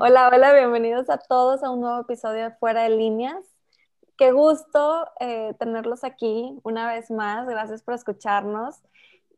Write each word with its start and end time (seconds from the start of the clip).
Hola, 0.00 0.30
hola, 0.32 0.52
bienvenidos 0.52 1.10
a 1.10 1.18
todos 1.18 1.64
a 1.64 1.70
un 1.70 1.80
nuevo 1.80 2.00
episodio 2.02 2.44
de 2.44 2.50
Fuera 2.52 2.84
de 2.84 2.90
Líneas. 2.90 3.44
Qué 4.16 4.30
gusto 4.30 5.08
eh, 5.18 5.54
tenerlos 5.58 6.04
aquí 6.04 6.56
una 6.62 6.86
vez 6.86 7.10
más. 7.10 7.48
Gracias 7.48 7.82
por 7.82 7.94
escucharnos. 7.94 8.80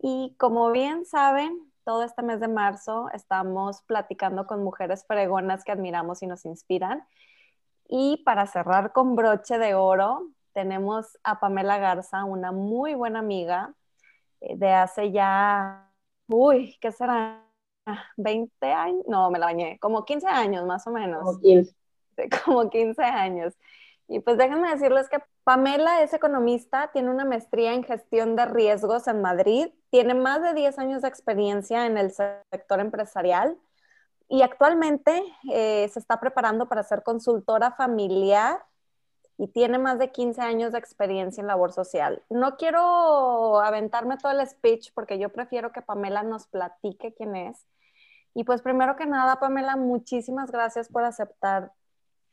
Y 0.03 0.35
como 0.38 0.71
bien 0.71 1.07
saben, 1.07 1.73
todo 1.84 2.02
este 2.02 2.20
mes 2.20 2.41
de 2.41 2.48
marzo 2.48 3.09
estamos 3.15 3.80
platicando 3.83 4.46
con 4.46 4.62
mujeres 4.62 5.07
fregonas 5.07 5.65
que 5.65 5.73
admiramos 5.73 6.23
y 6.23 6.27
nos 6.27 6.45
inspiran. 6.45 7.06
Y 7.88 8.23
para 8.27 8.47
cerrar 8.47 8.92
con 8.92 9.16
broche 9.16 9.56
de 9.56 9.74
oro, 9.74 10.27
tenemos 10.52 11.19
a 11.24 11.41
Pamela 11.41 11.79
Garza, 11.79 12.24
una 12.24 12.52
muy 12.52 12.92
buena 12.92 13.20
amiga 13.20 13.73
eh, 14.42 14.56
de 14.59 14.73
hace 14.73 15.11
ya, 15.11 15.91
uy, 16.29 16.77
¿qué 16.83 16.92
será? 16.92 17.49
20 18.16 18.73
años, 18.73 19.05
no, 19.09 19.30
me 19.30 19.39
la 19.39 19.47
bañé, 19.47 19.79
como 19.80 20.05
15 20.05 20.27
años 20.27 20.66
más 20.66 20.87
o 20.87 20.91
menos. 20.91 21.23
Como 21.23 21.41
15. 21.41 21.75
Como 22.45 22.69
15 22.69 23.02
años. 23.02 23.55
Y 24.07 24.21
pues 24.21 24.37
déjenme 24.37 24.71
decirles 24.71 25.09
que 25.09 25.23
Pamela 25.45 26.02
es 26.02 26.12
economista, 26.12 26.91
tiene 26.93 27.11
una 27.11 27.24
maestría 27.24 27.73
en 27.73 27.85
gestión 27.85 28.37
de 28.37 28.45
riesgos 28.45 29.07
en 29.07 29.23
Madrid, 29.23 29.69
tiene 29.91 30.15
más 30.15 30.43
de 30.43 30.52
10 30.52 30.79
años 30.79 31.02
de 31.02 31.09
experiencia 31.09 31.87
en 31.87 31.97
el 31.97 32.11
sector 32.11 32.80
empresarial 32.80 33.57
y 34.29 34.43
actualmente 34.43 35.23
eh, 35.52 35.88
se 35.93 35.99
está 35.99 36.21
preparando 36.21 36.69
para 36.69 36.83
ser 36.83 37.02
consultora 37.02 37.73
familiar 37.73 38.65
y 39.41 39.49
tiene 39.49 39.79
más 39.79 39.99
de 39.99 40.11
15 40.11 40.43
años 40.43 40.73
de 40.73 40.79
experiencia 40.79 41.41
en 41.41 41.47
labor 41.47 41.73
social. 41.73 42.23
No 42.29 42.59
quiero 42.59 43.59
aventarme 43.61 44.19
todo 44.19 44.33
el 44.33 44.47
speech 44.47 44.93
porque 44.93 45.19
yo 45.19 45.30
prefiero 45.30 45.73
que 45.73 45.80
Pamela 45.80 46.23
nos 46.23 46.47
platique 46.47 47.15
quién 47.15 47.35
es. 47.35 47.66
Y 48.35 48.45
pues 48.45 48.61
primero 48.61 48.97
que 48.97 49.07
nada, 49.07 49.41
Pamela, 49.41 49.77
muchísimas 49.77 50.51
gracias 50.51 50.91
por 50.91 51.05
aceptar 51.05 51.73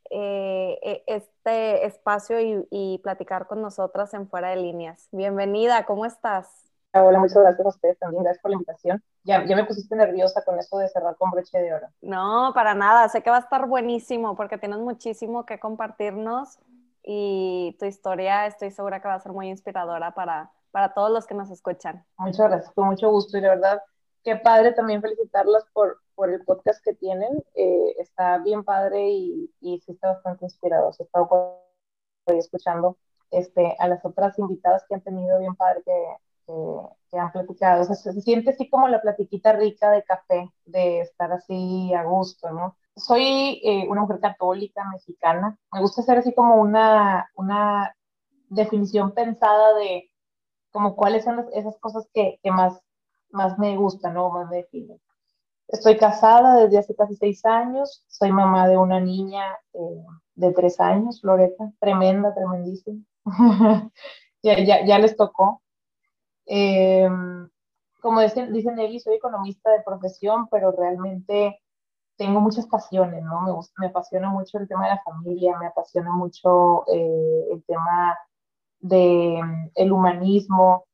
eh, 0.09 0.77
e, 0.81 1.03
este 1.07 1.85
espacio 1.85 2.65
y, 2.69 2.99
platicar 3.01 3.47
con 3.47 3.61
nosotras 3.61 4.13
en 4.13 4.27
Fuera 4.27 4.49
de 4.49 4.57
Líneas. 4.57 5.07
Bienvenida, 5.13 5.85
¿cómo 5.85 6.05
estás? 6.05 6.65
Hola, 6.93 7.19
muchas 7.19 7.37
gracias 7.37 7.65
a 7.65 7.69
ustedes 7.69 7.99
también, 7.99 8.23
gracias 8.23 8.41
por 8.41 8.51
la 8.51 8.55
invitación. 8.55 9.01
Ya, 9.23 9.45
ya 9.45 9.55
me 9.55 9.63
pusiste 9.63 9.95
nerviosa 9.95 10.43
con 10.43 10.59
esto 10.59 10.77
de 10.77 10.89
cerrar 10.89 11.15
con 11.15 11.31
broche 11.31 11.57
de 11.57 11.73
oro. 11.73 11.87
No, 12.01 12.51
para 12.53 12.73
nada, 12.73 13.07
sé 13.07 13.23
que 13.23 13.29
va 13.29 13.37
a 13.37 13.41
estar 13.41 13.65
buenísimo 13.65 14.35
porque 14.35 14.57
tienes 14.57 14.79
muchísimo 14.79 15.45
que 15.45 15.57
compartirnos 15.57 16.59
y 17.09 17.77
tu 17.79 17.85
historia 17.85 18.47
estoy 18.47 18.69
segura 18.69 19.01
que 19.01 19.07
va 19.07 19.13
a 19.13 19.19
ser 19.19 19.31
muy 19.31 19.47
inspiradora 19.47 20.13
para, 20.13 20.51
para 20.71 20.93
todos 20.93 21.09
los 21.09 21.25
que 21.25 21.35
nos 21.35 21.49
escuchan. 21.49 22.05
Muchas 22.17 22.49
gracias, 22.49 22.73
con 22.73 22.87
mucho 22.87 23.09
gusto 23.09 23.37
y 23.37 23.41
de 23.41 23.47
verdad 23.47 23.81
qué 24.23 24.35
padre 24.35 24.73
también 24.73 25.01
felicitarlas 25.01 25.63
por, 25.71 26.01
por 26.15 26.29
el 26.29 26.43
podcast 26.43 26.83
que 26.83 26.93
tienen. 26.93 27.41
Eh, 27.55 27.95
está 27.97 28.39
bien 28.39 28.65
padre 28.65 29.09
y, 29.09 29.49
y, 29.61 29.79
sí 29.79 29.93
está 29.93 30.09
bastante 30.15 30.43
inspirado. 30.43 30.91
He 30.99 31.03
estado 31.03 31.61
escuchando 32.25 32.97
este, 33.31 33.77
a 33.79 33.87
las 33.87 34.03
otras 34.03 34.37
invitadas 34.37 34.83
que 34.89 34.95
han 34.95 35.01
tenido 35.01 35.39
bien 35.39 35.55
padre 35.55 35.81
que, 35.85 35.93
que, 37.09 37.17
han 37.17 37.31
platicado. 37.31 37.83
O 37.83 37.85
sea, 37.85 37.95
se, 37.95 38.21
siente 38.21 38.49
así 38.49 38.69
como 38.69 38.89
la 38.89 39.01
platiquita 39.01 39.53
rica 39.53 39.91
de 39.91 40.03
café, 40.03 40.51
de 40.65 40.99
estar 40.99 41.31
así 41.31 41.93
a 41.93 42.03
gusto, 42.03 42.49
¿no? 42.51 42.75
Soy 42.97 43.61
eh, 43.63 43.87
una 43.89 44.01
mujer 44.01 44.19
católica, 44.19 44.83
mexicana. 44.91 45.57
Me 45.71 45.81
gusta 45.81 46.01
hacer 46.01 46.17
así 46.17 46.33
como 46.33 46.55
una, 46.55 47.29
una 47.35 47.95
definición 48.49 49.13
pensada 49.13 49.75
de 49.75 50.11
como 50.71 50.95
cuáles 50.95 51.23
son 51.23 51.47
esas 51.53 51.77
cosas 51.79 52.09
que, 52.13 52.39
que 52.43 52.51
más 52.51 52.81
más 53.31 53.57
me 53.57 53.75
gusta, 53.77 54.11
¿no? 54.11 54.29
Más 54.29 54.49
me 54.49 54.57
define. 54.57 54.99
Estoy 55.67 55.97
casada 55.97 56.55
desde 56.63 56.77
hace 56.77 56.95
casi 56.95 57.15
seis 57.15 57.45
años, 57.45 58.03
soy 58.07 58.31
mamá 58.31 58.67
de 58.67 58.77
una 58.77 58.99
niña 58.99 59.43
eh, 59.73 60.05
de 60.35 60.53
tres 60.53 60.79
años, 60.79 61.19
Loreta, 61.23 61.71
tremenda, 61.79 62.33
tremendísima. 62.33 63.03
ya, 64.41 64.63
ya, 64.63 64.85
ya, 64.85 64.99
les 64.99 65.17
tocó. 65.17 65.61
Eh, 66.45 67.09
como 68.01 68.21
dicen, 68.21 68.53
dicen 68.53 68.75
Nelly, 68.75 68.99
soy 69.01 69.15
economista 69.15 69.71
de 69.71 69.81
profesión, 69.81 70.47
pero 70.49 70.71
realmente 70.71 71.59
tengo 72.17 72.41
muchas 72.41 72.67
pasiones, 72.67 73.23
¿no? 73.23 73.41
Me, 73.41 73.53
me 73.77 73.87
apasiona 73.87 74.29
mucho 74.29 74.57
el 74.57 74.67
tema 74.67 74.85
de 74.85 74.95
la 74.95 75.03
familia, 75.03 75.57
me 75.57 75.67
apasiona 75.67 76.11
mucho 76.11 76.85
eh, 76.87 77.47
el 77.51 77.63
tema 77.65 78.17
del 78.79 79.39
de, 79.39 79.71
el 79.75 79.91
humanismo, 79.91 80.85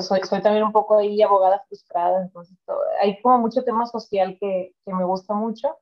soy, 0.00 0.20
soy 0.22 0.40
también 0.42 0.64
un 0.64 0.72
poco 0.72 0.98
ahí 0.98 1.22
abogada 1.22 1.62
frustrada, 1.68 2.22
entonces 2.22 2.56
hay 3.00 3.20
como 3.20 3.38
mucho 3.38 3.62
tema 3.64 3.86
social 3.86 4.38
que, 4.40 4.74
que, 4.84 4.94
me 4.94 5.04
gusta 5.04 5.34
mucho 5.34 5.76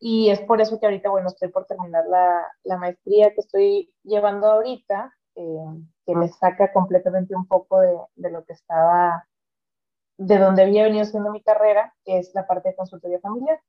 y 0.00 0.30
es 0.30 0.40
por 0.40 0.60
eso 0.60 0.78
que 0.78 0.86
ahorita, 0.86 1.10
bueno, 1.10 1.28
estoy 1.28 1.48
por 1.48 1.66
terminar 1.66 2.04
la, 2.08 2.46
la 2.64 2.76
maestría 2.78 3.32
que 3.34 3.40
estoy 3.40 3.92
llevando 4.02 4.48
ahorita, 4.48 5.12
eh, 5.36 5.64
que 6.06 6.14
me 6.16 6.28
saca 6.28 6.72
completamente 6.72 7.34
un 7.36 7.46
poco 7.46 7.80
de, 7.80 7.96
de, 8.16 8.30
lo 8.30 8.44
que 8.44 8.52
estaba, 8.54 9.26
de 10.16 10.38
donde 10.38 10.62
había 10.62 10.84
venido 10.84 11.02
haciendo 11.02 11.30
mi 11.30 11.42
carrera, 11.42 11.94
que 12.04 12.18
es 12.18 12.32
la 12.34 12.46
parte 12.46 12.70
de 12.70 12.76
consultoría 12.76 13.20
familiar. 13.20 13.60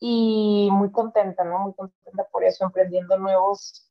Y 0.00 0.68
muy 0.72 0.90
contenta, 0.90 1.44
¿no? 1.44 1.58
Muy 1.58 1.74
contenta 1.74 2.24
por 2.32 2.42
eso, 2.42 2.64
emprendiendo 2.64 3.18
nuevos 3.18 3.90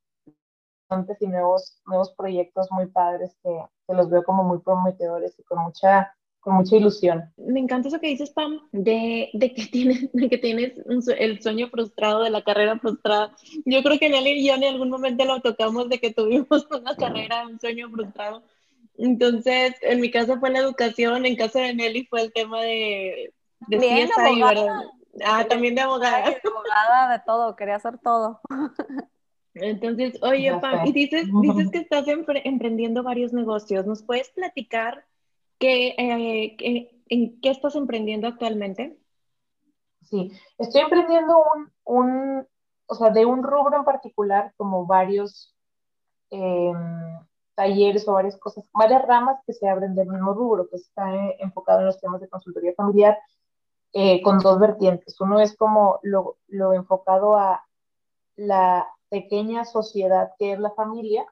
y 1.20 1.28
nuevos, 1.28 1.82
nuevos 1.86 2.12
proyectos 2.18 2.68
muy 2.72 2.88
padres 2.88 3.36
que, 3.44 3.50
que, 3.88 3.94
los 3.94 4.10
veo 4.10 4.24
como 4.24 4.44
muy 4.44 4.60
prometedores 4.60 5.38
y 5.38 5.44
con 5.44 5.60
mucha, 5.60 6.16
con 6.40 6.56
mucha 6.56 6.76
ilusión. 6.76 7.32
Me 7.38 7.60
encanta 7.60 7.90
eso 7.90 8.00
que 8.00 8.08
dices, 8.08 8.32
Pam, 8.32 8.60
de, 8.72 9.30
de 9.34 9.54
que 9.54 9.66
tienes, 9.72 10.12
de 10.12 10.30
que 10.30 10.38
tienes 10.38 10.74
el 11.18 11.42
sueño 11.42 11.70
frustrado, 11.70 12.24
de 12.24 12.32
la 12.32 12.44
carrera 12.44 12.80
frustrada. 12.80 13.36
Yo 13.66 13.84
creo 13.84 14.00
que 14.00 14.10
Nelly 14.10 14.32
y 14.32 14.48
yo 14.48 14.56
en 14.56 14.64
algún 14.64 14.90
momento 14.90 15.26
lo 15.26 15.42
tocamos 15.42 15.90
de 15.90 16.00
que 16.00 16.14
tuvimos 16.14 16.68
una 16.72 16.96
carrera, 16.96 17.48
un 17.48 17.60
sueño 17.60 17.90
frustrado. 17.90 18.42
Entonces, 18.98 19.76
en 19.82 20.02
mi 20.02 20.12
caso 20.12 20.40
fue 20.40 20.50
la 20.50 20.60
educación, 20.60 21.26
en 21.26 21.36
caso 21.36 21.60
de 21.60 21.74
Nelly 21.74 22.08
fue 22.08 22.24
el 22.24 22.34
tema 22.34 22.62
de, 22.62 23.34
de 23.68 23.78
Bien, 23.78 24.10
abogada. 24.18 24.92
Ah, 25.26 25.46
también 25.48 25.76
de 25.76 25.82
abogada. 25.82 26.30
De 26.30 26.42
abogada, 26.44 27.18
de 27.18 27.24
todo, 27.26 27.56
quería 27.56 27.76
hacer 27.76 27.98
todo. 28.00 28.42
Entonces, 29.54 30.22
oye, 30.22 30.58
Pam, 30.60 30.86
y 30.86 30.92
dices, 30.92 31.28
dices 31.42 31.70
que 31.72 31.80
estás 31.80 32.06
emprendiendo 32.08 33.04
varios 33.04 33.34
negocios. 33.34 33.86
¿Nos 33.86 34.04
puedes 34.04 34.30
platicar 34.30 35.06
qué, 35.58 35.96
eh, 35.98 36.92
en 37.10 37.42
qué 37.42 37.50
estás 37.50 37.76
emprendiendo 37.76 38.28
actualmente? 38.28 39.00
Sí, 40.10 40.32
estoy 40.58 40.82
emprendiendo 40.82 41.44
un, 41.56 41.72
un, 41.84 42.48
o 42.88 42.96
sea, 42.96 43.12
de 43.12 43.26
un 43.26 43.44
rubro 43.44 43.78
en 43.78 43.84
particular, 43.84 44.54
como 44.58 44.86
varios 44.86 45.56
em, 46.32 46.76
talleres 47.54 48.08
o 48.08 48.14
varias 48.14 48.38
cosas, 48.38 48.68
varias 48.74 49.06
ramas 49.06 49.40
que 49.46 49.54
se 49.54 49.68
abren 49.68 49.94
del 49.94 50.08
mismo 50.08 50.34
rubro, 50.34 50.68
que 50.70 50.78
está 50.78 51.14
eh, 51.14 51.38
enfocado 51.40 51.82
en 51.82 51.88
los 51.88 52.00
temas 52.00 52.22
de 52.22 52.30
consultoría 52.30 52.74
familiar, 52.76 53.20
eh, 53.94 54.22
con 54.22 54.40
dos 54.40 54.60
vertientes. 54.60 55.20
Uno 55.20 55.40
es 55.40 55.56
como 55.56 56.00
lo, 56.04 56.38
lo 56.48 56.74
enfocado 56.74 57.38
a 57.38 57.64
la 58.36 58.88
pequeña 59.10 59.66
sociedad 59.66 60.32
que 60.38 60.54
es 60.54 60.60
la 60.60 60.72
familia 60.72 61.26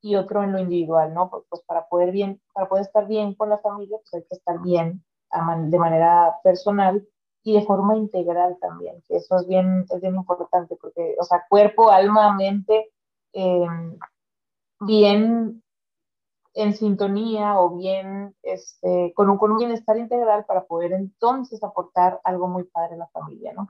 y 0.00 0.16
otro 0.16 0.42
en 0.42 0.52
lo 0.52 0.58
individual, 0.58 1.14
¿no? 1.14 1.30
Pues, 1.30 1.44
pues, 1.48 1.62
para 1.62 1.88
poder 1.88 2.12
bien, 2.12 2.40
para 2.52 2.68
poder 2.68 2.84
estar 2.84 3.06
bien 3.06 3.34
con 3.34 3.48
la 3.48 3.58
familia, 3.58 3.96
pues 3.98 4.14
hay 4.14 4.28
que 4.28 4.34
estar 4.34 4.60
bien 4.60 5.02
de 5.70 5.78
manera 5.78 6.36
personal 6.44 7.04
y 7.42 7.54
de 7.54 7.66
forma 7.66 7.96
integral 7.96 8.56
también, 8.60 9.02
que 9.08 9.16
eso 9.16 9.36
es 9.36 9.48
bien, 9.48 9.84
es 9.90 10.00
bien 10.00 10.14
importante, 10.14 10.76
porque, 10.80 11.16
o 11.18 11.24
sea, 11.24 11.44
cuerpo, 11.48 11.90
alma, 11.90 12.34
mente, 12.36 12.92
em, 13.32 13.98
bien 14.80 15.63
en 16.54 16.72
sintonía 16.72 17.58
o 17.58 17.76
bien 17.76 18.34
este, 18.42 19.12
con, 19.14 19.28
un, 19.28 19.38
con 19.38 19.50
un 19.50 19.58
bienestar 19.58 19.96
integral 19.98 20.44
para 20.46 20.64
poder 20.64 20.92
entonces 20.92 21.62
aportar 21.62 22.20
algo 22.22 22.46
muy 22.46 22.64
padre 22.64 22.94
a 22.94 22.98
la 22.98 23.08
familia, 23.08 23.52
¿no? 23.52 23.68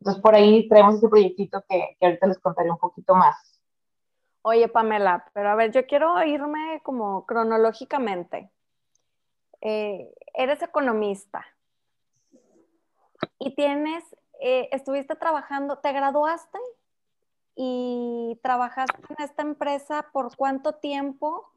Entonces 0.00 0.22
por 0.22 0.34
ahí 0.34 0.68
traemos 0.68 0.96
ese 0.96 1.08
proyectito 1.08 1.62
que, 1.68 1.96
ahorita 2.00 2.26
les 2.26 2.38
contaré 2.38 2.70
un 2.70 2.78
poquito 2.78 3.14
más. 3.14 3.62
Oye, 4.42 4.68
Pamela, 4.68 5.24
pero 5.32 5.50
a 5.50 5.54
ver, 5.54 5.70
yo 5.70 5.86
quiero 5.86 6.22
irme 6.22 6.80
como 6.82 7.24
cronológicamente. 7.24 8.50
Eh, 9.60 10.12
eres 10.34 10.62
economista 10.62 11.46
y 13.38 13.54
tienes, 13.54 14.04
eh, 14.40 14.68
estuviste 14.72 15.16
trabajando, 15.16 15.78
te 15.78 15.92
graduaste 15.92 16.58
y 17.54 18.38
trabajaste 18.42 19.00
en 19.08 19.24
esta 19.24 19.42
empresa 19.42 20.06
por 20.12 20.36
cuánto 20.36 20.74
tiempo 20.74 21.53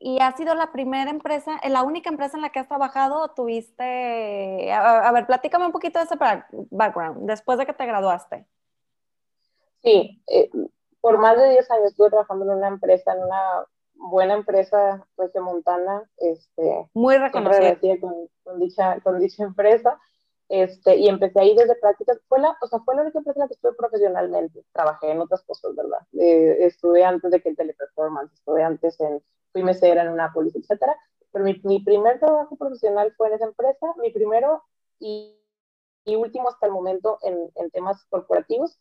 y 0.00 0.18
ha 0.20 0.32
sido 0.36 0.54
la 0.54 0.72
primera 0.72 1.10
empresa, 1.10 1.60
eh, 1.62 1.68
la 1.68 1.82
única 1.82 2.08
empresa 2.08 2.36
en 2.36 2.42
la 2.42 2.50
que 2.50 2.58
has 2.58 2.68
trabajado 2.68 3.20
o 3.20 3.28
tuviste, 3.28 4.72
a, 4.72 5.12
ver, 5.12 5.26
platícame 5.26 5.66
un 5.66 5.72
poquito 5.72 5.98
de 5.98 6.06
ese 6.06 6.16
background, 6.70 7.26
después 7.26 7.58
de 7.58 7.66
que 7.66 7.74
te 7.74 7.86
graduaste. 7.86 8.46
Sí, 9.82 10.22
eh, 10.26 10.50
por 11.00 11.18
más 11.18 11.38
de 11.38 11.50
10 11.50 11.70
años 11.70 11.86
estuve 11.88 12.10
trabajando 12.10 12.44
en 12.46 12.58
una 12.58 12.68
empresa, 12.68 13.12
en 13.12 13.24
una 13.24 13.66
buena 13.94 14.34
empresa 14.34 15.06
montana 15.42 16.10
este, 16.16 16.88
muy 16.94 17.18
reconocida 17.18 17.78
con, 18.00 18.28
con, 18.42 18.58
dicha, 18.58 18.98
con 19.00 19.18
dicha 19.18 19.44
empresa. 19.44 19.98
Este, 20.50 20.96
y 20.96 21.08
empecé 21.08 21.38
ahí 21.38 21.54
desde 21.54 21.76
prácticas, 21.76 22.18
fue 22.28 22.40
la, 22.40 22.56
o 22.60 22.66
sea, 22.66 22.80
fue 22.80 22.96
la 22.96 23.02
única 23.02 23.18
empresa 23.18 23.38
en 23.38 23.42
la 23.42 23.46
que 23.46 23.54
estuve 23.54 23.72
profesionalmente, 23.74 24.64
trabajé 24.72 25.12
en 25.12 25.20
otras 25.20 25.44
cosas, 25.44 25.76
¿verdad? 25.76 26.00
Eh, 26.18 26.66
estuve 26.66 27.04
antes 27.04 27.30
de 27.30 27.40
que 27.40 27.50
en 27.50 27.54
Teleperformance, 27.54 28.34
estuve 28.34 28.64
antes 28.64 28.98
en, 28.98 29.22
fui 29.52 29.62
mesera 29.62 30.02
en 30.02 30.08
una 30.08 30.32
policía, 30.32 30.60
etcétera, 30.60 30.96
pero 31.30 31.44
mi, 31.44 31.60
mi, 31.62 31.84
primer 31.84 32.18
trabajo 32.18 32.56
profesional 32.56 33.14
fue 33.16 33.28
en 33.28 33.34
esa 33.34 33.44
empresa, 33.44 33.94
mi 34.02 34.10
primero 34.10 34.64
y, 34.98 35.38
y 36.04 36.16
último 36.16 36.48
hasta 36.48 36.66
el 36.66 36.72
momento 36.72 37.20
en, 37.22 37.38
en, 37.54 37.70
temas 37.70 38.04
corporativos. 38.10 38.76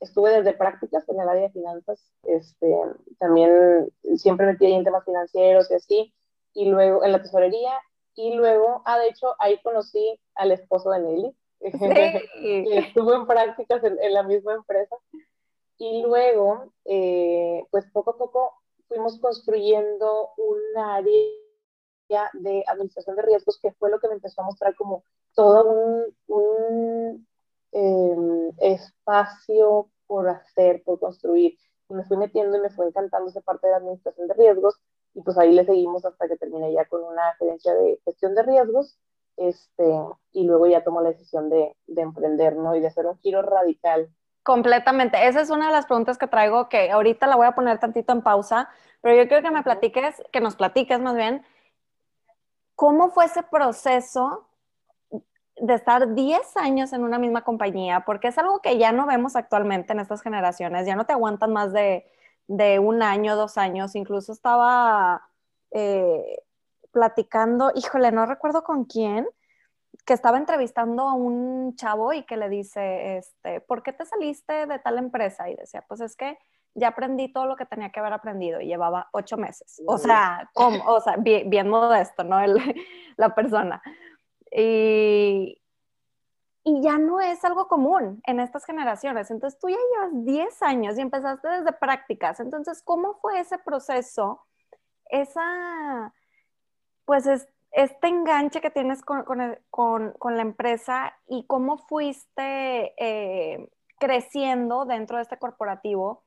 Estuve 0.00 0.30
desde 0.30 0.52
prácticas 0.52 1.08
en 1.08 1.20
el 1.20 1.26
área 1.26 1.44
de 1.44 1.52
finanzas, 1.52 2.12
este, 2.24 2.76
también 3.18 3.88
siempre 4.16 4.44
metí 4.44 4.66
ahí 4.66 4.74
en 4.74 4.84
temas 4.84 5.06
financieros 5.06 5.70
y 5.70 5.74
así, 5.74 6.14
y 6.52 6.66
luego 6.66 7.02
en 7.02 7.12
la 7.12 7.22
tesorería 7.22 7.72
y 8.16 8.34
luego, 8.34 8.82
ah, 8.84 8.98
de 8.98 9.08
hecho, 9.08 9.34
ahí 9.38 9.60
conocí 9.62 10.20
al 10.34 10.52
esposo 10.52 10.90
de 10.90 11.00
Nelly, 11.00 11.36
que 11.60 12.78
estuvo 12.78 13.14
en 13.14 13.26
prácticas 13.26 13.82
en, 13.84 14.12
la 14.12 14.22
misma 14.22 14.54
empresa. 14.54 14.96
Y 15.78 16.02
luego, 16.02 16.72
eh, 16.84 17.64
pues 17.70 17.86
poco 17.92 18.12
a 18.12 18.16
poco 18.16 18.52
fuimos 18.86 19.18
construyendo 19.18 20.30
un 20.36 20.58
área 20.78 22.30
de 22.34 22.62
administración 22.66 23.16
de 23.16 23.22
riesgos, 23.22 23.58
que 23.60 23.72
fue 23.72 23.90
lo 23.90 23.98
que 23.98 24.08
me 24.08 24.14
empezó 24.14 24.42
a 24.42 24.44
mostrar 24.44 24.76
como 24.76 25.02
todo 25.34 25.70
un, 25.70 26.16
un 26.28 27.26
em, 27.72 28.52
espacio 28.58 29.90
por 30.06 30.28
hacer, 30.28 30.82
por 30.84 31.00
construir. 31.00 31.58
Y 31.88 31.94
me 31.94 32.04
fui 32.04 32.16
metiendo 32.16 32.56
y 32.56 32.60
me 32.60 32.70
fue 32.70 32.86
encantando 32.86 33.28
esa 33.28 33.40
parte 33.40 33.66
de 33.66 33.72
la 33.72 33.78
administración 33.78 34.28
de 34.28 34.34
riesgos 34.34 34.80
y 35.14 35.22
pues 35.22 35.38
ahí 35.38 35.52
le 35.52 35.64
seguimos 35.64 36.04
hasta 36.04 36.28
que 36.28 36.36
terminé 36.36 36.72
ya 36.72 36.84
con 36.86 37.02
una 37.02 37.34
gerencia 37.38 37.72
de 37.74 38.00
gestión 38.04 38.34
de 38.34 38.42
riesgos, 38.42 38.98
este, 39.36 39.84
y 40.32 40.44
luego 40.44 40.66
ya 40.66 40.84
tomó 40.84 41.00
la 41.00 41.10
decisión 41.10 41.50
de, 41.50 41.76
de 41.86 42.02
emprender, 42.02 42.56
¿no? 42.56 42.74
Y 42.74 42.80
de 42.80 42.88
hacer 42.88 43.06
un 43.06 43.18
giro 43.18 43.42
radical. 43.42 44.08
Completamente. 44.42 45.26
Esa 45.26 45.40
es 45.40 45.50
una 45.50 45.68
de 45.68 45.72
las 45.72 45.86
preguntas 45.86 46.18
que 46.18 46.26
traigo 46.26 46.68
que 46.68 46.90
ahorita 46.90 47.26
la 47.26 47.36
voy 47.36 47.46
a 47.46 47.54
poner 47.54 47.78
tantito 47.78 48.12
en 48.12 48.22
pausa, 48.22 48.68
pero 49.00 49.16
yo 49.16 49.26
quiero 49.28 49.42
que 49.42 49.54
me 49.54 49.62
platiques, 49.62 50.22
que 50.32 50.40
nos 50.40 50.56
platiques 50.56 51.00
más 51.00 51.14
bien, 51.14 51.44
¿cómo 52.74 53.10
fue 53.10 53.24
ese 53.24 53.42
proceso 53.42 54.46
de 55.56 55.74
estar 55.74 56.14
10 56.14 56.56
años 56.56 56.92
en 56.92 57.04
una 57.04 57.18
misma 57.18 57.42
compañía? 57.42 58.04
Porque 58.04 58.28
es 58.28 58.38
algo 58.38 58.60
que 58.60 58.76
ya 58.76 58.92
no 58.92 59.06
vemos 59.06 59.36
actualmente 59.36 59.92
en 59.92 60.00
estas 60.00 60.22
generaciones, 60.22 60.86
ya 60.86 60.96
no 60.96 61.06
te 61.06 61.12
aguantan 61.12 61.52
más 61.52 61.72
de 61.72 62.04
de 62.46 62.78
un 62.78 63.02
año, 63.02 63.36
dos 63.36 63.58
años, 63.58 63.94
incluso 63.94 64.32
estaba 64.32 65.22
eh, 65.70 66.42
platicando, 66.92 67.72
híjole, 67.74 68.12
no 68.12 68.26
recuerdo 68.26 68.62
con 68.62 68.84
quién, 68.84 69.26
que 70.04 70.12
estaba 70.12 70.38
entrevistando 70.38 71.08
a 71.08 71.14
un 71.14 71.76
chavo 71.76 72.12
y 72.12 72.24
que 72.24 72.36
le 72.36 72.48
dice, 72.48 73.16
este, 73.18 73.60
¿por 73.60 73.82
qué 73.82 73.92
te 73.92 74.04
saliste 74.04 74.66
de 74.66 74.78
tal 74.78 74.98
empresa? 74.98 75.48
Y 75.48 75.56
decía, 75.56 75.84
pues 75.88 76.00
es 76.00 76.16
que 76.16 76.38
ya 76.74 76.88
aprendí 76.88 77.32
todo 77.32 77.46
lo 77.46 77.56
que 77.56 77.66
tenía 77.66 77.90
que 77.90 78.00
haber 78.00 78.12
aprendido 78.12 78.60
y 78.60 78.66
llevaba 78.66 79.08
ocho 79.12 79.36
meses. 79.36 79.80
O 79.86 79.96
sea, 79.96 80.50
como, 80.52 80.84
o 80.84 81.00
sea 81.00 81.16
bien, 81.16 81.48
bien 81.48 81.68
modesto, 81.68 82.24
¿no? 82.24 82.40
El, 82.40 82.56
la 83.16 83.34
persona. 83.34 83.82
Y, 84.50 85.60
y 86.64 86.80
ya 86.80 86.98
no 86.98 87.20
es 87.20 87.44
algo 87.44 87.68
común 87.68 88.22
en 88.26 88.40
estas 88.40 88.64
generaciones. 88.64 89.30
Entonces 89.30 89.60
tú 89.60 89.68
ya 89.68 89.76
llevas 89.76 90.24
10 90.24 90.62
años 90.62 90.96
y 90.96 91.02
empezaste 91.02 91.46
desde 91.46 91.72
prácticas. 91.72 92.40
Entonces, 92.40 92.82
¿cómo 92.82 93.14
fue 93.20 93.38
ese 93.38 93.58
proceso? 93.58 94.40
Esa, 95.10 96.14
pues 97.04 97.26
este 97.70 98.08
enganche 98.08 98.62
que 98.62 98.70
tienes 98.70 99.02
con, 99.02 99.24
con, 99.70 100.36
la 100.36 100.42
empresa 100.42 101.14
y 101.28 101.46
cómo 101.46 101.76
fuiste 101.76 102.94
eh, 102.98 103.68
creciendo 103.98 104.86
dentro 104.86 105.18
de 105.18 105.24
este 105.24 105.38
corporativo 105.38 106.23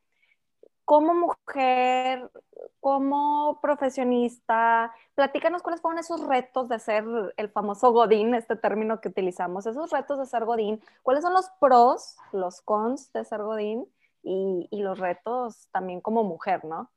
como 0.87 1.13
mujer, 1.13 2.31
como 2.79 3.59
profesionista, 3.61 4.95
platícanos 5.15 5.61
cuáles 5.61 5.81
fueron 5.81 5.99
esos 5.99 6.25
retos 6.25 6.69
de 6.69 6.79
ser 6.79 7.03
el 7.35 7.49
famoso 7.49 7.91
Godín, 7.91 8.33
este 8.33 8.55
término 8.55 9.01
que 9.01 9.09
utilizamos, 9.09 9.65
esos 9.65 9.91
retos 9.91 10.17
de 10.17 10.25
ser 10.25 10.45
Godín, 10.45 10.81
cuáles 11.03 11.25
son 11.25 11.33
los 11.33 11.49
pros, 11.59 12.15
los 12.31 12.61
cons 12.61 13.11
de 13.11 13.25
ser 13.25 13.43
Godín 13.43 13.85
y, 14.23 14.69
los 14.71 14.97
retos 14.97 15.67
también 15.73 15.99
como 15.99 16.23
mujer, 16.23 16.63
¿no? 16.63 16.89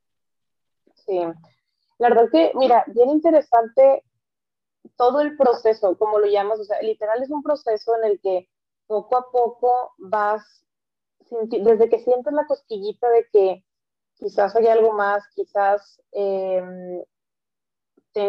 Sí, 0.93 1.19
la 1.97 2.07
verdad 2.07 2.29
que, 2.31 2.53
mira, 2.55 2.85
bien 2.87 3.09
interesante 3.09 4.05
todo 4.95 5.19
el 5.19 5.35
proceso, 5.35 5.97
como 5.97 6.17
lo 6.17 6.27
llamas, 6.27 6.61
o 6.61 6.63
sea, 6.63 6.81
literal 6.81 7.21
es 7.21 7.29
un 7.29 7.43
proceso 7.43 7.93
en 7.97 8.11
el 8.11 8.21
que 8.21 8.47
poco 8.87 9.17
a 9.17 9.29
poco 9.29 9.91
vas, 9.97 10.63
desde 11.29 11.89
que 11.89 11.99
sientes 11.99 12.31
la 12.31 12.47
cosquillita 12.47 13.09
de 13.09 13.27
que 13.33 13.65
quizás 14.21 14.55
hay 14.55 14.67
algo 14.67 14.93
más, 14.93 15.27
quizás 15.33 15.99
em, 16.11 17.03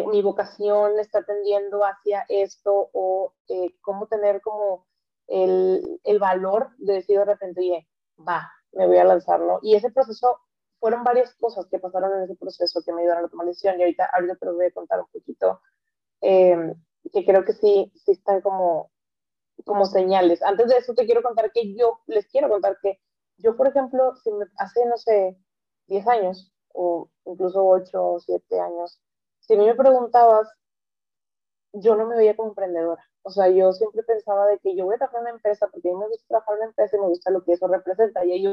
mi 0.06 0.22
vocación 0.22 0.98
está 0.98 1.22
tendiendo 1.22 1.84
hacia 1.84 2.24
esto 2.28 2.88
o 2.92 3.34
eh, 3.48 3.74
cómo 3.82 4.06
tener 4.06 4.40
como 4.40 4.86
el, 5.26 6.00
el, 6.04 6.18
valor 6.18 6.70
de 6.78 6.94
decir 6.94 7.18
de 7.18 7.26
repente, 7.26 7.60
oye, 7.60 7.88
va, 8.26 8.50
me 8.72 8.86
voy 8.86 8.96
a 8.96 9.04
lanzar, 9.04 9.40
¿no? 9.40 9.58
Y 9.62 9.74
ese 9.74 9.90
proceso, 9.90 10.38
fueron 10.80 11.04
varias 11.04 11.34
cosas 11.34 11.66
que 11.66 11.78
pasaron 11.78 12.16
en 12.16 12.24
ese 12.24 12.36
proceso 12.36 12.82
que 12.82 12.92
me 12.92 13.02
ayudaron 13.02 13.26
a 13.26 13.28
tomar 13.28 13.46
decisión 13.46 13.78
y 13.78 13.82
ahorita, 13.82 14.08
ahorita 14.14 14.36
te 14.36 14.46
lo 14.46 14.54
voy 14.54 14.66
a 14.66 14.72
contar 14.72 15.00
un 15.00 15.08
poquito, 15.12 15.60
eh, 16.22 16.74
que 17.12 17.24
creo 17.24 17.44
que 17.44 17.52
sí, 17.52 17.92
sí 18.04 18.12
están 18.12 18.40
como, 18.40 18.90
como 19.64 19.84
señales. 19.84 20.42
Antes 20.42 20.68
de 20.68 20.78
eso 20.78 20.94
te 20.94 21.04
quiero 21.04 21.22
contar 21.22 21.52
que 21.52 21.74
yo, 21.74 22.00
les 22.06 22.26
quiero 22.28 22.48
contar 22.48 22.78
que 22.80 22.98
yo, 23.36 23.56
por 23.56 23.68
ejemplo, 23.68 24.16
si 24.16 24.32
me 24.32 24.46
hace, 24.56 24.86
no 24.86 24.96
sé, 24.96 25.36
10 25.86 26.06
años 26.08 26.52
o 26.74 27.08
incluso 27.24 27.66
8 27.66 28.04
o 28.04 28.20
7 28.20 28.60
años, 28.60 29.00
si 29.40 29.54
a 29.54 29.56
mí 29.56 29.66
me 29.66 29.74
preguntabas, 29.74 30.48
yo 31.72 31.96
no 31.96 32.06
me 32.06 32.16
veía 32.16 32.36
como 32.36 32.50
emprendedora. 32.50 33.04
O 33.22 33.30
sea, 33.30 33.48
yo 33.48 33.72
siempre 33.72 34.02
pensaba 34.02 34.46
de 34.46 34.58
que 34.58 34.74
yo 34.76 34.84
voy 34.84 34.94
a 34.94 34.98
trabajar 34.98 35.20
en 35.20 35.26
una 35.26 35.36
empresa 35.36 35.68
porque 35.68 35.88
a 35.88 35.92
mí 35.92 35.98
me 35.98 36.08
gusta 36.08 36.26
trabajar 36.28 36.54
en 36.54 36.58
una 36.58 36.68
empresa 36.70 36.96
y 36.96 37.00
me 37.00 37.06
gusta 37.06 37.30
lo 37.30 37.44
que 37.44 37.52
eso 37.52 37.68
representa. 37.68 38.24
Y 38.24 38.42
yo, 38.42 38.50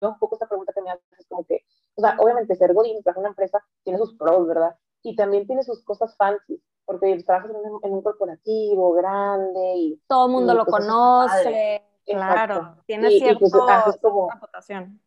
yo 0.00 0.08
un 0.08 0.18
poco 0.18 0.36
esta 0.36 0.48
pregunta 0.48 0.72
que 0.72 0.82
me 0.82 0.90
haces 0.90 1.04
es 1.18 1.26
como 1.26 1.44
que, 1.44 1.64
o 1.96 2.00
sea, 2.00 2.16
obviamente 2.18 2.54
ser 2.54 2.74
godín, 2.74 3.02
trabajar 3.02 3.18
en 3.18 3.22
una 3.22 3.30
empresa, 3.30 3.64
tiene 3.82 3.98
sus 3.98 4.14
pros, 4.16 4.46
¿verdad? 4.46 4.76
Y 5.02 5.16
también 5.16 5.46
tiene 5.46 5.62
sus 5.62 5.82
cosas 5.84 6.16
fancy, 6.16 6.62
porque 6.84 7.22
trabajas 7.24 7.50
en 7.50 7.92
un, 7.92 8.02
corporativo 8.02 8.92
grande 8.92 9.74
y... 9.76 10.02
Todo 10.06 10.26
el 10.26 10.32
mundo 10.32 10.54
lo 10.54 10.64
pues, 10.64 10.84
conoce, 10.84 11.82
claro, 12.06 12.76
tiene 12.86 13.12
y, 13.12 13.18
cierta 13.18 13.40
pues, 13.40 13.52
reputación 13.52 15.00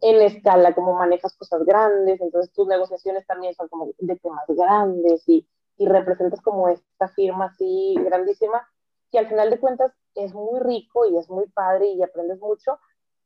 en 0.00 0.20
escala, 0.22 0.74
como 0.74 0.94
manejas 0.94 1.34
cosas 1.36 1.64
grandes, 1.64 2.20
entonces 2.20 2.52
tus 2.52 2.66
negociaciones 2.66 3.26
también 3.26 3.54
son 3.54 3.68
como 3.68 3.90
de 3.98 4.16
temas 4.16 4.44
grandes 4.48 5.28
y, 5.28 5.46
y 5.76 5.86
representas 5.86 6.40
como 6.40 6.68
esta 6.68 7.08
firma 7.08 7.46
así 7.46 7.94
grandísima, 7.98 8.66
que 9.10 9.18
al 9.18 9.28
final 9.28 9.50
de 9.50 9.60
cuentas 9.60 9.92
es 10.14 10.34
muy 10.34 10.60
rico 10.60 11.06
y 11.06 11.16
es 11.16 11.28
muy 11.30 11.46
padre 11.48 11.88
y 11.88 12.02
aprendes 12.02 12.40
mucho, 12.40 12.78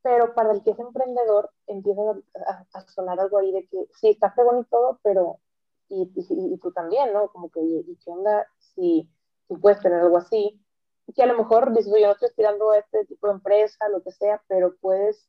pero 0.02 0.34
para 0.34 0.52
el 0.52 0.62
que 0.62 0.70
es 0.70 0.78
emprendedor 0.78 1.50
empieza 1.66 2.00
a, 2.72 2.80
sonar 2.88 3.20
algo 3.20 3.38
ahí 3.38 3.52
de 3.52 3.66
que 3.66 3.88
sí, 3.94 4.10
está 4.10 4.30
fregón 4.30 4.60
y 4.60 4.64
todo, 4.64 5.00
pero 5.02 5.38
y, 5.88 6.10
y, 6.14 6.58
tú 6.58 6.72
también, 6.72 7.12
¿no? 7.12 7.28
Como 7.28 7.50
que, 7.50 7.60
¿y 7.60 7.96
qué 8.04 8.10
onda 8.10 8.46
si 8.58 9.08
tú 9.48 9.58
puedes 9.60 9.80
tener 9.80 10.00
algo 10.00 10.18
así? 10.18 10.60
Que 11.14 11.22
a 11.22 11.26
lo 11.26 11.38
mejor 11.38 11.72
dices, 11.74 11.92
yo 11.98 12.06
no 12.06 12.12
estoy 12.12 12.28
aspirando 12.28 12.70
a 12.70 12.78
este 12.78 13.06
tipo 13.06 13.26
de 13.26 13.34
empresa, 13.34 13.88
lo 13.88 14.02
que 14.02 14.12
sea, 14.12 14.42
pero 14.48 14.76
puedes 14.80 15.28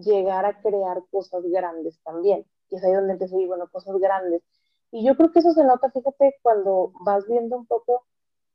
llegar 0.00 0.44
a 0.46 0.60
crear 0.60 1.02
cosas 1.10 1.42
grandes 1.44 2.00
también. 2.02 2.46
Y 2.70 2.76
es 2.76 2.84
ahí 2.84 2.92
donde 2.92 3.12
empiezo 3.12 3.34
a 3.34 3.38
decir, 3.38 3.48
bueno, 3.48 3.68
cosas 3.70 3.96
grandes. 3.98 4.42
Y 4.90 5.04
yo 5.04 5.16
creo 5.16 5.32
que 5.32 5.40
eso 5.40 5.52
se 5.52 5.64
nota, 5.64 5.90
fíjate, 5.90 6.36
cuando 6.42 6.92
vas 7.00 7.26
viendo 7.26 7.56
un 7.56 7.66
poco 7.66 8.04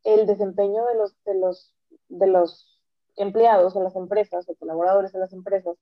el 0.03 0.25
desempeño 0.25 0.85
de 0.85 0.95
los, 0.95 1.15
de 1.23 1.35
los, 1.35 1.73
de 2.09 2.27
los 2.27 2.81
empleados 3.15 3.75
en 3.75 3.83
las 3.83 3.95
empresas 3.95 4.47
o 4.49 4.55
colaboradores 4.55 5.13
en 5.13 5.21
las 5.21 5.33
empresas. 5.33 5.77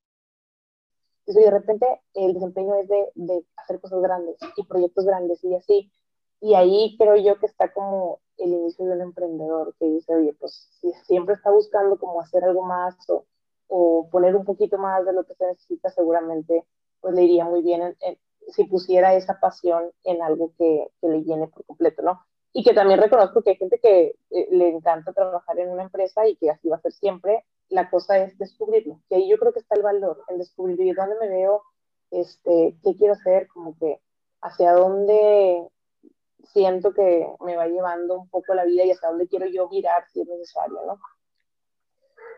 Y 1.26 1.34
de 1.34 1.52
repente 1.52 1.86
el 2.14 2.34
desempeño 2.34 2.76
es 2.76 2.88
de, 2.90 3.12
de 3.16 3.46
hacer 3.56 3.80
cosas 3.80 4.02
grandes 4.02 4.38
y 4.58 4.64
proyectos 4.66 5.06
grandes 5.06 5.44
y 5.44 5.56
así. 5.56 5.92
Y 6.42 6.56
ahí 6.56 6.98
creo 6.98 7.16
yo 7.16 7.40
que 7.40 7.46
está 7.46 7.72
como 7.72 8.20
el 8.38 8.52
inicio 8.52 8.86
de 8.86 8.94
un 8.94 9.02
emprendedor 9.02 9.76
que 9.80 9.86
dice, 9.86 10.16
oye, 10.16 10.34
pues 10.34 10.68
si 10.82 10.92
siempre 11.06 11.36
está 11.36 11.52
buscando 11.52 11.98
como 11.98 12.20
hacer 12.20 12.44
algo 12.44 12.64
más 12.64 12.96
o 13.10 13.26
o 13.74 14.10
poner 14.12 14.36
un 14.36 14.44
poquito 14.44 14.78
más 14.78 15.06
de 15.06 15.14
lo 15.14 15.24
que 15.24 15.34
se 15.34 15.48
necesita, 15.48 15.90
seguramente 15.90 16.66
pues 17.00 17.16
le 17.16 17.24
iría 17.24 17.46
muy 17.46 17.62
bien 17.62 17.96
si 18.50 18.66
pusiera 18.66 19.16
esa 19.16 19.40
pasión 19.40 19.92
en 20.04 20.22
algo 20.22 20.52
que, 20.58 20.88
que, 21.00 21.08
le 21.08 21.24
llene 21.24 21.48
por 21.48 21.66
completo, 21.66 22.02
¿no? 22.02 22.22
Y 22.52 22.64
que 22.64 22.74
también 22.74 23.00
reconozco 23.00 23.42
que 23.42 23.52
hay 23.52 23.56
gente 23.56 23.80
que 23.80 24.16
eh, 24.30 24.48
le 24.52 24.68
encanta 24.68 25.14
trabajar 25.14 25.58
en 25.58 25.70
una 25.70 25.84
empresa 25.84 26.28
y 26.28 26.36
que 26.36 26.50
así 26.50 26.68
va 26.68 26.76
a 26.76 26.82
ser 26.82 26.92
siempre. 26.92 27.46
La 27.70 27.90
cosa 27.90 28.18
es 28.18 28.38
descubrirlo. 28.38 29.00
Y 29.10 29.16
ahí 29.16 29.30
yo 29.30 29.38
creo 29.38 29.54
que 29.54 29.60
está 29.60 29.76
el 29.76 29.84
valor 29.84 30.22
en 30.28 30.38
descubrir 30.38 30.94
dónde 30.94 31.16
me 31.22 31.30
veo, 31.30 31.64
este, 32.12 32.76
qué 32.84 32.98
quiero 32.98 33.14
hacer, 33.14 33.48
como 33.48 33.78
que 33.78 34.02
hacia 34.42 34.74
dónde 34.74 35.66
siento 36.52 36.94
que 36.94 37.26
me 37.40 37.56
va 37.56 37.68
llevando 37.68 38.20
un 38.20 38.30
poco 38.30 38.54
la 38.54 38.66
vida 38.66 38.84
y 38.84 38.92
hasta 38.92 39.08
dónde 39.08 39.30
quiero 39.30 39.46
yo 39.46 39.70
mirar 39.70 40.04
si 40.12 40.22
es 40.22 40.28
necesario, 40.28 40.78
¿no? 40.86 41.00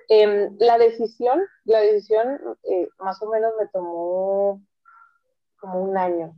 Em, 0.10 0.56
la 0.60 0.78
decisión, 0.78 1.42
la 1.66 1.80
decisión 1.80 2.40
eh, 2.64 2.88
más 3.00 3.22
o 3.22 3.30
menos 3.30 3.54
me 3.60 3.68
tomó 3.68 4.62
como 5.60 5.82
un 5.82 5.98
año. 5.98 6.36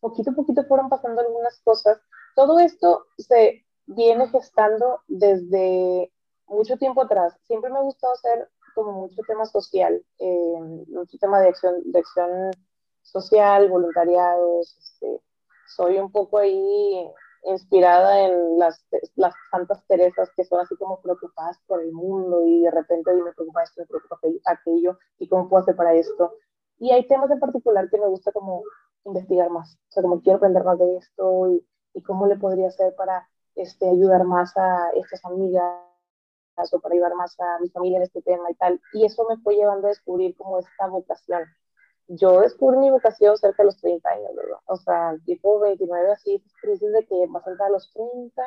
Poquito 0.00 0.30
a 0.30 0.34
poquito 0.34 0.64
fueron 0.64 0.88
pasando 0.88 1.20
algunas 1.20 1.58
cosas. 1.60 2.00
Todo 2.34 2.58
esto 2.58 3.06
se 3.16 3.64
viene 3.86 4.28
gestando 4.28 5.00
desde 5.08 6.12
mucho 6.46 6.76
tiempo 6.76 7.02
atrás. 7.02 7.36
Siempre 7.46 7.70
me 7.70 7.78
ha 7.78 7.82
gustado 7.82 8.12
hacer 8.12 8.48
como 8.74 8.92
mucho 8.92 9.22
tema 9.26 9.44
social, 9.46 10.00
eh, 10.18 10.84
mucho 10.88 11.18
tema 11.18 11.40
de 11.40 11.48
acción, 11.48 11.82
de 11.84 11.98
acción 11.98 12.50
social, 13.02 13.68
voluntariados. 13.68 14.76
Este, 14.78 15.20
soy 15.66 15.98
un 15.98 16.12
poco 16.12 16.38
ahí 16.38 17.10
inspirada 17.44 18.20
en 18.20 18.58
las, 18.58 18.84
las 19.16 19.34
Santas 19.50 19.84
Teresas 19.86 20.30
que 20.36 20.44
son 20.44 20.60
así 20.60 20.76
como 20.76 21.00
preocupadas 21.00 21.58
por 21.66 21.82
el 21.82 21.92
mundo 21.92 22.44
y 22.46 22.62
de 22.62 22.70
repente 22.70 23.12
me 23.12 23.32
preocupa 23.32 23.62
esto, 23.62 23.82
me 23.82 23.86
preocupa 23.86 24.18
aquello 24.46 24.98
y 25.18 25.28
cómo 25.28 25.48
puedo 25.48 25.62
hacer 25.62 25.76
para 25.76 25.94
esto. 25.94 26.34
Y 26.78 26.92
hay 26.92 27.06
temas 27.06 27.30
en 27.30 27.40
particular 27.40 27.88
que 27.90 27.98
me 27.98 28.06
gusta 28.06 28.32
como 28.32 28.62
investigar 29.04 29.50
más, 29.50 29.74
o 29.74 29.92
sea, 29.92 30.02
como 30.02 30.20
quiero 30.20 30.36
aprender 30.36 30.64
más 30.64 30.78
de 30.78 30.96
esto 30.96 31.48
y, 31.50 31.66
y 31.94 32.02
cómo 32.02 32.26
le 32.26 32.36
podría 32.36 32.68
hacer 32.68 32.94
para 32.94 33.28
este, 33.54 33.88
ayudar 33.88 34.24
más 34.24 34.56
a 34.56 34.90
estas 34.90 35.24
amigas 35.24 35.74
o 36.72 36.80
para 36.80 36.94
ayudar 36.94 37.14
más 37.14 37.38
a 37.40 37.58
mi 37.60 37.68
familia 37.70 37.98
en 37.98 38.04
este 38.04 38.22
tema 38.22 38.50
y 38.50 38.54
tal. 38.54 38.80
Y 38.92 39.04
eso 39.04 39.26
me 39.28 39.36
fue 39.38 39.56
llevando 39.56 39.86
a 39.86 39.90
descubrir 39.90 40.36
como 40.36 40.58
esta 40.58 40.86
vocación. 40.86 41.42
Yo 42.08 42.40
descubrí 42.40 42.78
mi 42.78 42.90
vocación 42.90 43.36
cerca 43.36 43.62
de 43.62 43.66
los 43.66 43.76
30 43.78 44.08
años, 44.08 44.34
¿verdad? 44.34 44.58
O 44.66 44.76
sea, 44.76 45.14
tipo 45.24 45.60
29, 45.60 46.12
así, 46.12 46.42
crisis 46.60 46.92
de 46.92 47.06
que 47.06 47.26
vas 47.28 47.46
a 47.46 47.50
entrar 47.50 47.68
a 47.68 47.72
los 47.72 47.92
30 47.92 48.42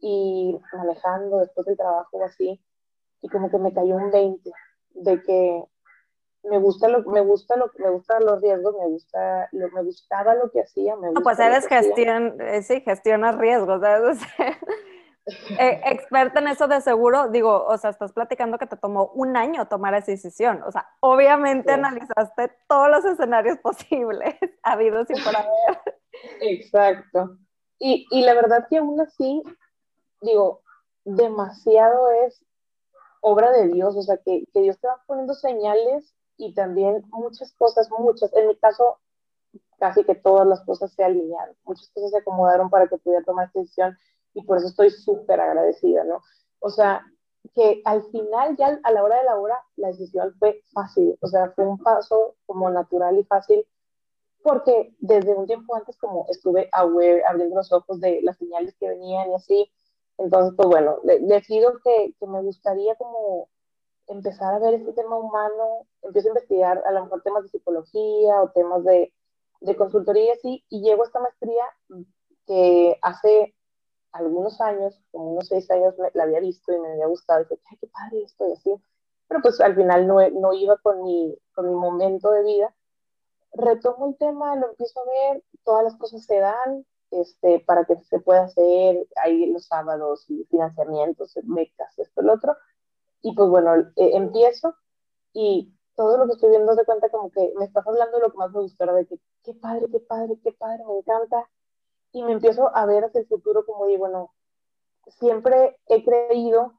y 0.00 0.56
manejando 0.72 1.38
después 1.38 1.66
del 1.66 1.76
trabajo 1.76 2.18
o 2.18 2.24
así, 2.24 2.60
y 3.20 3.28
como 3.28 3.50
que 3.50 3.58
me 3.58 3.72
cayó 3.72 3.96
un 3.96 4.10
20 4.10 4.50
de 4.94 5.22
que 5.22 5.64
me 6.44 6.58
gusta 6.58 6.88
lo 6.88 7.02
me 7.02 7.20
gusta 7.20 7.56
lo 7.56 7.70
me 7.78 7.90
gustan 7.90 8.24
los 8.24 8.40
riesgos 8.40 8.74
me 8.78 8.86
gusta 8.86 9.48
lo, 9.52 9.68
me 9.70 9.82
gustaba 9.82 10.34
lo 10.34 10.50
que 10.50 10.62
hacía 10.62 10.96
me 10.96 11.12
no, 11.12 11.20
pues 11.20 11.38
eres 11.38 11.66
gestión 11.66 12.40
eh, 12.40 12.62
sí 12.62 12.80
gestionas 12.80 13.36
riesgos 13.36 13.80
¿sabes? 13.80 14.18
eh, 15.58 15.80
experta 15.84 16.40
en 16.40 16.48
eso 16.48 16.68
de 16.68 16.80
seguro 16.80 17.28
digo 17.28 17.64
o 17.66 17.76
sea 17.78 17.90
estás 17.90 18.12
platicando 18.12 18.58
que 18.58 18.66
te 18.66 18.76
tomó 18.76 19.06
un 19.14 19.36
año 19.36 19.66
tomar 19.68 19.94
esa 19.94 20.12
decisión. 20.12 20.62
O 20.64 20.72
sea 20.72 20.88
obviamente 21.00 21.72
analizaste 21.72 22.52
todos 22.68 22.88
los 22.88 23.04
escenarios 23.04 23.58
posibles 23.62 24.36
habidos 24.62 25.08
y 25.10 25.22
por 25.22 25.36
haber. 25.36 26.00
Exacto. 26.40 27.36
Y, 27.78 28.06
y 28.10 28.22
la 28.22 28.34
verdad 28.34 28.66
que 28.68 28.78
aún 28.78 29.00
así 29.00 29.42
digo 30.20 30.62
demasiado 31.04 32.10
es 32.10 32.44
obra 33.20 33.50
de 33.52 33.68
Dios, 33.68 33.96
o 33.96 34.02
sea, 34.02 34.16
que, 34.18 34.44
que 34.52 34.60
Dios 34.60 34.78
te 34.78 34.88
va 34.88 35.02
poniendo 35.06 35.34
señales 35.34 36.14
y 36.36 36.54
también 36.54 37.02
muchas 37.10 37.52
cosas, 37.54 37.88
muchas, 37.90 38.32
en 38.34 38.48
mi 38.48 38.56
caso, 38.56 38.98
casi 39.78 40.04
que 40.04 40.14
todas 40.14 40.46
las 40.46 40.60
cosas 40.64 40.92
se 40.92 41.04
alinearon, 41.04 41.56
muchas 41.64 41.88
cosas 41.90 42.10
se 42.10 42.18
acomodaron 42.18 42.70
para 42.70 42.88
que 42.88 42.98
pudiera 42.98 43.24
tomar 43.24 43.46
esta 43.46 43.60
decisión 43.60 43.98
y 44.38 44.42
por 44.42 44.58
eso 44.58 44.68
estoy 44.68 44.90
súper 44.90 45.40
agradecida, 45.40 46.04
¿no? 46.04 46.22
O 46.60 46.70
sea, 46.70 47.04
que 47.54 47.82
al 47.84 48.04
final, 48.10 48.56
ya 48.56 48.78
a 48.84 48.92
la 48.92 49.02
hora 49.02 49.18
de 49.18 49.24
la 49.24 49.36
hora, 49.36 49.60
la 49.76 49.88
decisión 49.88 50.32
fue 50.38 50.62
fácil, 50.72 51.18
o 51.20 51.26
sea, 51.26 51.50
fue 51.56 51.66
un 51.66 51.78
paso 51.78 52.36
como 52.46 52.70
natural 52.70 53.18
y 53.18 53.24
fácil, 53.24 53.66
porque 54.42 54.94
desde 55.00 55.34
un 55.34 55.46
tiempo 55.46 55.74
antes 55.74 55.96
como 55.98 56.26
estuve 56.28 56.68
aware, 56.72 57.24
abriendo 57.24 57.56
los 57.56 57.72
ojos 57.72 58.00
de 58.00 58.20
las 58.22 58.38
señales 58.38 58.76
que 58.78 58.88
venían 58.88 59.30
y 59.30 59.34
así, 59.34 59.72
entonces, 60.18 60.54
pues 60.56 60.68
bueno, 60.68 60.98
decido 61.02 61.80
que, 61.82 62.14
que 62.18 62.26
me 62.26 62.40
gustaría 62.42 62.94
como 62.94 63.48
empezar 64.06 64.54
a 64.54 64.58
ver 64.60 64.74
este 64.74 64.92
tema 64.92 65.16
humano, 65.16 65.86
empiezo 66.02 66.28
a 66.28 66.30
investigar 66.30 66.82
a 66.86 66.92
lo 66.92 67.04
mejor 67.04 67.22
temas 67.22 67.42
de 67.42 67.50
psicología 67.50 68.40
o 68.40 68.50
temas 68.50 68.84
de, 68.84 69.12
de 69.60 69.76
consultoría 69.76 70.26
y 70.26 70.30
así, 70.30 70.64
y 70.68 70.82
llego 70.82 71.02
a 71.02 71.06
esta 71.06 71.20
maestría 71.20 71.64
que 72.46 72.98
hace 73.02 73.54
algunos 74.18 74.60
años, 74.60 75.00
como 75.10 75.32
unos 75.32 75.48
seis 75.48 75.70
años, 75.70 75.94
la 76.14 76.22
había 76.22 76.40
visto 76.40 76.72
y 76.72 76.78
me 76.78 76.92
había 76.92 77.06
gustado, 77.06 77.40
y 77.40 77.44
dije, 77.44 77.62
ay, 77.70 77.78
qué 77.80 77.86
padre 77.88 78.22
esto 78.22 78.48
y 78.48 78.52
así, 78.52 78.74
pero 79.28 79.42
pues 79.42 79.60
al 79.60 79.74
final 79.74 80.06
no, 80.06 80.16
no 80.30 80.52
iba 80.52 80.76
con 80.78 81.02
mi, 81.02 81.36
con 81.52 81.68
mi 81.68 81.74
momento 81.74 82.30
de 82.30 82.42
vida. 82.42 82.74
Retomo 83.52 84.08
el 84.08 84.16
tema, 84.16 84.56
lo 84.56 84.70
empiezo 84.70 85.00
a 85.00 85.32
ver, 85.32 85.44
todas 85.64 85.84
las 85.84 85.96
cosas 85.96 86.24
se 86.24 86.38
dan, 86.38 86.86
este, 87.10 87.60
para 87.60 87.84
que 87.84 87.96
se 88.04 88.20
pueda 88.20 88.44
hacer 88.44 89.06
ahí 89.16 89.46
los 89.46 89.66
sábados 89.66 90.24
y 90.28 90.44
financiamientos, 90.44 91.32
becas, 91.44 91.98
esto, 91.98 92.20
el 92.20 92.30
otro, 92.30 92.56
y 93.22 93.34
pues 93.34 93.48
bueno, 93.48 93.74
eh, 93.96 94.10
empiezo 94.14 94.74
y 95.32 95.74
todo 95.96 96.16
lo 96.16 96.26
que 96.26 96.34
estoy 96.34 96.50
viendo 96.50 96.74
de 96.76 96.84
cuenta 96.84 97.08
como 97.10 97.30
que 97.30 97.52
me 97.56 97.64
estás 97.64 97.86
hablando 97.86 98.18
de 98.18 98.22
lo 98.22 98.30
que 98.30 98.38
más 98.38 98.52
me 98.52 98.60
gustó, 98.60 98.86
de 98.86 99.06
que 99.06 99.18
qué 99.42 99.54
padre, 99.54 99.86
qué 99.90 100.00
padre, 100.00 100.38
qué 100.42 100.52
padre, 100.52 100.84
me 100.86 100.98
encanta. 100.98 101.48
Y 102.12 102.22
me 102.22 102.32
empiezo 102.32 102.74
a 102.74 102.86
ver 102.86 103.04
hacia 103.04 103.20
el 103.20 103.26
futuro 103.26 103.64
como 103.66 103.86
digo, 103.86 104.00
bueno, 104.00 104.34
siempre 105.08 105.78
he 105.86 106.04
creído 106.04 106.74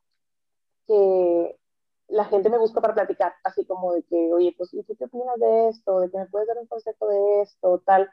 que 0.87 1.59
la 2.07 2.25
gente 2.25 2.49
me 2.49 2.57
busca 2.57 2.81
para 2.81 2.95
platicar, 2.95 3.33
así 3.43 3.65
como 3.65 3.93
de 3.93 4.03
que, 4.03 4.33
oye, 4.33 4.53
pues, 4.57 4.73
¿y 4.73 4.83
tú 4.83 4.95
qué 4.97 5.05
opinas 5.05 5.39
de 5.39 5.69
esto? 5.69 5.99
¿De 5.99 6.09
que 6.09 6.17
me 6.17 6.25
puedes 6.25 6.47
dar 6.47 6.57
un 6.57 6.65
consejo 6.67 7.07
de 7.07 7.41
esto? 7.41 7.79
Tal. 7.85 8.09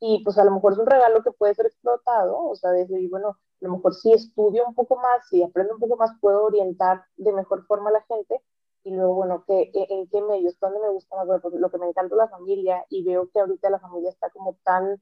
Y 0.00 0.22
pues 0.24 0.38
a 0.38 0.44
lo 0.44 0.52
mejor 0.52 0.72
es 0.74 0.78
un 0.78 0.86
regalo 0.86 1.22
que 1.22 1.32
puede 1.32 1.54
ser 1.54 1.66
explotado, 1.66 2.38
o 2.38 2.54
sea, 2.56 2.70
decir, 2.70 3.08
bueno, 3.10 3.28
a 3.30 3.36
lo 3.60 3.70
mejor 3.76 3.94
si 3.94 4.12
estudio 4.12 4.66
un 4.66 4.74
poco 4.74 4.96
más, 4.96 5.28
si 5.28 5.42
aprendo 5.42 5.74
un 5.74 5.80
poco 5.80 5.96
más, 5.96 6.10
puedo 6.20 6.44
orientar 6.44 7.04
de 7.16 7.32
mejor 7.32 7.66
forma 7.66 7.90
a 7.90 7.94
la 7.94 8.02
gente. 8.02 8.40
Y 8.84 8.90
luego, 8.90 9.14
bueno, 9.14 9.44
¿qué, 9.46 9.70
¿en 9.72 10.06
qué 10.08 10.20
medios? 10.20 10.58
¿Dónde 10.60 10.78
me 10.78 10.90
gusta 10.90 11.16
más? 11.16 11.26
Bueno, 11.26 11.40
pues 11.40 11.54
lo 11.54 11.70
que 11.70 11.78
me 11.78 11.88
encanta 11.88 12.14
la 12.16 12.28
familia 12.28 12.84
y 12.90 13.02
veo 13.02 13.30
que 13.30 13.40
ahorita 13.40 13.70
la 13.70 13.78
familia 13.78 14.10
está 14.10 14.28
como 14.30 14.56
tan 14.62 15.00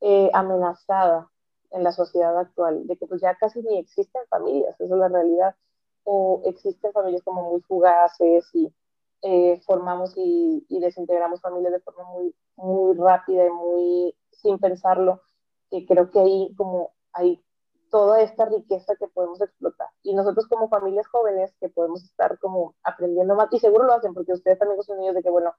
eh, 0.00 0.30
amenazada 0.32 1.28
en 1.70 1.84
la 1.84 1.92
sociedad 1.92 2.36
actual, 2.38 2.86
de 2.86 2.96
que 2.96 3.06
pues 3.06 3.20
ya 3.20 3.34
casi 3.36 3.62
ni 3.62 3.78
existen 3.78 4.22
familias, 4.28 4.74
esa 4.80 4.94
es 4.94 5.00
la 5.00 5.08
realidad. 5.08 5.54
O 6.04 6.40
existen 6.46 6.92
familias 6.92 7.22
como 7.22 7.50
muy 7.50 7.60
fugaces 7.62 8.48
y 8.54 8.72
eh, 9.22 9.60
formamos 9.66 10.14
y, 10.16 10.64
desintegramos 10.68 11.40
familias 11.40 11.72
de 11.72 11.80
forma 11.80 12.04
muy, 12.04 12.34
muy 12.56 12.96
rápida 12.96 13.46
y 13.46 13.50
muy 13.50 14.16
sin 14.30 14.58
pensarlo, 14.58 15.22
que 15.70 15.84
creo 15.86 16.10
que 16.10 16.20
ahí 16.20 16.54
como 16.56 16.92
hay 17.12 17.42
toda 17.90 18.22
esta 18.22 18.46
riqueza 18.46 18.94
que 18.96 19.08
podemos 19.08 19.40
explotar. 19.40 19.88
Y 20.02 20.14
nosotros 20.14 20.46
como 20.48 20.68
familias 20.68 21.06
jóvenes 21.08 21.54
que 21.60 21.68
podemos 21.68 22.04
estar 22.04 22.38
como 22.38 22.74
aprendiendo 22.84 23.34
más, 23.34 23.48
y 23.52 23.58
seguro 23.58 23.84
lo 23.84 23.94
hacen 23.94 24.14
porque 24.14 24.32
ustedes 24.32 24.58
también 24.58 24.82
son 24.82 24.98
niños 24.98 25.14
de 25.14 25.22
que, 25.22 25.30
bueno, 25.30 25.52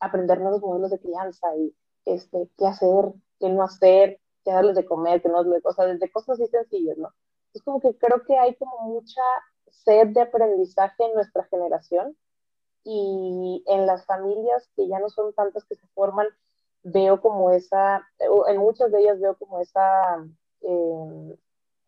aprender 0.00 0.40
nuevos 0.40 0.62
modelos 0.62 0.90
de 0.90 1.00
crianza 1.00 1.54
y 1.56 1.74
este, 2.04 2.50
qué 2.58 2.66
hacer, 2.66 3.12
qué 3.38 3.48
no 3.48 3.62
hacer, 3.62 4.20
qué 4.44 4.52
darles 4.52 4.76
de 4.76 4.86
comer, 4.86 5.22
qué 5.22 5.28
no 5.28 5.42
darles, 5.42 5.64
o 5.64 5.72
sea, 5.72 5.86
desde 5.86 6.10
cosas 6.10 6.40
así 6.40 6.50
sencillas, 6.50 6.98
¿no? 6.98 7.10
Es 7.54 7.62
como 7.62 7.80
que 7.80 7.96
creo 7.96 8.22
que 8.24 8.36
hay 8.36 8.54
como 8.56 8.88
mucha 8.88 9.22
sed 9.70 10.08
de 10.08 10.22
aprendizaje 10.22 11.04
en 11.04 11.14
nuestra 11.14 11.44
generación 11.44 12.16
y 12.84 13.62
en 13.66 13.86
las 13.86 14.04
familias 14.06 14.68
que 14.74 14.88
ya 14.88 14.98
no 14.98 15.08
son 15.08 15.32
tantas 15.34 15.64
que 15.64 15.76
se 15.76 15.86
forman, 15.88 16.26
veo 16.82 17.20
como 17.20 17.50
esa, 17.52 18.06
en 18.48 18.58
muchas 18.58 18.90
de 18.90 19.00
ellas 19.00 19.20
veo 19.20 19.36
como 19.36 19.60
esa 19.60 20.24
eh, 20.62 21.38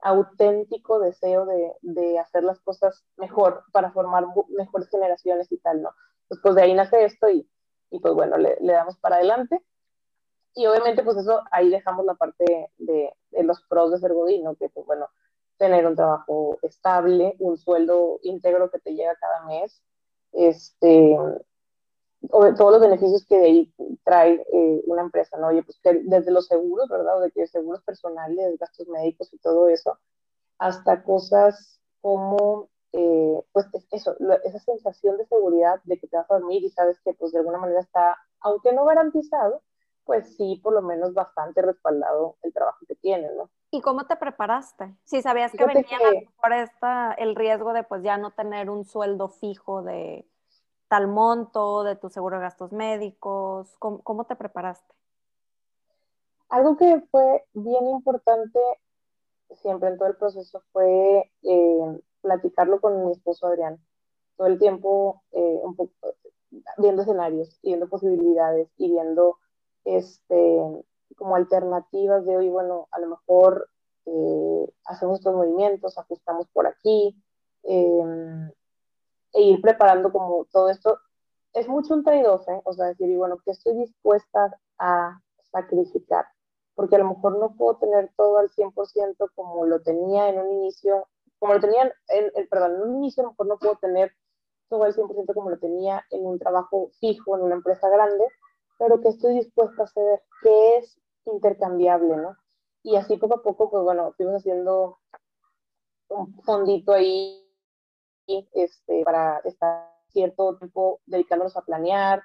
auténtico 0.01 0.99
deseo 0.99 1.47
de, 1.47 1.73
de, 1.81 2.19
hacer 2.19 2.45
las 2.45 2.61
cosas 2.61 3.05
mejor 3.17 3.65
para 3.73 3.91
formar 3.91 4.27
mejores 4.51 4.89
generaciones 4.91 5.51
y 5.51 5.57
tal, 5.59 5.83
¿no? 5.83 5.91
Pues, 6.29 6.41
pues 6.43 6.55
de 6.55 6.63
ahí 6.63 6.75
nace 6.75 7.05
esto 7.05 7.29
y, 7.31 7.49
y 7.91 7.99
pues 8.01 8.15
bueno, 8.15 8.37
le, 8.37 8.57
le, 8.61 8.73
damos 8.75 8.97
para 8.99 9.17
adelante. 9.17 9.63
Y 10.55 10.67
obviamente 10.67 11.03
pues 11.03 11.17
eso, 11.17 11.43
ahí 11.51 11.71
dejamos 11.71 12.05
la 12.05 12.15
parte 12.15 12.71
de, 12.79 13.13
de 13.31 13.43
los 13.43 13.61
pros 13.63 13.91
de 13.91 13.99
ser 13.99 14.13
godín, 14.13 14.45
Que 14.57 14.69
pues 14.69 14.87
bueno, 14.87 15.09
tener 15.57 15.87
un 15.87 15.97
trabajo 15.97 16.59
estable, 16.63 17.37
un 17.39 17.57
sueldo 17.57 18.19
íntegro 18.23 18.71
que 18.71 18.79
te 18.79 18.95
llega 18.95 19.17
cada 19.17 19.45
mes, 19.47 19.83
este, 20.33 21.17
todos 22.29 22.73
los 22.73 22.81
beneficios 22.81 23.25
que 23.27 23.39
de 23.39 23.45
ahí 23.47 23.75
trae 24.05 24.45
eh, 24.53 24.83
una 24.87 25.03
empresa, 25.03 25.37
¿no? 25.39 25.49
Oye, 25.49 25.63
pues 25.63 25.79
desde 26.05 26.31
los 26.31 26.47
seguros, 26.47 26.89
¿verdad? 26.89 27.21
De 27.21 27.31
que 27.31 27.47
seguros 27.47 27.83
personales, 27.83 28.59
gastos 28.59 28.89
médicos 28.89 29.33
y 29.33 29.39
todo 29.39 29.69
eso, 29.69 29.99
hasta 30.59 31.03
cosas 31.03 31.81
como, 32.01 32.69
eh, 32.93 33.43
pues 33.53 33.67
eso, 33.91 34.17
esa 34.45 34.59
sensación 34.61 35.17
de 35.19 35.27
seguridad 35.27 35.81
de 35.85 35.99
que 35.99 36.09
te 36.09 36.17
vas 36.17 36.31
a 36.31 36.35
dormir 36.35 36.63
y 36.65 36.71
sabes 36.71 37.01
que 37.01 37.15
pues 37.15 37.33
de 37.33 37.39
alguna 37.39 37.59
manera 37.59 37.81
está, 37.81 38.17
aunque 38.41 38.73
no 38.73 38.85
garantizado, 38.85 39.63
pues 40.05 40.37
sí, 40.37 40.61
por 40.63 40.75
lo 40.75 40.83
menos 40.83 41.15
bastante 41.15 41.63
respaldado 41.63 42.37
el 42.43 42.53
trabajo 42.53 42.85
que 42.87 42.95
tienes, 42.97 43.35
¿no? 43.37 43.51
¿Y 43.71 43.81
cómo 43.81 44.07
te 44.07 44.17
preparaste? 44.17 44.95
Si 45.05 45.23
sabías 45.23 45.53
que 45.53 45.65
venía 45.65 45.99
por 46.41 46.53
esta, 46.53 47.13
el 47.15 47.35
riesgo 47.35 47.73
de 47.73 47.83
pues 47.83 48.03
ya 48.03 48.19
no 48.19 48.31
tener 48.31 48.71
un 48.71 48.85
sueldo 48.85 49.29
fijo 49.29 49.83
de 49.83 50.27
tal 50.89 51.09
monto, 51.09 51.83
de 51.83 51.97
tu 51.97 52.09
seguro 52.09 52.37
de 52.37 52.43
gastos 52.43 52.73
médicos? 52.73 53.75
¿Cómo, 53.79 54.03
cómo 54.03 54.25
te 54.25 54.37
preparaste? 54.37 54.95
algo 56.55 56.77
que 56.77 57.01
fue 57.11 57.45
bien 57.53 57.89
importante 57.89 58.61
siempre 59.57 59.89
en 59.89 59.99
todo 59.99 60.09
el 60.09 60.17
proceso 60.17 60.63
fue 60.73 61.31
eh, 61.43 62.01
platicarlo 62.21 62.81
con 62.81 63.05
mi 63.05 63.13
esposo 63.13 63.49
Adrián. 63.49 63.79
Todo 64.37 64.47
el 64.47 64.59
tiempo 64.61 65.23
eh, 65.33 65.61
un 65.63 65.75
poco, 65.75 65.93
viendo 66.79 67.03
escenarios 67.03 67.59
viendo 67.61 67.89
posibilidades 67.89 68.69
y 68.77 68.89
viendo 68.89 69.39
este, 69.85 70.85
como 71.17 71.37
alternativas 71.37 72.25
de 72.25 72.37
hoy, 72.37 72.49
bueno, 72.49 72.89
a 72.91 73.01
lo 73.01 73.09
mejor 73.09 73.69
eh, 74.07 74.73
hacemos 74.87 75.19
estos 75.19 75.35
movimientos, 75.35 75.97
ajustamos 75.99 76.49
por 76.53 76.67
aquí, 76.67 77.17
em, 77.63 78.51
e 79.33 79.43
ir 79.43 79.61
preparando 79.61 80.13
como 80.13 80.47
todo 80.53 80.71
esto. 80.71 80.99
Es 81.53 81.69
mucho 81.69 81.95
un 81.95 82.05
trade 82.05 82.23
¿eh? 82.23 82.61
o 82.65 82.73
sea, 82.73 82.87
decir, 82.87 83.17
bueno, 83.17 83.39
¿qué 83.45 83.53
estoy 83.53 83.75
dispuesta 83.77 84.59
a 84.79 85.21
sacrificar? 85.53 86.27
Porque 86.75 86.97
a 86.97 86.99
lo 86.99 87.11
mejor 87.11 87.39
no 87.39 87.55
puedo 87.57 87.77
tener 87.77 88.11
todo 88.17 88.39
al 88.39 88.51
100% 88.51 89.31
como 89.35 89.67
lo 89.67 89.81
tenía 89.83 90.29
en 90.29 90.41
un 90.41 90.51
inicio, 90.51 91.09
como 91.39 91.55
lo 91.55 91.61
tenía, 91.61 91.85
en, 92.09 92.33
en, 92.35 92.49
perdón, 92.49 92.77
en 92.77 92.83
un 92.83 92.97
inicio 92.97 93.23
a 93.23 93.25
lo 93.25 93.31
mejor 93.31 93.47
no 93.47 93.59
puedo 93.59 93.77
tener 93.77 94.13
todo 94.69 94.85
al 94.85 94.95
100% 94.95 95.35
como 95.35 95.51
lo 95.51 95.59
tenía 95.59 96.05
en 96.11 96.27
un 96.27 96.39
trabajo 96.39 96.91
fijo, 97.01 97.37
en 97.37 97.43
una 97.43 97.55
empresa 97.55 97.89
grande, 97.89 98.25
pero 98.79 99.01
que 99.01 99.09
estoy 99.09 99.35
dispuesta 99.35 99.85
a 99.85 99.87
ceder, 99.87 100.23
que 100.43 100.77
es 100.79 101.01
intercambiable, 101.27 102.17
¿no? 102.17 102.37
Y 102.83 102.97
así 102.97 103.17
poco 103.17 103.37
a 103.37 103.43
poco, 103.43 103.71
pues 103.71 103.85
bueno, 103.85 104.13
fuimos 104.17 104.37
haciendo 104.37 104.99
un 106.09 106.35
fondito 106.43 106.93
ahí 106.93 107.41
este, 108.27 109.03
para 109.05 109.39
estar 109.45 109.91
cierto 110.09 110.57
tiempo 110.59 111.01
dedicándonos 111.07 111.57
a 111.57 111.63
planear. 111.63 112.23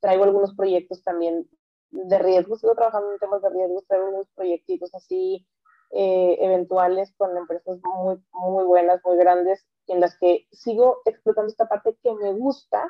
Traigo 0.00 0.24
algunos 0.24 0.54
proyectos 0.54 1.02
también 1.02 1.48
de 1.90 2.18
riesgo, 2.18 2.56
sigo 2.56 2.74
trabajando 2.74 3.12
en 3.12 3.18
temas 3.18 3.42
de 3.42 3.50
riesgo, 3.50 3.82
traigo 3.86 4.08
unos 4.08 4.28
proyectitos 4.34 4.94
así 4.94 5.46
eh, 5.90 6.38
eventuales 6.40 7.12
con 7.16 7.36
empresas 7.36 7.78
muy, 7.82 8.22
muy 8.32 8.64
buenas, 8.64 9.00
muy 9.04 9.16
grandes, 9.16 9.66
en 9.88 10.00
las 10.00 10.16
que 10.18 10.46
sigo 10.52 11.02
explotando 11.04 11.50
esta 11.50 11.68
parte 11.68 11.98
que 12.02 12.14
me 12.14 12.32
gusta, 12.32 12.88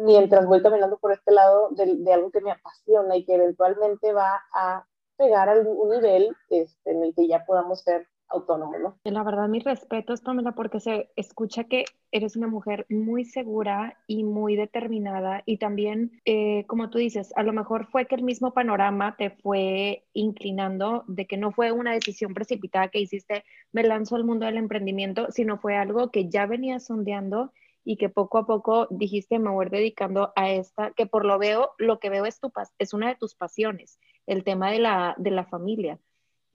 mientras 0.00 0.46
voy 0.46 0.62
caminando 0.62 0.98
por 0.98 1.12
este 1.12 1.32
lado 1.32 1.68
de, 1.72 2.12
algo 2.12 2.30
que 2.30 2.40
me 2.40 2.50
apasiona 2.50 3.16
y 3.16 3.24
que 3.24 3.34
eventualmente 3.34 4.12
va 4.12 4.40
a 4.54 4.86
pegar 5.16 5.50
a 5.50 5.60
un 5.60 5.90
nivel 5.90 6.34
este, 6.48 6.90
en 6.90 7.04
el 7.04 7.14
que 7.14 7.28
ya 7.28 7.44
podamos 7.44 7.82
ser 7.82 8.08
autónomos, 8.30 8.80
¿no? 8.80 8.98
La 9.04 9.24
verdad, 9.24 9.48
mi 9.48 9.58
respeto 9.58 10.14
es, 10.14 10.20
Pamela, 10.20 10.52
porque 10.52 10.80
se 10.80 11.10
escucha 11.16 11.64
que 11.64 11.84
eres 12.12 12.36
una 12.36 12.46
mujer 12.46 12.86
muy 12.88 13.24
segura 13.24 13.98
y 14.06 14.22
muy 14.24 14.56
determinada 14.56 15.42
y 15.46 15.58
también, 15.58 16.12
eh, 16.24 16.64
como 16.66 16.90
tú 16.90 16.98
dices, 16.98 17.32
a 17.36 17.42
lo 17.42 17.52
mejor 17.52 17.88
fue 17.88 18.06
que 18.06 18.14
el 18.14 18.22
mismo 18.22 18.54
panorama 18.54 19.16
te 19.18 19.30
fue 19.30 20.06
inclinando 20.14 21.04
de 21.08 21.26
que 21.26 21.36
no 21.36 21.50
fue 21.50 21.72
una 21.72 21.92
decisión 21.92 22.32
precipitada 22.32 22.88
que 22.88 23.00
hiciste, 23.00 23.44
me 23.72 23.82
lanzo 23.82 24.16
al 24.16 24.24
mundo 24.24 24.46
del 24.46 24.56
emprendimiento, 24.56 25.26
sino 25.30 25.58
fue 25.58 25.76
algo 25.76 26.10
que 26.10 26.30
ya 26.30 26.46
venías 26.46 26.86
sondeando 26.86 27.52
y 27.84 27.96
que 27.96 28.08
poco 28.08 28.38
a 28.38 28.46
poco 28.46 28.86
dijiste 28.90 29.38
me 29.38 29.50
voy 29.50 29.68
dedicando 29.68 30.32
a 30.36 30.50
esta, 30.50 30.92
que 30.92 31.06
por 31.06 31.24
lo 31.24 31.38
veo, 31.38 31.70
lo 31.78 31.98
que 31.98 32.10
veo 32.10 32.26
es, 32.26 32.40
tu, 32.40 32.52
es 32.78 32.94
una 32.94 33.08
de 33.08 33.16
tus 33.16 33.34
pasiones, 33.34 33.98
el 34.26 34.44
tema 34.44 34.70
de 34.70 34.78
la, 34.78 35.14
de 35.18 35.30
la 35.30 35.44
familia. 35.44 35.98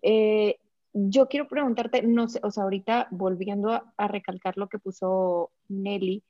Eh, 0.02 0.60
yo 0.94 1.28
quiero 1.28 1.48
preguntarte, 1.48 2.04
no 2.04 2.30
sé, 2.30 2.40
o 2.42 2.52
sea, 2.52 2.64
ahorita 2.64 3.08
volviendo 3.12 3.72
a, 3.72 4.08
recalcar 4.08 4.56
lo 4.56 4.70
que 4.70 4.80
puso 4.80 5.52
Nelly, 5.68 6.24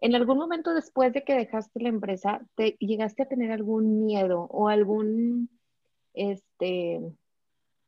¿en 0.00 0.14
algún 0.14 0.38
momento 0.38 0.74
después 0.74 1.12
de 1.12 1.24
que 1.24 1.34
dejaste 1.34 1.80
la 1.80 1.88
empresa, 1.88 2.40
te 2.54 2.76
llegaste 2.78 3.24
a 3.24 3.28
tener 3.28 3.50
algún 3.50 4.04
miedo 4.04 4.46
o 4.50 4.68
algún, 4.68 5.50
este, 6.14 7.00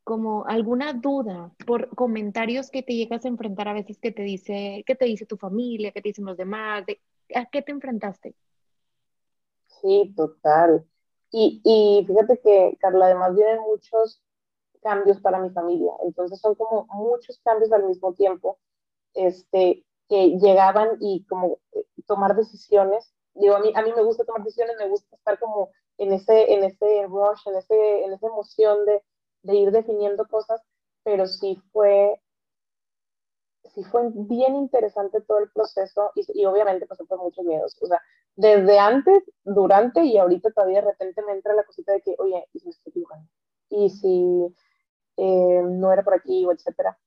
como 0.04 0.44
alguna 0.46 0.92
duda 0.92 1.50
por 1.66 1.88
comentarios 1.96 2.70
que 2.70 2.82
te 2.82 2.94
llegas 2.94 3.24
a 3.24 3.28
enfrentar 3.28 3.68
a 3.68 3.72
veces 3.72 3.98
que 3.98 4.12
te 4.12 4.22
dice, 4.22 4.84
que 4.86 4.94
te 4.94 5.06
dice 5.06 5.26
tu 5.26 5.38
familia, 5.38 5.92
que 5.92 6.02
te 6.02 6.10
dicen 6.10 6.26
los 6.26 6.36
demás, 6.36 6.84
¿a 7.34 7.46
qué 7.46 7.62
te 7.62 7.72
enfrentaste? 7.72 8.34
Sí, 9.80 10.12
total. 10.14 10.86
Y, 11.30 11.60
y 11.64 12.04
fíjate 12.06 12.38
que, 12.38 12.76
Carla, 12.80 13.06
además 13.06 13.34
vienen 13.34 13.60
muchos 13.62 14.22
cambios 14.82 15.18
para 15.20 15.40
mi 15.40 15.50
familia, 15.50 15.92
entonces 16.04 16.38
son 16.38 16.54
como 16.54 16.86
muchos 16.92 17.40
cambios 17.42 17.72
al 17.72 17.84
mismo 17.84 18.12
tiempo, 18.12 18.58
este, 19.14 19.84
que 20.08 20.38
llegaban 20.38 20.98
y 21.00 21.24
como 21.24 21.58
eh, 21.72 21.86
tomar 22.06 22.36
decisiones. 22.36 23.12
Digo, 23.32 23.56
a 23.56 23.60
mí, 23.60 23.72
a 23.74 23.82
mí 23.82 23.92
me 23.96 24.02
gusta 24.02 24.24
tomar 24.24 24.44
decisiones, 24.44 24.76
me 24.78 24.88
gusta 24.88 25.16
estar 25.16 25.38
como 25.38 25.70
en 25.96 26.12
ese, 26.12 26.52
en 26.52 26.64
ese 26.64 27.06
rush, 27.06 27.48
en, 27.48 27.56
ese, 27.56 28.04
en 28.04 28.12
esa 28.12 28.26
emoción 28.26 28.84
de, 28.84 29.02
de 29.44 29.56
ir 29.56 29.70
definiendo 29.70 30.26
cosas, 30.26 30.60
pero 31.04 31.26
sí 31.26 31.62
fue, 31.72 32.20
sí 33.74 33.84
fue 33.84 34.10
bien 34.12 34.56
interesante 34.56 35.20
todo 35.22 35.38
el 35.38 35.50
proceso 35.50 36.12
y, 36.14 36.24
y 36.34 36.44
obviamente 36.46 36.86
pasó 36.86 37.04
por 37.06 37.20
muchos 37.22 37.44
miedos. 37.44 37.76
O 37.82 37.86
sea, 37.86 38.00
desde 38.36 38.78
antes, 38.78 39.22
durante 39.44 40.02
y 40.04 40.18
ahorita 40.18 40.50
todavía 40.50 40.80
de 40.80 40.90
repente 40.90 41.22
me 41.22 41.32
entra 41.32 41.54
la 41.54 41.64
cosita 41.64 41.92
de 41.92 42.00
que, 42.02 42.16
oye, 42.18 42.44
¿y 42.52 42.58
si 42.60 42.66
me 42.66 42.70
estoy 42.70 42.90
equivocando? 42.90 43.28
¿Y 43.70 43.90
si 43.90 44.54
eh, 45.16 45.62
no 45.64 45.92
era 45.92 46.02
por 46.02 46.14
aquí 46.14 46.44
o 46.44 46.52
etcétera? 46.52 46.98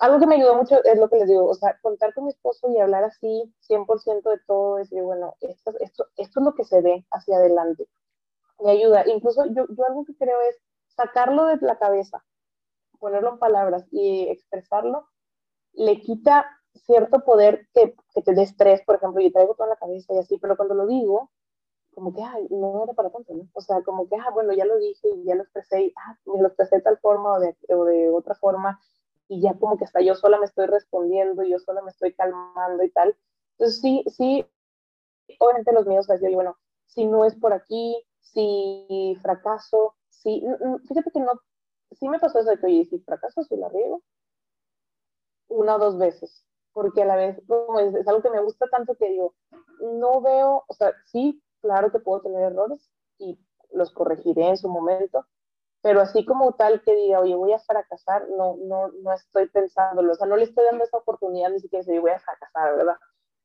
Algo 0.00 0.18
que 0.18 0.26
me 0.26 0.36
ayudó 0.36 0.56
mucho 0.56 0.82
es 0.84 0.98
lo 0.98 1.08
que 1.08 1.16
les 1.18 1.28
digo, 1.28 1.46
o 1.46 1.54
sea, 1.54 1.78
contar 1.80 2.12
con 2.14 2.24
mi 2.24 2.30
esposo 2.30 2.68
y 2.70 2.78
hablar 2.78 3.04
así 3.04 3.54
100% 3.60 4.30
de 4.30 4.38
todo, 4.46 4.76
decir, 4.76 5.02
bueno, 5.02 5.36
esto, 5.40 5.72
esto, 5.80 6.06
esto 6.16 6.40
es 6.40 6.44
lo 6.44 6.54
que 6.54 6.64
se 6.64 6.80
ve 6.80 7.06
hacia 7.10 7.36
adelante. 7.36 7.88
Me 8.60 8.72
ayuda. 8.72 9.04
Incluso 9.06 9.46
yo, 9.46 9.66
yo 9.68 9.84
algo 9.86 10.04
que 10.04 10.16
creo 10.16 10.40
es 10.48 10.56
sacarlo 10.96 11.46
de 11.46 11.58
la 11.60 11.78
cabeza, 11.78 12.24
ponerlo 12.98 13.30
en 13.30 13.38
palabras 13.38 13.86
y 13.90 14.28
expresarlo, 14.28 15.08
le 15.72 16.00
quita 16.00 16.46
cierto 16.74 17.24
poder 17.24 17.68
que, 17.72 17.94
que 18.14 18.22
te 18.22 18.34
dé 18.34 18.42
estrés, 18.42 18.82
por 18.84 18.96
ejemplo, 18.96 19.20
yo 19.20 19.32
traigo 19.32 19.54
toda 19.54 19.70
la 19.70 19.76
cabeza 19.76 20.14
y 20.14 20.18
así, 20.18 20.38
pero 20.38 20.56
cuando 20.56 20.74
lo 20.74 20.86
digo, 20.86 21.30
como 21.94 22.12
que, 22.12 22.22
ay, 22.22 22.46
no 22.50 22.82
era 22.84 22.92
para 22.92 23.10
tanto, 23.10 23.34
¿no? 23.34 23.48
O 23.52 23.60
sea, 23.60 23.82
como 23.82 24.08
que, 24.08 24.16
ah, 24.16 24.30
bueno, 24.32 24.52
ya 24.52 24.64
lo 24.64 24.78
dije 24.78 25.08
y 25.14 25.24
ya 25.24 25.34
lo 25.36 25.42
expresé, 25.42 25.84
y, 25.84 25.94
ah, 25.96 26.18
me 26.26 26.40
lo 26.40 26.48
expresé 26.48 26.76
de 26.76 26.82
tal 26.82 26.98
forma 26.98 27.34
o 27.34 27.40
de, 27.40 27.56
o 27.68 27.84
de 27.84 28.10
otra 28.10 28.34
forma, 28.34 28.80
y 29.28 29.40
ya 29.40 29.54
como 29.54 29.76
que 29.78 29.84
hasta 29.84 30.00
yo 30.00 30.14
sola 30.14 30.38
me 30.38 30.46
estoy 30.46 30.66
respondiendo, 30.66 31.44
yo 31.44 31.58
sola 31.58 31.82
me 31.82 31.90
estoy 31.90 32.12
calmando 32.14 32.82
y 32.82 32.90
tal. 32.90 33.16
Entonces, 33.52 33.80
sí, 33.80 34.04
sí, 34.08 34.44
obviamente 35.38 35.72
los 35.72 35.86
míos, 35.86 36.08
les 36.08 36.20
digo, 36.20 36.34
bueno, 36.34 36.56
si 36.86 37.06
no 37.06 37.24
es 37.24 37.34
por 37.36 37.52
aquí, 37.52 38.04
si 38.20 39.16
fracaso, 39.22 39.94
sí, 40.22 40.42
fíjate 40.88 41.10
que 41.10 41.20
no, 41.20 41.32
sí 41.92 42.08
me 42.08 42.18
pasó 42.18 42.38
eso 42.38 42.50
de 42.50 42.58
que, 42.58 42.66
oye, 42.66 42.84
si 42.84 42.98
fracaso, 43.00 43.44
si 43.44 43.56
la 43.56 43.68
riego, 43.68 44.02
una 45.48 45.76
o 45.76 45.78
dos 45.78 45.98
veces, 45.98 46.44
porque 46.72 47.02
a 47.02 47.06
la 47.06 47.16
vez, 47.16 47.40
como 47.46 47.78
es, 47.80 47.94
es, 47.94 48.06
algo 48.08 48.22
que 48.22 48.30
me 48.30 48.42
gusta 48.42 48.66
tanto 48.68 48.96
que 48.96 49.10
digo, 49.10 49.34
no 49.80 50.20
veo, 50.20 50.64
o 50.66 50.74
sea, 50.74 50.92
sí, 51.06 51.42
claro 51.60 51.90
que 51.90 52.00
puedo 52.00 52.22
tener 52.22 52.42
errores 52.42 52.90
y 53.18 53.38
los 53.72 53.92
corregiré 53.92 54.48
en 54.48 54.56
su 54.56 54.68
momento, 54.68 55.26
pero 55.82 56.00
así 56.00 56.24
como 56.24 56.54
tal 56.54 56.82
que 56.82 56.94
diga, 56.94 57.20
oye, 57.20 57.34
voy 57.34 57.52
a 57.52 57.58
fracasar, 57.58 58.28
no, 58.30 58.56
no, 58.56 58.88
no 58.88 59.12
estoy 59.12 59.48
pensándolo, 59.48 60.12
o 60.12 60.16
sea, 60.16 60.26
no 60.26 60.36
le 60.36 60.44
estoy 60.44 60.64
dando 60.64 60.84
esa 60.84 60.96
oportunidad 60.98 61.50
ni 61.50 61.60
siquiera 61.60 61.84
si 61.84 61.98
voy 61.98 62.10
a 62.10 62.20
fracasar, 62.20 62.76
¿verdad? 62.76 62.96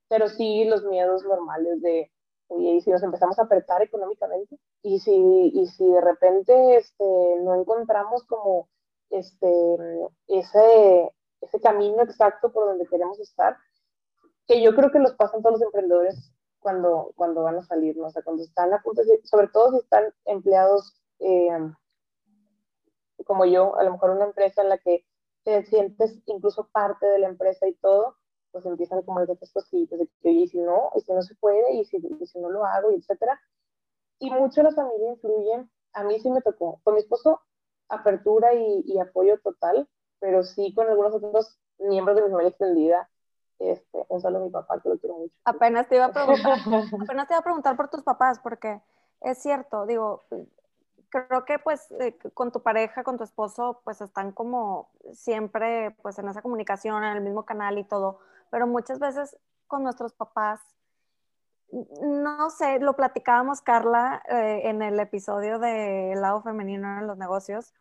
Pero 0.07 0.27
sí 0.29 0.63
los 0.65 0.83
miedos 0.85 1.23
normales 1.23 1.81
de, 1.81 2.11
oye, 2.49 2.71
y 2.71 2.81
si 2.81 2.89
nos 2.89 3.03
empezamos 3.03 3.39
a 3.39 3.43
apretar 3.43 3.81
económicamente, 3.81 4.59
y 4.83 4.99
si, 4.99 5.13
y 5.53 5.67
si 5.67 5.87
de 5.87 6.01
repente 6.01 6.77
este, 6.77 7.03
no 7.41 7.55
encontramos 7.55 8.23
como 8.25 8.69
este, 9.09 9.49
ese, 10.27 11.11
ese 11.41 11.61
camino 11.61 12.03
exacto 12.03 12.51
por 12.51 12.65
donde 12.67 12.87
queremos 12.87 13.19
estar, 13.19 13.57
que 14.47 14.61
yo 14.61 14.75
creo 14.75 14.91
que 14.91 14.99
los 14.99 15.13
pasan 15.13 15.41
todos 15.41 15.59
los 15.59 15.61
emprendedores 15.61 16.33
cuando, 16.59 17.13
cuando 17.15 17.43
van 17.43 17.57
a 17.57 17.63
salir, 17.63 17.95
¿no? 17.97 18.07
o 18.07 18.09
sea, 18.09 18.23
cuando 18.23 18.43
están 18.43 18.73
a 18.73 18.81
punto, 18.81 19.03
de, 19.03 19.21
sobre 19.23 19.47
todo 19.47 19.71
si 19.71 19.77
están 19.77 20.13
empleados 20.25 20.99
eh, 21.19 21.71
como 23.25 23.45
yo, 23.45 23.77
a 23.77 23.83
lo 23.83 23.91
mejor 23.91 24.11
una 24.11 24.25
empresa 24.25 24.61
en 24.61 24.69
la 24.69 24.77
que 24.77 25.05
te 25.43 25.63
sientes 25.65 26.19
incluso 26.25 26.69
parte 26.71 27.05
de 27.05 27.19
la 27.19 27.27
empresa 27.27 27.67
y 27.67 27.75
todo, 27.75 28.15
pues 28.51 28.65
empiezan 28.65 29.01
como 29.03 29.19
estas 29.19 29.51
cositas 29.51 29.99
de 29.99 30.07
que, 30.21 30.29
oye, 30.29 30.39
y 30.39 30.47
si 30.47 30.57
no, 30.57 30.91
y 30.95 31.01
si 31.01 31.13
no 31.13 31.21
se 31.21 31.35
puede, 31.35 31.73
y 31.73 31.85
si, 31.85 31.97
y 31.97 32.25
si 32.25 32.39
no 32.39 32.49
lo 32.49 32.65
hago, 32.65 32.91
y 32.91 32.95
etcétera. 32.95 33.39
Y 34.19 34.29
mucho 34.31 34.63
la 34.63 34.71
familia 34.71 35.11
influye. 35.11 35.65
A 35.93 36.03
mí 36.03 36.19
sí 36.19 36.29
me 36.29 36.41
tocó. 36.41 36.79
Con 36.83 36.95
mi 36.95 36.99
esposo, 36.99 37.41
apertura 37.87 38.53
y, 38.53 38.83
y 38.85 38.99
apoyo 38.99 39.39
total, 39.39 39.87
pero 40.19 40.43
sí 40.43 40.73
con 40.73 40.87
algunos 40.87 41.15
otros 41.15 41.59
miembros 41.79 42.15
de 42.15 42.23
mi 42.23 42.29
familia 42.29 42.49
extendida. 42.49 43.09
Este, 43.59 44.05
un 44.07 44.21
saludo 44.21 44.43
a 44.43 44.45
mi 44.45 44.51
papá, 44.51 44.79
que 44.81 44.89
lo 44.89 44.97
quiero 44.97 45.17
mucho. 45.17 45.33
Apenas 45.43 45.87
te 45.89 45.95
iba 45.95 46.05
a 46.05 46.13
preguntar, 46.13 46.59
apenas 47.03 47.27
te 47.27 47.33
iba 47.33 47.39
a 47.39 47.43
preguntar 47.43 47.75
por 47.75 47.89
tus 47.89 48.03
papás, 48.03 48.39
porque 48.39 48.81
es 49.21 49.37
cierto, 49.39 49.85
digo, 49.85 50.23
creo 51.09 51.43
que 51.45 51.59
pues 51.59 51.91
eh, 51.99 52.17
con 52.33 52.51
tu 52.51 52.61
pareja, 52.61 53.03
con 53.03 53.17
tu 53.17 53.23
esposo, 53.23 53.81
pues 53.83 53.99
están 53.99 54.31
como 54.31 54.89
siempre 55.11 55.95
pues 56.01 56.17
en 56.19 56.29
esa 56.29 56.41
comunicación, 56.41 57.03
en 57.03 57.17
el 57.17 57.21
mismo 57.21 57.43
canal 57.43 57.77
y 57.77 57.83
todo, 57.83 58.19
pero 58.49 58.67
muchas 58.67 58.99
veces 58.99 59.37
con 59.67 59.83
nuestros 59.83 60.13
papás 60.13 60.59
no 61.71 62.49
sé, 62.49 62.79
lo 62.79 62.95
platicábamos 62.95 63.61
Carla 63.61 64.23
eh, 64.29 64.61
en 64.65 64.81
el 64.81 64.99
episodio 64.99 65.59
de 65.59 66.15
lado 66.15 66.41
femenino 66.41 66.99
en 66.99 67.07
los 67.07 67.17
negocios, 67.17 67.73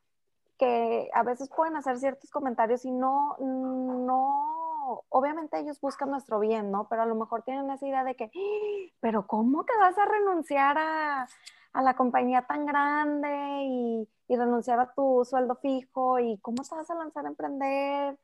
que 0.59 1.09
a 1.15 1.23
veces 1.23 1.49
pueden 1.49 1.77
hacer 1.77 1.99
ciertos 1.99 2.31
comentarios 2.31 2.85
y 2.85 2.91
no, 2.91 3.37
no, 3.39 5.05
obviamente 5.09 5.59
ellos 5.59 5.81
buscan 5.81 6.11
nuestro 6.11 6.41
bien, 6.41 6.71
¿no? 6.71 6.89
Pero 6.89 7.03
a 7.03 7.07
lo 7.07 7.15
mejor 7.15 7.43
tienen 7.43 7.71
esa 7.71 7.87
idea 7.87 8.05
de 8.05 8.15
que, 8.17 8.25
¡Ah! 8.25 8.93
pero 9.01 9.27
¿cómo 9.27 9.65
que 9.65 9.77
vas 9.79 9.97
a 9.97 10.05
renunciar 10.05 10.77
a, 10.79 11.29
a 11.73 11.83
la 11.83 11.95
compañía 11.95 12.43
tan 12.43 12.67
grande 12.67 13.63
y, 13.65 14.09
y, 14.27 14.37
renunciar 14.37 14.81
a 14.81 14.93
tu 14.93 15.25
sueldo 15.25 15.57
fijo 15.57 16.19
y 16.19 16.39
cómo 16.39 16.63
te 16.63 16.75
vas 16.75 16.91
a 16.91 16.95
lanzar 16.95 17.25
a 17.25 17.29
emprender? 17.29 18.19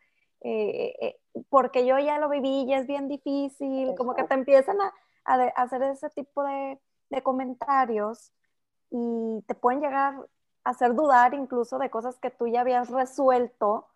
Eh, 0.44 0.94
eh, 1.00 1.16
porque 1.48 1.84
yo 1.84 1.98
ya 1.98 2.18
lo 2.18 2.28
viví 2.28 2.64
y 2.68 2.74
es 2.74 2.86
bien 2.86 3.08
difícil, 3.08 3.94
como 3.96 4.14
que 4.14 4.24
te 4.24 4.34
empiezan 4.34 4.80
a, 4.80 4.92
a, 5.24 5.42
a 5.42 5.48
hacer 5.62 5.82
ese 5.82 6.10
tipo 6.10 6.44
de, 6.44 6.78
de 7.10 7.22
comentarios 7.22 8.30
y 8.90 9.42
te 9.46 9.54
pueden 9.54 9.80
llegar 9.80 10.14
hacer 10.64 10.94
dudar 10.94 11.34
incluso 11.34 11.78
de 11.78 11.90
cosas 11.90 12.18
que 12.18 12.30
tú 12.30 12.46
ya 12.46 12.62
habías 12.62 12.90
resuelto 12.90 13.86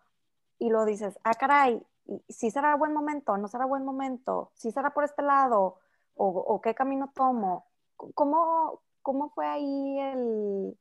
y 0.59 0.69
lo 0.69 0.85
dices, 0.85 1.19
ah, 1.23 1.33
caray, 1.33 1.81
si 2.27 2.51
será 2.51 2.75
buen 2.75 2.93
momento, 2.93 3.37
no 3.37 3.47
será 3.47 3.65
buen 3.65 3.83
momento, 3.83 4.51
si 4.53 4.71
será 4.71 4.93
por 4.93 5.03
este 5.03 5.23
lado 5.23 5.77
o, 6.15 6.59
qué 6.61 6.75
camino 6.75 7.11
tomo. 7.15 7.65
¿Cómo, 7.95 8.81
cómo 9.01 9.29
fue 9.29 9.47
ahí 9.47 9.99
el, 9.99 10.77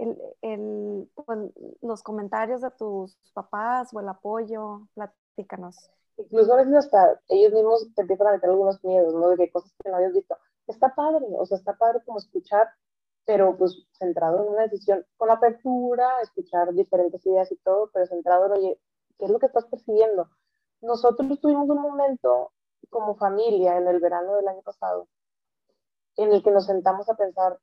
el, 0.00 0.18
el 0.42 1.10
pues, 1.14 1.38
los 1.82 2.02
comentarios 2.02 2.60
de 2.60 2.70
tus 2.72 3.16
papás 3.32 3.92
o 3.92 4.00
el 4.00 4.08
apoyo? 4.08 4.88
Platícanos. 4.94 5.90
Incluso 6.16 6.52
a 6.52 6.56
veces 6.56 6.74
hasta 6.74 7.20
ellos 7.28 7.52
mismos 7.52 7.88
te 7.94 8.02
empiezan 8.02 8.28
a 8.28 8.32
meter 8.32 8.50
algunos 8.50 8.82
miedos, 8.84 9.14
¿no? 9.14 9.28
De 9.28 9.36
que 9.36 9.50
cosas 9.50 9.72
que 9.82 9.90
no 9.90 9.96
habías 9.96 10.12
visto. 10.12 10.36
Está 10.66 10.94
padre, 10.94 11.26
o 11.36 11.46
sea, 11.46 11.58
está 11.58 11.76
padre 11.76 12.00
como 12.04 12.18
escuchar 12.18 12.68
pero 13.30 13.56
pues 13.56 13.86
centrado 13.92 14.42
en 14.42 14.52
una 14.54 14.62
decisión 14.62 15.06
con 15.16 15.30
apertura, 15.30 16.20
escuchar 16.20 16.72
diferentes 16.74 17.24
ideas 17.24 17.52
y 17.52 17.56
todo, 17.58 17.88
pero 17.92 18.06
centrado 18.06 18.46
en, 18.46 18.52
oye, 18.52 18.80
¿qué 19.18 19.26
es 19.26 19.30
lo 19.30 19.38
que 19.38 19.46
estás 19.46 19.66
persiguiendo? 19.66 20.28
Nosotros 20.80 21.40
tuvimos 21.40 21.68
un 21.68 21.80
momento 21.80 22.52
como 22.88 23.14
familia 23.14 23.76
en 23.76 23.86
el 23.86 24.00
verano 24.00 24.34
del 24.34 24.48
año 24.48 24.62
pasado 24.62 25.06
en 26.16 26.32
el 26.32 26.42
que 26.42 26.50
nos 26.50 26.66
sentamos 26.66 27.08
a 27.08 27.14
pensar 27.14 27.60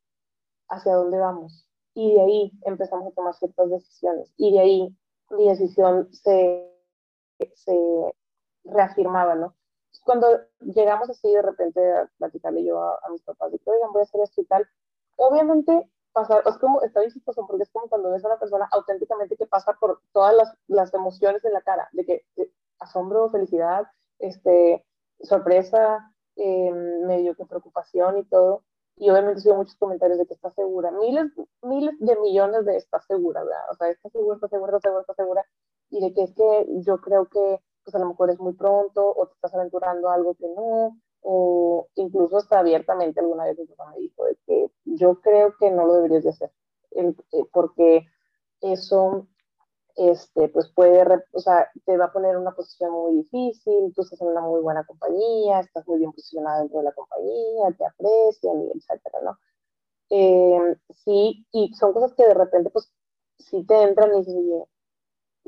hacia 0.69 0.95
dónde 0.95 1.17
vamos 1.17 1.66
y 1.98 2.14
de 2.14 2.22
ahí 2.22 2.52
empezamos 2.62 3.08
a 3.08 3.16
tomar 3.16 3.34
ciertas 3.34 3.72
decisiones 3.72 4.32
y 4.38 4.54
de 4.54 4.60
ahí 4.60 4.98
mi 5.32 5.50
decisión 5.50 6.08
se, 6.14 6.72
se 7.56 8.14
reafirmaba, 8.66 9.34
¿no? 9.34 9.56
Cuando 10.04 10.28
llegamos 10.60 11.10
así 11.10 11.34
de 11.34 11.42
repente 11.42 11.82
a 11.92 12.08
platicarle 12.20 12.64
yo 12.64 12.80
a, 12.80 13.10
mis 13.10 13.24
papás, 13.24 13.52
de 13.52 13.58
que, 13.58 13.72
oigan, 13.72 13.92
voy 13.92 14.02
a 14.02 14.04
hacer 14.04 14.22
esto 14.22 14.42
y 14.42 14.46
tal, 14.46 14.68
obviamente 15.16 15.90
pasar, 16.14 16.44
es 16.46 16.58
como, 16.60 16.84
está 16.84 17.00
bien 17.00 17.12
porque 17.26 17.64
es 17.64 17.72
como 17.72 17.90
cuando 17.90 18.12
ves 18.12 18.24
a 18.24 18.28
una 18.28 18.40
persona 18.40 18.70
auténticamente 18.72 19.36
que 19.36 19.48
pasa 19.48 19.74
por 19.80 20.00
todas 20.14 20.36
las, 20.36 20.54
las 20.68 20.94
emociones 20.94 21.44
en 21.46 21.54
la 21.54 21.62
cara, 21.62 21.90
de 21.94 22.06
que 22.06 22.26
asombro, 22.78 23.32
felicidad, 23.32 23.88
este, 24.20 24.86
sorpresa, 25.22 26.14
eh, 26.36 26.72
medio 26.72 27.36
que 27.36 27.48
preocupación 27.48 28.20
y 28.20 28.24
todo. 28.26 28.64
Y 28.98 29.10
obviamente 29.10 29.42
sido 29.42 29.56
muchos 29.56 29.76
comentarios 29.78 30.18
de 30.18 30.26
que 30.26 30.34
está 30.34 30.52
segura, 30.52 30.92
miles, 30.92 31.32
miles 31.62 31.96
de 32.00 32.16
millones 32.20 32.66
de 32.66 32.78
está 32.78 33.00
segura, 33.02 33.44
¿verdad? 33.44 33.62
O 33.72 33.76
sea, 33.76 33.90
está 33.90 34.10
segura, 34.10 34.36
está 34.36 34.48
segura, 34.48 34.78
está 34.78 34.90
segura, 34.90 35.02
está 35.02 35.14
segura. 35.14 35.46
Y 35.90 36.02
de 36.02 36.14
que 36.14 36.24
es 36.24 36.34
que 36.34 36.68
yo 36.82 36.98
creo 37.00 37.28
que 37.30 37.60
pues 37.84 37.96
a 37.96 38.00
lo 38.00 38.08
mejor 38.08 38.30
es 38.32 38.40
muy 38.40 38.54
pronto 38.54 39.14
o 39.16 39.28
te 39.28 39.34
estás 39.36 39.54
aventurando 39.54 40.10
algo 40.10 40.36
que 40.36 40.48
no, 40.50 41.00
o 41.22 41.88
incluso 41.96 42.38
hasta 42.38 42.60
abiertamente 42.60 43.20
alguna 43.22 43.46
vez 43.46 43.58
mi 43.58 43.66
papá 43.66 43.92
me 43.92 44.00
dijo 44.00 44.26
de 44.26 44.38
que 44.46 44.72
yo 44.84 45.22
creo 45.22 45.56
que 45.58 45.72
no 45.72 45.86
lo 45.86 45.94
deberías 45.96 46.24
de 46.24 46.30
hacer, 46.32 46.52
eh, 46.92 47.14
porque 47.54 48.06
eso 48.60 49.28
este, 49.98 50.50
pues 50.50 50.70
puede, 50.74 51.04
o 51.34 51.40
sea, 51.40 51.70
te 51.86 51.98
va 51.98 52.06
a 52.06 52.14
poner 52.14 52.34
en 52.36 52.42
una 52.42 52.56
posición 52.56 52.92
muy 52.92 53.18
difícil, 53.18 53.94
tú 53.96 54.04
estás 54.04 54.22
en 54.22 54.28
una 54.30 54.42
muy 54.42 54.62
buena 54.62 54.86
compañía, 54.86 55.60
estás 55.62 55.88
muy 55.88 56.00
bien 56.00 56.12
posicionada 56.14 56.60
dentro 56.60 56.80
de 56.80 56.86
la 56.86 56.94
compañía, 56.94 57.76
te 57.78 57.86
aprecian, 57.86 58.64
y 58.64 58.72
etcétera, 58.78 59.20
¿no? 59.24 59.38
Eh, 60.10 60.78
sí, 61.06 61.46
y 61.52 61.74
son 61.76 61.94
cosas 61.94 62.14
que 62.16 62.28
de 62.28 62.34
repente, 62.36 62.70
pues, 62.72 62.92
sí 63.40 63.66
te 63.66 63.84
entran 63.84 64.16
y 64.16 64.20
dices, 64.20 64.68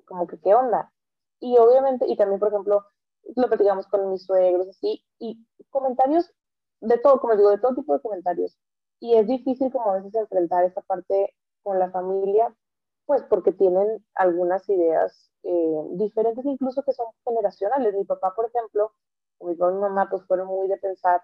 como 0.05 0.27
que, 0.27 0.39
¿qué 0.39 0.53
onda? 0.55 0.91
Y 1.39 1.57
obviamente, 1.57 2.05
y 2.07 2.17
también, 2.17 2.39
por 2.39 2.49
ejemplo, 2.49 2.85
lo 3.35 3.47
platicamos 3.47 3.87
con 3.87 4.11
mis 4.11 4.25
suegros, 4.25 4.67
así, 4.69 5.05
y 5.19 5.45
comentarios 5.69 6.31
de 6.81 6.97
todo, 6.97 7.19
como 7.21 7.35
digo, 7.35 7.51
de 7.51 7.59
todo 7.59 7.75
tipo 7.75 7.93
de 7.93 8.01
comentarios. 8.01 8.57
Y 8.99 9.15
es 9.15 9.27
difícil 9.27 9.71
como 9.71 9.91
a 9.91 9.95
veces 9.95 10.15
enfrentar 10.15 10.65
esa 10.65 10.81
parte 10.81 11.35
con 11.63 11.79
la 11.79 11.91
familia, 11.91 12.55
pues 13.09 13.23
porque 13.23 13.51
tienen 13.53 14.05
algunas 14.13 14.69
ideas 14.69 15.31
eh, 15.41 15.83
diferentes, 15.93 16.45
incluso 16.45 16.83
que 16.83 16.93
son 16.93 17.07
generacionales. 17.25 17.95
Mi 17.95 18.05
papá, 18.05 18.35
por 18.35 18.45
ejemplo, 18.45 18.93
o 19.39 19.47
mi 19.47 19.55
papá 19.55 19.71
y 19.71 19.75
mi 19.75 19.81
mamá, 19.81 20.07
pues 20.11 20.23
fueron 20.27 20.45
muy 20.47 20.67
de 20.67 20.77
pensar, 20.77 21.19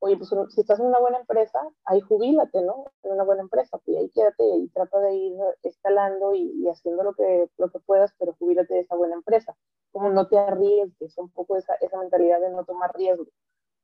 oye, 0.00 0.16
pues 0.16 0.30
si 0.52 0.60
estás 0.60 0.80
en 0.80 0.86
una 0.86 0.98
buena 0.98 1.18
empresa, 1.20 1.60
ahí 1.84 2.00
jubílate, 2.00 2.60
¿no? 2.62 2.86
En 3.04 3.12
una 3.12 3.22
buena 3.22 3.42
empresa, 3.42 3.78
pues 3.78 3.98
ahí 3.98 4.10
quédate 4.10 4.44
y 4.56 4.68
trata 4.70 4.98
de 4.98 5.14
ir 5.14 5.36
escalando 5.62 6.34
y, 6.34 6.66
haciendo 6.68 7.04
lo 7.04 7.14
que, 7.14 7.48
lo 7.56 7.70
que 7.70 7.78
puedas, 7.86 8.12
pero 8.18 8.34
jubílate 8.36 8.74
de 8.74 8.80
esa 8.80 8.96
buena 8.96 9.14
empresa. 9.14 9.56
Como 9.92 10.10
no 10.10 10.26
te 10.26 10.38
arriesgues, 10.38 11.16
un 11.18 11.30
poco 11.30 11.56
esa, 11.56 11.74
esa 11.74 11.98
mentalidad 11.98 12.40
de 12.40 12.50
no 12.50 12.64
tomar 12.64 12.92
riesgo. 12.96 13.26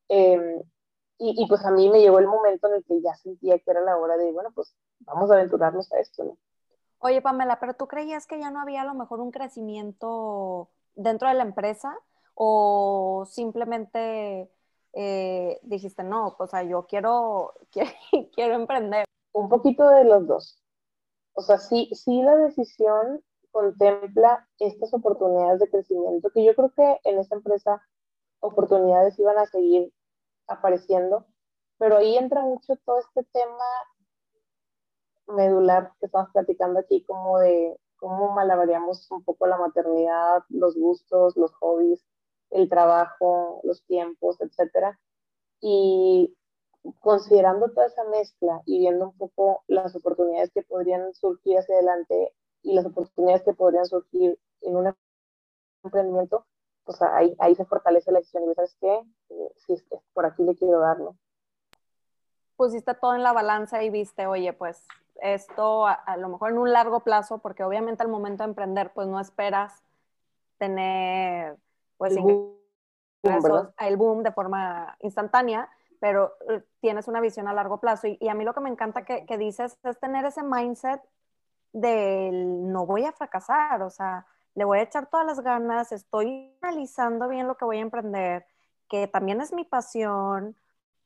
Em, 0.08 0.60
y, 1.18 1.40
y, 1.40 1.46
pues 1.48 1.64
a 1.64 1.70
mí 1.70 1.88
me 1.88 2.00
llegó 2.00 2.18
el 2.18 2.26
momento 2.26 2.66
en 2.66 2.74
el 2.74 2.84
que 2.84 3.00
ya 3.00 3.14
sentía 3.14 3.60
que 3.60 3.70
era 3.70 3.80
la 3.80 3.96
hora 3.96 4.16
de, 4.16 4.32
bueno, 4.32 4.50
pues 4.52 4.74
vamos 5.00 5.30
a 5.30 5.34
aventurarnos 5.34 5.92
a 5.92 6.00
esto, 6.00 6.24
¿no? 6.24 6.38
Oye, 7.06 7.20
Pamela, 7.20 7.60
pero 7.60 7.74
tú 7.74 7.86
creías 7.86 8.26
que 8.26 8.40
ya 8.40 8.50
no 8.50 8.62
había 8.62 8.80
a 8.80 8.86
lo 8.86 8.94
mejor 8.94 9.20
un 9.20 9.30
crecimiento 9.30 10.70
dentro 10.94 11.28
de 11.28 11.34
la 11.34 11.42
empresa 11.42 11.94
o 12.32 13.26
simplemente 13.30 14.50
eh, 14.94 15.60
dijiste, 15.64 16.02
no, 16.02 16.34
o 16.38 16.46
sea, 16.46 16.62
yo 16.62 16.86
quiero, 16.86 17.52
quiero, 17.70 17.90
quiero 18.34 18.54
emprender? 18.54 19.04
Un 19.34 19.50
poquito 19.50 19.86
de 19.90 20.04
los 20.04 20.26
dos. 20.26 20.62
O 21.34 21.42
sea, 21.42 21.58
sí, 21.58 21.90
sí 21.92 22.22
la 22.22 22.36
decisión 22.36 23.22
contempla 23.50 24.48
estas 24.58 24.94
oportunidades 24.94 25.60
de 25.60 25.68
crecimiento, 25.68 26.30
que 26.30 26.42
yo 26.42 26.54
creo 26.54 26.72
que 26.72 27.00
en 27.04 27.18
esta 27.18 27.34
empresa 27.34 27.82
oportunidades 28.40 29.18
iban 29.18 29.36
a 29.36 29.44
seguir 29.44 29.92
apareciendo, 30.46 31.26
pero 31.76 31.98
ahí 31.98 32.16
entra 32.16 32.40
mucho 32.40 32.76
todo 32.86 32.98
este 32.98 33.24
tema 33.24 33.66
medular 35.26 35.92
que 36.00 36.06
estamos 36.06 36.30
platicando 36.32 36.80
aquí, 36.80 37.04
como 37.04 37.38
de 37.38 37.78
cómo 37.96 38.32
malabareamos 38.32 39.10
un 39.10 39.24
poco 39.24 39.46
la 39.46 39.56
maternidad, 39.56 40.42
los 40.48 40.76
gustos, 40.76 41.36
los 41.36 41.52
hobbies, 41.54 42.04
el 42.50 42.68
trabajo, 42.68 43.60
los 43.64 43.82
tiempos, 43.86 44.40
etcétera. 44.40 44.98
Y 45.60 46.36
considerando 47.00 47.70
toda 47.70 47.86
esa 47.86 48.04
mezcla 48.04 48.60
y 48.66 48.80
viendo 48.80 49.06
un 49.06 49.16
poco 49.16 49.64
las 49.66 49.94
oportunidades 49.96 50.50
que 50.52 50.62
podrían 50.62 51.14
surgir 51.14 51.58
hacia 51.58 51.76
adelante 51.76 52.34
y 52.62 52.74
las 52.74 52.86
oportunidades 52.86 53.42
que 53.42 53.54
podrían 53.54 53.86
surgir 53.86 54.38
en 54.60 54.76
un 54.76 54.94
emprendimiento, 55.82 56.46
pues 56.84 57.00
ahí, 57.02 57.34
ahí 57.38 57.54
se 57.54 57.64
fortalece 57.64 58.12
la 58.12 58.18
decisión 58.18 58.50
y 58.50 58.54
sabes 58.54 58.76
qué, 58.80 58.94
eh, 59.30 59.52
sí, 59.66 59.76
por 60.12 60.26
aquí 60.26 60.42
le 60.42 60.56
quiero 60.56 60.80
darlo. 60.80 61.16
Pusiste 62.56 62.94
todo 62.94 63.14
en 63.14 63.22
la 63.22 63.32
balanza 63.32 63.82
y 63.82 63.90
viste, 63.90 64.26
oye, 64.26 64.52
pues 64.52 64.84
esto 65.20 65.86
a, 65.86 66.16
lo 66.18 66.28
mejor 66.28 66.50
en 66.50 66.58
un 66.58 66.72
largo 66.72 67.00
plazo, 67.00 67.38
porque 67.38 67.64
obviamente 67.64 68.02
al 68.02 68.08
momento 68.08 68.42
de 68.42 68.50
emprender, 68.50 68.92
pues 68.92 69.08
no 69.08 69.20
esperas 69.20 69.82
tener 70.58 71.56
pues 71.96 72.16
el 72.16 72.22
boom, 72.22 73.72
el 73.78 73.96
boom 73.96 74.22
de 74.22 74.32
forma 74.32 74.96
instantánea, 75.00 75.68
pero 76.00 76.34
eh, 76.48 76.62
tienes 76.80 77.08
una 77.08 77.20
visión 77.20 77.48
a 77.48 77.54
largo 77.54 77.78
plazo. 77.78 78.06
Y, 78.06 78.28
a 78.28 78.34
mí 78.34 78.44
lo 78.44 78.54
que 78.54 78.60
me 78.60 78.70
encanta 78.70 79.04
que, 79.04 79.24
que 79.26 79.38
dices 79.38 79.78
es 79.82 79.98
tener 80.00 80.24
ese 80.24 80.42
mindset 80.42 81.00
del 81.72 82.70
no 82.70 82.86
voy 82.86 83.04
a 83.04 83.12
fracasar, 83.12 83.82
o 83.82 83.90
sea, 83.90 84.26
le 84.54 84.64
voy 84.64 84.78
a 84.78 84.82
echar 84.82 85.08
todas 85.08 85.26
las 85.26 85.40
ganas, 85.40 85.90
estoy 85.90 86.54
analizando 86.62 87.28
bien 87.28 87.48
lo 87.48 87.56
que 87.56 87.64
voy 87.64 87.78
a 87.78 87.80
emprender, 87.80 88.46
que 88.88 89.08
también 89.08 89.40
es 89.40 89.52
mi 89.52 89.64
pasión 89.64 90.56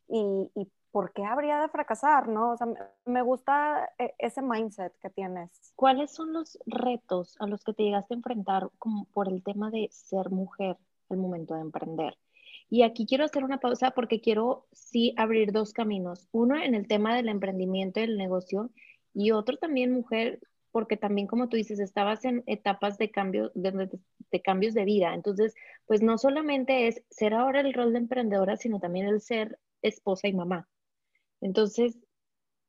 y, 0.08 0.50
y 0.54 0.70
¿por 0.98 1.12
qué 1.12 1.24
habría 1.24 1.60
de 1.60 1.68
fracasar? 1.68 2.26
¿no? 2.26 2.50
O 2.50 2.56
sea, 2.56 2.66
me 3.06 3.22
gusta 3.22 3.88
e, 4.00 4.16
ese 4.18 4.42
mindset 4.42 4.92
que 4.98 5.08
tienes. 5.10 5.48
¿Cuáles 5.76 6.10
son 6.10 6.32
los 6.32 6.58
retos 6.66 7.36
a 7.38 7.46
los 7.46 7.62
que 7.62 7.72
te 7.72 7.84
llegaste 7.84 8.14
a 8.14 8.16
enfrentar 8.16 8.68
como 8.80 9.04
por 9.12 9.28
el 9.28 9.44
tema 9.44 9.70
de 9.70 9.88
ser 9.92 10.30
mujer 10.30 10.76
al 11.08 11.18
momento 11.18 11.54
de 11.54 11.60
emprender? 11.60 12.18
Y 12.68 12.82
aquí 12.82 13.06
quiero 13.06 13.24
hacer 13.24 13.44
una 13.44 13.60
pausa 13.60 13.92
porque 13.92 14.20
quiero 14.20 14.66
sí 14.72 15.14
abrir 15.16 15.52
dos 15.52 15.72
caminos. 15.72 16.26
Uno 16.32 16.56
en 16.56 16.74
el 16.74 16.88
tema 16.88 17.14
del 17.14 17.28
emprendimiento 17.28 18.00
y 18.00 18.02
el 18.02 18.18
negocio 18.18 18.70
y 19.14 19.30
otro 19.30 19.56
también 19.56 19.92
mujer 19.92 20.40
porque 20.72 20.96
también, 20.96 21.28
como 21.28 21.48
tú 21.48 21.56
dices, 21.56 21.78
estabas 21.78 22.24
en 22.24 22.42
etapas 22.46 22.98
de, 22.98 23.12
cambio, 23.12 23.52
de, 23.54 23.88
de, 24.32 24.42
cambios 24.42 24.74
de 24.74 24.84
vida. 24.84 25.14
Entonces, 25.14 25.54
pues 25.86 26.02
no 26.02 26.18
solamente 26.18 26.88
es 26.88 27.04
ser 27.08 27.34
ahora 27.34 27.60
el 27.60 27.72
rol 27.72 27.92
de 27.92 28.00
emprendedora, 28.00 28.56
sino 28.56 28.80
también 28.80 29.06
el 29.06 29.20
ser 29.20 29.60
esposa 29.80 30.26
y 30.26 30.32
mamá. 30.32 30.68
Entonces, 31.40 31.96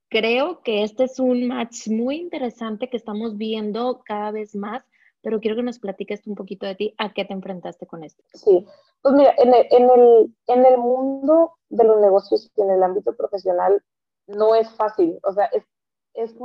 creo 0.10 0.62
que 0.64 0.84
este 0.84 1.06
es 1.06 1.20
un 1.20 1.48
match 1.48 1.88
muy 1.88 2.18
interesante 2.18 2.90
que 2.90 2.98
estamos 2.98 3.38
viendo 3.38 4.02
cada 4.06 4.32
vez 4.32 4.56
más, 4.56 4.84
pero 5.22 5.40
quiero 5.40 5.56
que 5.56 5.64
nos 5.64 5.80
platiques 5.80 6.26
un 6.28 6.36
poquito 6.36 6.66
de 6.66 6.76
ti, 6.76 6.96
a 6.98 7.14
qué 7.14 7.26
te 7.26 7.34
enfrentaste 7.34 7.86
con 7.86 8.04
esto. 8.04 8.24
Sí, 8.34 8.66
pues 9.02 9.16
mira, 9.16 9.34
en 9.38 9.54
el, 9.54 10.34
en 10.48 10.66
el, 10.66 10.78
mundo 10.78 11.54
de 11.70 11.84
los 11.84 12.00
negocios 12.00 12.52
y 12.56 12.62
en 12.62 12.72
el 12.72 12.84
ámbito 12.84 13.16
profesional 13.16 13.84
no 14.28 14.56
es 14.56 14.70
fácil, 14.72 15.20
o 15.24 15.34
sea, 15.34 15.46
es, 15.46 15.64
es 16.14 16.36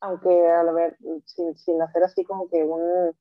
aunque 0.00 0.48
a 0.48 0.62
la 0.62 0.72
vez, 0.72 0.94
sin, 1.24 1.56
sin 1.56 1.82
hacer 1.82 2.04
así 2.04 2.24
como 2.24 2.48
que 2.48 2.62
un 2.62 3.12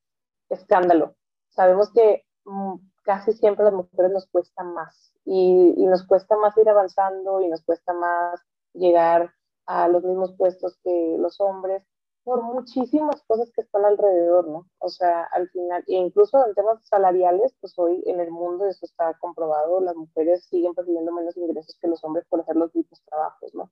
escándalo, 0.50 1.16
sabemos 1.50 1.92
que 1.92 2.24
mm, 2.46 2.76
casi 3.08 3.32
siempre 3.32 3.64
a 3.64 3.72
las 3.72 3.74
mujeres 3.74 4.12
nos 4.12 4.28
cuesta 4.28 4.64
más 4.64 5.14
y, 5.24 5.86
nos 5.86 6.06
cuesta 6.06 6.36
más 6.36 6.58
ir 6.58 6.68
avanzando 6.68 7.40
y 7.40 7.48
nos 7.48 7.64
cuesta 7.64 7.94
más 7.94 8.42
llegar 8.74 9.34
a 9.66 9.88
los 9.88 10.04
mismos 10.04 10.34
puestos 10.38 10.78
que 10.84 11.16
los 11.18 11.40
hombres 11.40 11.84
por 12.26 12.44
muchísimas 12.44 13.24
cosas 13.24 13.50
que 13.56 13.62
están 13.62 13.86
alrededor, 13.86 14.50
¿no? 14.50 14.68
O 14.80 14.90
sea, 14.90 15.24
al 15.32 15.50
final, 15.52 15.86
e 15.88 15.94
incluso 15.94 16.46
en 16.46 16.54
temas 16.54 16.86
salariales, 16.86 17.56
pues 17.62 17.74
hoy 17.80 18.04
en 18.06 18.20
el 18.20 18.30
mundo 18.30 18.66
eso 18.68 18.86
está 18.86 19.14
comprobado, 19.20 19.80
las 19.80 19.96
mujeres 19.96 20.44
siguen 20.50 20.74
percibiendo 20.74 21.14
menos 21.14 21.38
ingresos 21.38 21.78
que 21.80 21.88
los 21.88 22.04
hombres 22.04 22.26
por 22.28 22.42
hacer 22.42 22.58
los 22.58 22.76
mismos 22.76 23.02
trabajos, 23.06 23.56
¿no? 23.56 23.72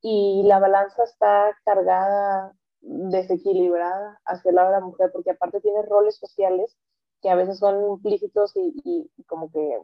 Y 0.00 0.44
la 0.44 0.60
balanza 0.60 1.02
está 1.02 1.58
cargada, 1.64 2.54
desequilibrada 2.80 4.20
hacia 4.24 4.50
el 4.50 4.54
lado 4.54 4.68
de 4.68 4.74
la 4.76 4.86
mujer, 4.86 5.10
porque 5.12 5.32
aparte 5.32 5.60
tiene 5.60 5.82
roles 5.82 6.16
sociales 6.16 6.78
que 7.22 7.30
a 7.30 7.36
veces 7.36 7.58
son 7.58 7.82
implícitos 7.90 8.52
y, 8.56 9.10
y 9.16 9.24
como 9.24 9.50
que 9.50 9.78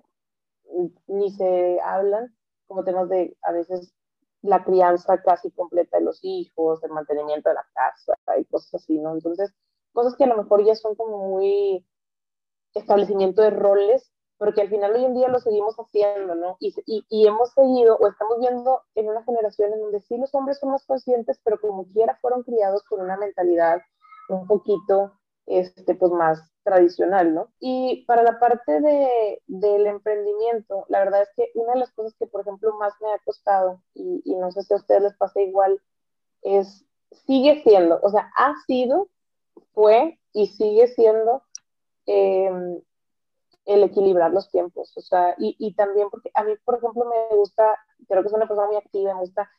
ni 1.07 1.31
se 1.31 1.81
hablan, 1.81 2.35
como 2.67 2.85
temas 2.85 3.09
de 3.09 3.37
a 3.43 3.53
veces 3.53 3.95
la 4.43 4.65
crianza 4.65 5.21
casi 5.23 5.51
completa 5.51 5.99
de 5.99 6.05
los 6.05 6.21
hijos, 6.23 6.83
el 6.85 6.91
mantenimiento 6.91 7.49
de 7.49 7.57
la 7.57 7.67
casa 7.75 8.15
y 8.39 8.45
cosas 8.45 8.75
así, 8.75 8.99
¿no? 8.99 9.15
Entonces, 9.15 9.53
cosas 9.93 10.15
que 10.17 10.25
a 10.25 10.29
lo 10.29 10.37
mejor 10.37 10.65
ya 10.65 10.75
son 10.75 10.95
como 10.95 11.29
muy 11.29 11.85
establecimiento 12.75 13.43
de 13.43 13.51
roles, 13.51 14.13
pero 14.39 14.55
que 14.55 14.61
al 14.61 14.69
final 14.69 14.95
hoy 14.95 15.05
en 15.05 15.15
día 15.15 15.29
lo 15.29 15.41
seguimos 15.41 15.75
haciendo, 15.77 16.37
¿no? 16.37 16.57
Y, 16.61 16.73
y, 16.87 17.05
y, 17.09 17.27
hemos 17.27 17.51
seguido, 17.53 17.97
o 17.97 18.07
estamos 18.07 18.39
viendo 18.39 18.83
en 18.95 19.09
una 19.09 19.25
generación 19.25 19.73
en 19.73 19.81
donde 19.81 20.01
sí 20.01 20.17
los 20.17 20.33
hombres 20.35 20.59
son 20.61 20.71
más 20.71 20.87
conscientes, 20.87 21.41
pero 21.43 21.61
como 21.61 21.87
quiera 21.87 22.17
fueron 22.21 22.45
criados 22.45 22.85
con 22.85 23.01
una 23.01 23.17
mentalidad 23.17 23.81
un 24.29 24.47
poquito, 24.47 25.19
este, 25.47 25.95
pues 25.97 26.13
más 26.13 26.41
tradicional, 26.69 27.35
¿no? 27.35 27.49
Y 27.61 28.05
para 28.07 28.23
la 28.23 28.39
parte 28.39 28.81
de, 28.81 29.43
del 29.47 29.87
emprendimiento, 29.87 30.85
la 30.89 30.99
verdad 30.99 31.23
es 31.23 31.31
que 31.35 31.51
una 31.55 31.73
de 31.73 31.81
las 31.81 31.91
cosas 31.93 32.15
que, 32.19 32.27
por 32.27 32.43
ejemplo, 32.43 32.77
más 32.79 32.93
me 33.01 33.11
ha 33.11 33.19
costado, 33.25 33.81
y, 33.95 34.21
y 34.25 34.35
no 34.35 34.53
sé 34.53 34.63
si 34.63 34.75
a 34.75 34.77
ustedes 34.77 35.03
les 35.03 35.17
pasa 35.17 35.41
igual, 35.41 35.81
es, 36.43 36.85
sigue 37.27 37.63
siendo, 37.63 37.99
o 38.03 38.11
sea, 38.11 38.31
ha 38.37 38.55
sido, 38.67 39.09
fue 39.73 40.19
y 40.35 40.49
sigue 40.49 40.89
siendo 40.89 41.43
eh, 42.07 42.83
el 43.65 43.83
equilibrar 43.83 44.31
los 44.33 44.51
tiempos, 44.51 44.95
o 44.97 45.01
sea, 45.01 45.35
y, 45.39 45.57
y, 45.59 45.75
también 45.75 46.11
porque 46.11 46.31
a 46.35 46.45
mí, 46.45 46.53
por 46.67 46.77
ejemplo, 46.77 47.07
me 47.07 47.37
gusta, 47.37 47.79
creo 48.09 48.23
que 48.23 48.29
soy 48.29 48.37
una 48.37 48.49
persona 48.49 48.67
muy 48.67 48.77
activa, 48.77 49.15
me 49.15 49.21
gusta, 49.21 49.51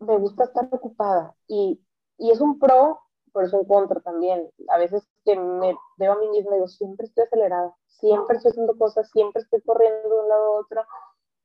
me 0.00 0.18
gusta 0.18 0.44
estar 0.44 0.68
ocupada, 0.72 1.36
y, 1.46 1.80
y 2.18 2.32
es 2.32 2.40
un 2.40 2.58
pro 2.58 3.05
por 3.36 3.44
eso 3.44 3.58
en 3.58 3.66
contra 3.66 4.00
también. 4.00 4.50
A 4.68 4.78
veces 4.78 5.06
que 5.26 5.38
me 5.38 5.76
veo 5.98 6.12
a 6.12 6.16
mí 6.16 6.26
misma 6.30 6.54
digo, 6.54 6.68
siempre 6.68 7.04
estoy 7.04 7.24
acelerada, 7.24 7.76
siempre 7.86 8.38
estoy 8.38 8.52
haciendo 8.52 8.78
cosas, 8.78 9.10
siempre 9.10 9.42
estoy 9.42 9.60
corriendo 9.60 10.08
de 10.08 10.20
un 10.22 10.28
lado 10.30 10.46
a 10.46 10.60
otro. 10.60 10.82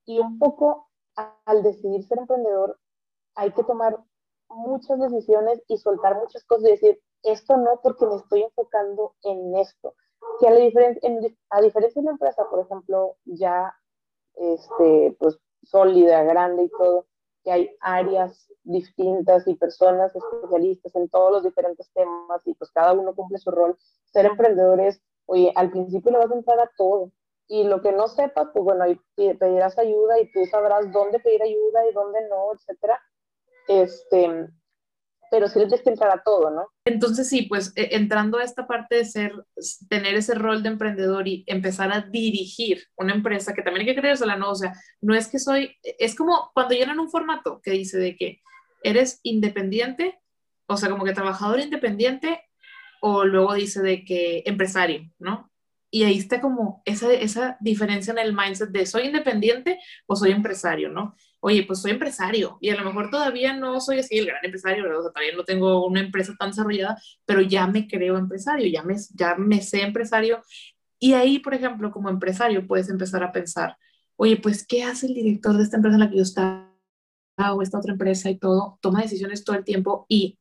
Y 0.06 0.20
un 0.20 0.40
poco 0.40 0.88
al 1.18 1.64
decidir 1.64 2.06
ser 2.06 2.20
emprendedor, 2.20 2.80
hay 3.36 3.52
que 3.52 3.66
tomar 3.66 4.02
muchas 4.48 5.02
decisiones 5.02 5.62
y 5.68 5.76
soltar 5.80 6.16
muchas 6.18 6.46
cosas 6.46 6.70
y 6.70 6.72
decir, 6.72 7.02
esto 7.24 7.58
no 7.58 7.82
porque 7.84 8.06
me 8.06 8.16
estoy 8.16 8.44
enfocando 8.44 9.14
en 9.24 9.58
esto. 9.58 9.94
Que 10.40 10.48
a, 10.48 10.52
la 10.52 10.60
diferencia, 10.60 11.10
a 11.50 11.62
diferencia 11.62 12.02
de 12.02 12.06
una 12.06 12.14
empresa, 12.14 12.50
por 12.50 12.62
ejemplo, 12.62 13.18
ya 13.26 13.76
este, 14.36 15.18
pues 15.20 15.38
sólida, 15.64 16.24
grande 16.24 16.64
y 16.64 16.70
todo, 16.70 17.06
que 17.44 17.52
hay 17.52 17.70
áreas 17.82 18.48
distintas 18.64 19.48
y 19.48 19.56
personas 19.56 20.16
especialistas 20.16 20.96
en 20.96 21.10
todos 21.10 21.32
los 21.32 21.44
diferentes 21.44 21.92
temas 21.94 22.42
y 22.46 22.54
pues 22.54 22.72
cada 22.72 22.94
uno 22.94 23.16
cumple 23.16 23.38
su 23.38 23.52
rol. 23.52 23.78
Ser 24.12 24.26
emprendedores, 24.26 25.02
oye, 25.26 25.52
al 25.56 25.72
principio 25.72 26.12
le 26.12 26.20
vas 26.20 26.32
a 26.32 26.36
entrar 26.36 26.60
a 26.60 26.70
todo 26.78 27.12
y 27.48 27.66
lo 27.66 27.82
que 27.82 27.92
no 27.92 28.08
sepas, 28.08 28.48
pues 28.54 28.64
bueno, 28.64 28.86
ahí 28.86 28.98
pedirás 29.16 29.78
ayuda 29.78 30.20
y 30.20 30.32
tú 30.32 30.46
sabrás 30.46 30.92
dónde 30.92 31.20
pedir 31.20 31.44
ayuda 31.44 31.86
y 31.86 31.94
dónde 31.94 32.28
no, 32.30 32.54
etcétera. 32.54 32.98
Este, 33.68 34.48
pero 35.32 35.48
sí 35.48 35.54
tienes 35.60 35.82
que 35.82 35.90
entrar 35.90 36.12
a 36.12 36.22
todo, 36.22 36.52
¿no? 36.52 36.68
Entonces 36.86 37.30
sí, 37.30 37.44
pues 37.44 37.72
e, 37.78 37.96
entrando 37.96 38.38
a 38.38 38.44
esta 38.44 38.68
parte 38.68 38.98
de 38.98 39.06
ser, 39.06 39.34
tener 39.88 40.14
ese 40.16 40.36
rol 40.36 40.62
de 40.62 40.70
emprendedor 40.70 41.26
y 41.26 41.46
empezar 41.48 41.92
a 41.94 42.02
dirigir 42.02 42.84
una 42.98 43.14
empresa, 43.14 43.54
que 43.54 43.62
también 43.62 43.88
hay 43.88 43.96
que 43.96 44.02
creérsela, 44.02 44.36
¿no? 44.36 44.52
O 44.52 44.56
sea, 44.56 44.74
no 45.00 45.16
es 45.16 45.30
que 45.30 45.40
soy, 45.40 45.78
es 45.84 46.16
como 46.16 46.52
cuando 46.54 46.76
llenan 46.76 47.00
un 47.00 47.10
formato 47.10 47.62
que 47.64 47.72
dice 47.72 47.98
de 47.98 48.18
que 48.18 48.42
eres 48.84 49.22
independiente, 49.24 50.20
o 50.68 50.76
sea, 50.76 50.90
como 50.90 51.06
que 51.06 51.14
trabajador 51.14 51.62
independiente, 51.62 52.44
o 53.00 53.24
luego 53.24 53.54
dice 53.54 53.82
de 53.82 54.04
que 54.04 54.44
empresario, 54.46 55.10
¿no? 55.18 55.50
Y 55.90 56.04
ahí 56.04 56.18
está 56.18 56.42
como 56.42 56.82
esa, 56.84 57.12
esa 57.14 57.58
diferencia 57.62 58.12
en 58.12 58.20
el 58.20 58.34
mindset 58.34 58.70
de 58.70 58.86
soy 58.86 59.04
independiente 59.04 59.80
o 60.08 60.16
soy 60.18 60.32
empresario, 60.32 60.90
¿no? 60.90 61.16
Oye, 61.42 61.64
pues 61.64 61.82
soy 61.82 61.92
empresario 61.92 62.58
y 62.62 62.70
a 62.70 62.76
lo 62.76 62.86
mejor 62.86 63.10
todavía 63.10 63.56
no 63.56 63.82
soy 63.82 64.00
así 64.00 64.18
el 64.18 64.28
gran 64.28 64.46
empresario. 64.46 64.86
O 64.86 65.02
sea, 65.02 65.12
todavía 65.12 65.36
no 65.36 65.44
tengo 65.44 65.86
una 65.86 66.00
empresa 66.00 66.34
tan 66.40 66.52
desarrollada, 66.52 67.02
pero 67.26 67.42
ya 67.42 67.68
me 67.68 67.88
creo 67.88 68.18
empresario, 68.18 68.68
ya 68.68 68.84
me, 68.84 68.96
ya 69.14 69.36
me 69.36 69.62
sé 69.62 69.82
empresario. 69.82 70.42
Y 71.00 71.14
ahí, 71.14 71.40
por 71.40 71.54
ejemplo, 71.56 71.92
como 71.92 72.10
empresario, 72.10 72.68
puedes 72.68 72.90
empezar 72.90 73.24
a 73.24 73.32
pensar, 73.32 73.76
oye, 74.16 74.38
pues, 74.38 74.66
¿qué 74.66 74.84
hace 74.84 75.08
el 75.08 75.16
director 75.16 75.58
de 75.58 75.64
esta 75.64 75.78
empresa 75.78 75.96
en 75.96 76.02
la 76.02 76.10
que 76.10 76.18
yo 76.18 76.24
estaba 76.24 76.70
o 77.54 77.62
esta 77.64 77.80
otra 77.80 77.94
empresa 77.94 78.30
y 78.30 78.38
todo? 78.38 78.78
Toma 78.82 79.02
decisiones 79.02 79.44
todo 79.44 79.56
el 79.56 79.64
tiempo 79.66 80.06
y 80.08 80.38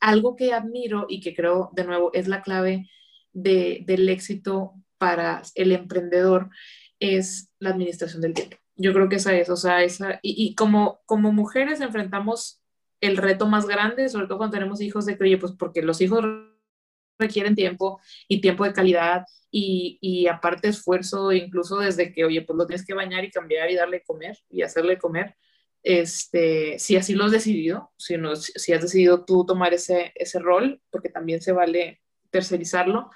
algo 0.00 0.36
que 0.36 0.54
admiro 0.54 1.06
y 1.08 1.20
que 1.20 1.34
creo, 1.34 1.70
de 1.74 1.84
nuevo, 1.84 2.10
es 2.14 2.28
la 2.28 2.42
clave 2.42 2.88
de, 3.32 3.84
del 3.86 4.08
éxito 4.08 4.74
para 4.96 5.42
el 5.54 5.72
emprendedor 5.72 6.50
es 6.98 7.50
la 7.58 7.70
administración 7.70 8.22
del 8.22 8.34
tiempo. 8.34 8.61
Yo 8.76 8.92
creo 8.92 9.08
que 9.08 9.16
esa 9.16 9.34
es, 9.36 9.50
o 9.50 9.56
sea, 9.56 9.82
esa, 9.82 10.18
y, 10.22 10.54
como, 10.54 11.00
como 11.06 11.32
mujeres 11.32 11.80
enfrentamos 11.80 12.62
el 13.00 13.16
reto 13.16 13.46
más 13.46 13.66
grande, 13.66 14.08
sobre 14.08 14.26
todo 14.26 14.38
cuando 14.38 14.54
tenemos 14.54 14.80
hijos, 14.80 15.06
de 15.06 15.16
que, 15.16 15.24
oye, 15.24 15.38
pues 15.38 15.52
porque 15.58 15.82
los 15.82 16.00
hijos 16.00 16.24
requieren 17.18 17.54
tiempo 17.54 18.00
y 18.28 18.40
tiempo 18.40 18.64
de 18.64 18.72
calidad 18.72 19.24
y, 19.50 19.98
y, 20.00 20.26
aparte 20.28 20.68
esfuerzo, 20.68 21.32
incluso 21.32 21.78
desde 21.78 22.12
que, 22.12 22.24
oye, 22.24 22.42
pues 22.42 22.56
lo 22.56 22.66
tienes 22.66 22.86
que 22.86 22.94
bañar 22.94 23.24
y 23.24 23.30
cambiar 23.30 23.70
y 23.70 23.76
darle 23.76 24.02
comer 24.02 24.38
y 24.48 24.62
hacerle 24.62 24.98
comer. 24.98 25.36
Este, 25.82 26.78
si 26.78 26.96
así 26.96 27.14
lo 27.14 27.24
has 27.24 27.32
decidido, 27.32 27.92
si, 27.98 28.16
no, 28.16 28.36
si 28.36 28.72
has 28.72 28.82
decidido 28.82 29.24
tú 29.24 29.44
tomar 29.44 29.74
ese, 29.74 30.12
ese 30.14 30.38
rol, 30.38 30.80
porque 30.90 31.08
también 31.08 31.42
se 31.42 31.52
vale 31.52 32.00
tercerizarlo, 32.30 33.10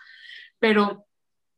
pero 0.59 1.06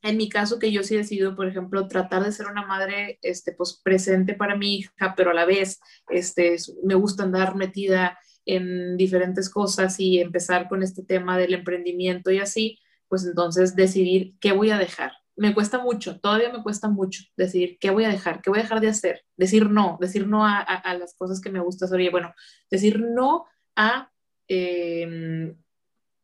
en 0.02 0.16
mi 0.16 0.28
caso, 0.28 0.58
que 0.58 0.70
yo 0.70 0.82
sí 0.82 0.94
he 0.94 0.98
decidido, 0.98 1.34
por 1.34 1.48
ejemplo, 1.48 1.88
tratar 1.88 2.24
de 2.24 2.32
ser 2.32 2.46
una 2.46 2.66
madre 2.66 3.18
este, 3.22 3.52
pues, 3.52 3.80
presente 3.82 4.34
para 4.34 4.56
mi 4.56 4.76
hija, 4.76 5.14
pero 5.16 5.30
a 5.30 5.34
la 5.34 5.44
vez 5.44 5.80
este, 6.08 6.56
me 6.84 6.94
gusta 6.94 7.24
andar 7.24 7.56
metida 7.56 8.18
en 8.44 8.96
diferentes 8.96 9.50
cosas 9.50 9.98
y 10.00 10.20
empezar 10.20 10.68
con 10.68 10.82
este 10.82 11.02
tema 11.02 11.36
del 11.36 11.52
emprendimiento 11.54 12.30
y 12.30 12.38
así, 12.38 12.78
pues 13.08 13.26
entonces 13.26 13.76
decidir 13.76 14.34
qué 14.40 14.52
voy 14.52 14.70
a 14.70 14.78
dejar. 14.78 15.12
Me 15.36 15.54
cuesta 15.54 15.78
mucho, 15.78 16.18
todavía 16.18 16.50
me 16.50 16.62
cuesta 16.62 16.88
mucho 16.88 17.22
decidir 17.36 17.78
qué 17.78 17.90
voy 17.90 18.04
a 18.04 18.08
dejar, 18.08 18.40
qué 18.40 18.50
voy 18.50 18.60
a 18.60 18.62
dejar 18.62 18.80
de 18.80 18.88
hacer, 18.88 19.22
decir 19.36 19.68
no, 19.68 19.98
decir 20.00 20.26
no 20.26 20.46
a, 20.46 20.66
las 20.98 21.14
cosas 21.16 21.40
que 21.40 21.50
me 21.50 21.60
gustan. 21.60 21.92
Oye, 21.92 22.10
bueno, 22.10 22.34
decir 22.70 23.00
no 23.00 23.44
a 23.76 24.10
eh, 24.48 25.54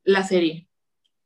la 0.04 0.22
serie, 0.24 0.68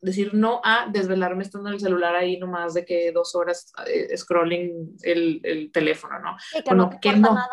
decir 0.01 0.35
no 0.35 0.61
a 0.65 0.89
desvelarme 0.91 1.43
estando 1.43 1.69
en 1.69 1.75
el 1.75 1.81
celular 1.81 2.15
ahí 2.15 2.39
nomás 2.39 2.75
de 2.75 2.85
que 2.85 3.13
dos 3.13 3.35
horas 3.35 3.73
eh, 3.87 4.17
scrolling 4.17 4.97
el, 5.03 5.41
el, 5.43 5.73
teléfono, 5.73 6.19
¿no? 6.21 6.37
Sí, 6.39 6.63
que 6.63 6.75
no, 6.75 6.91
que 7.01 7.13
no. 7.13 7.35
Nada. 7.35 7.49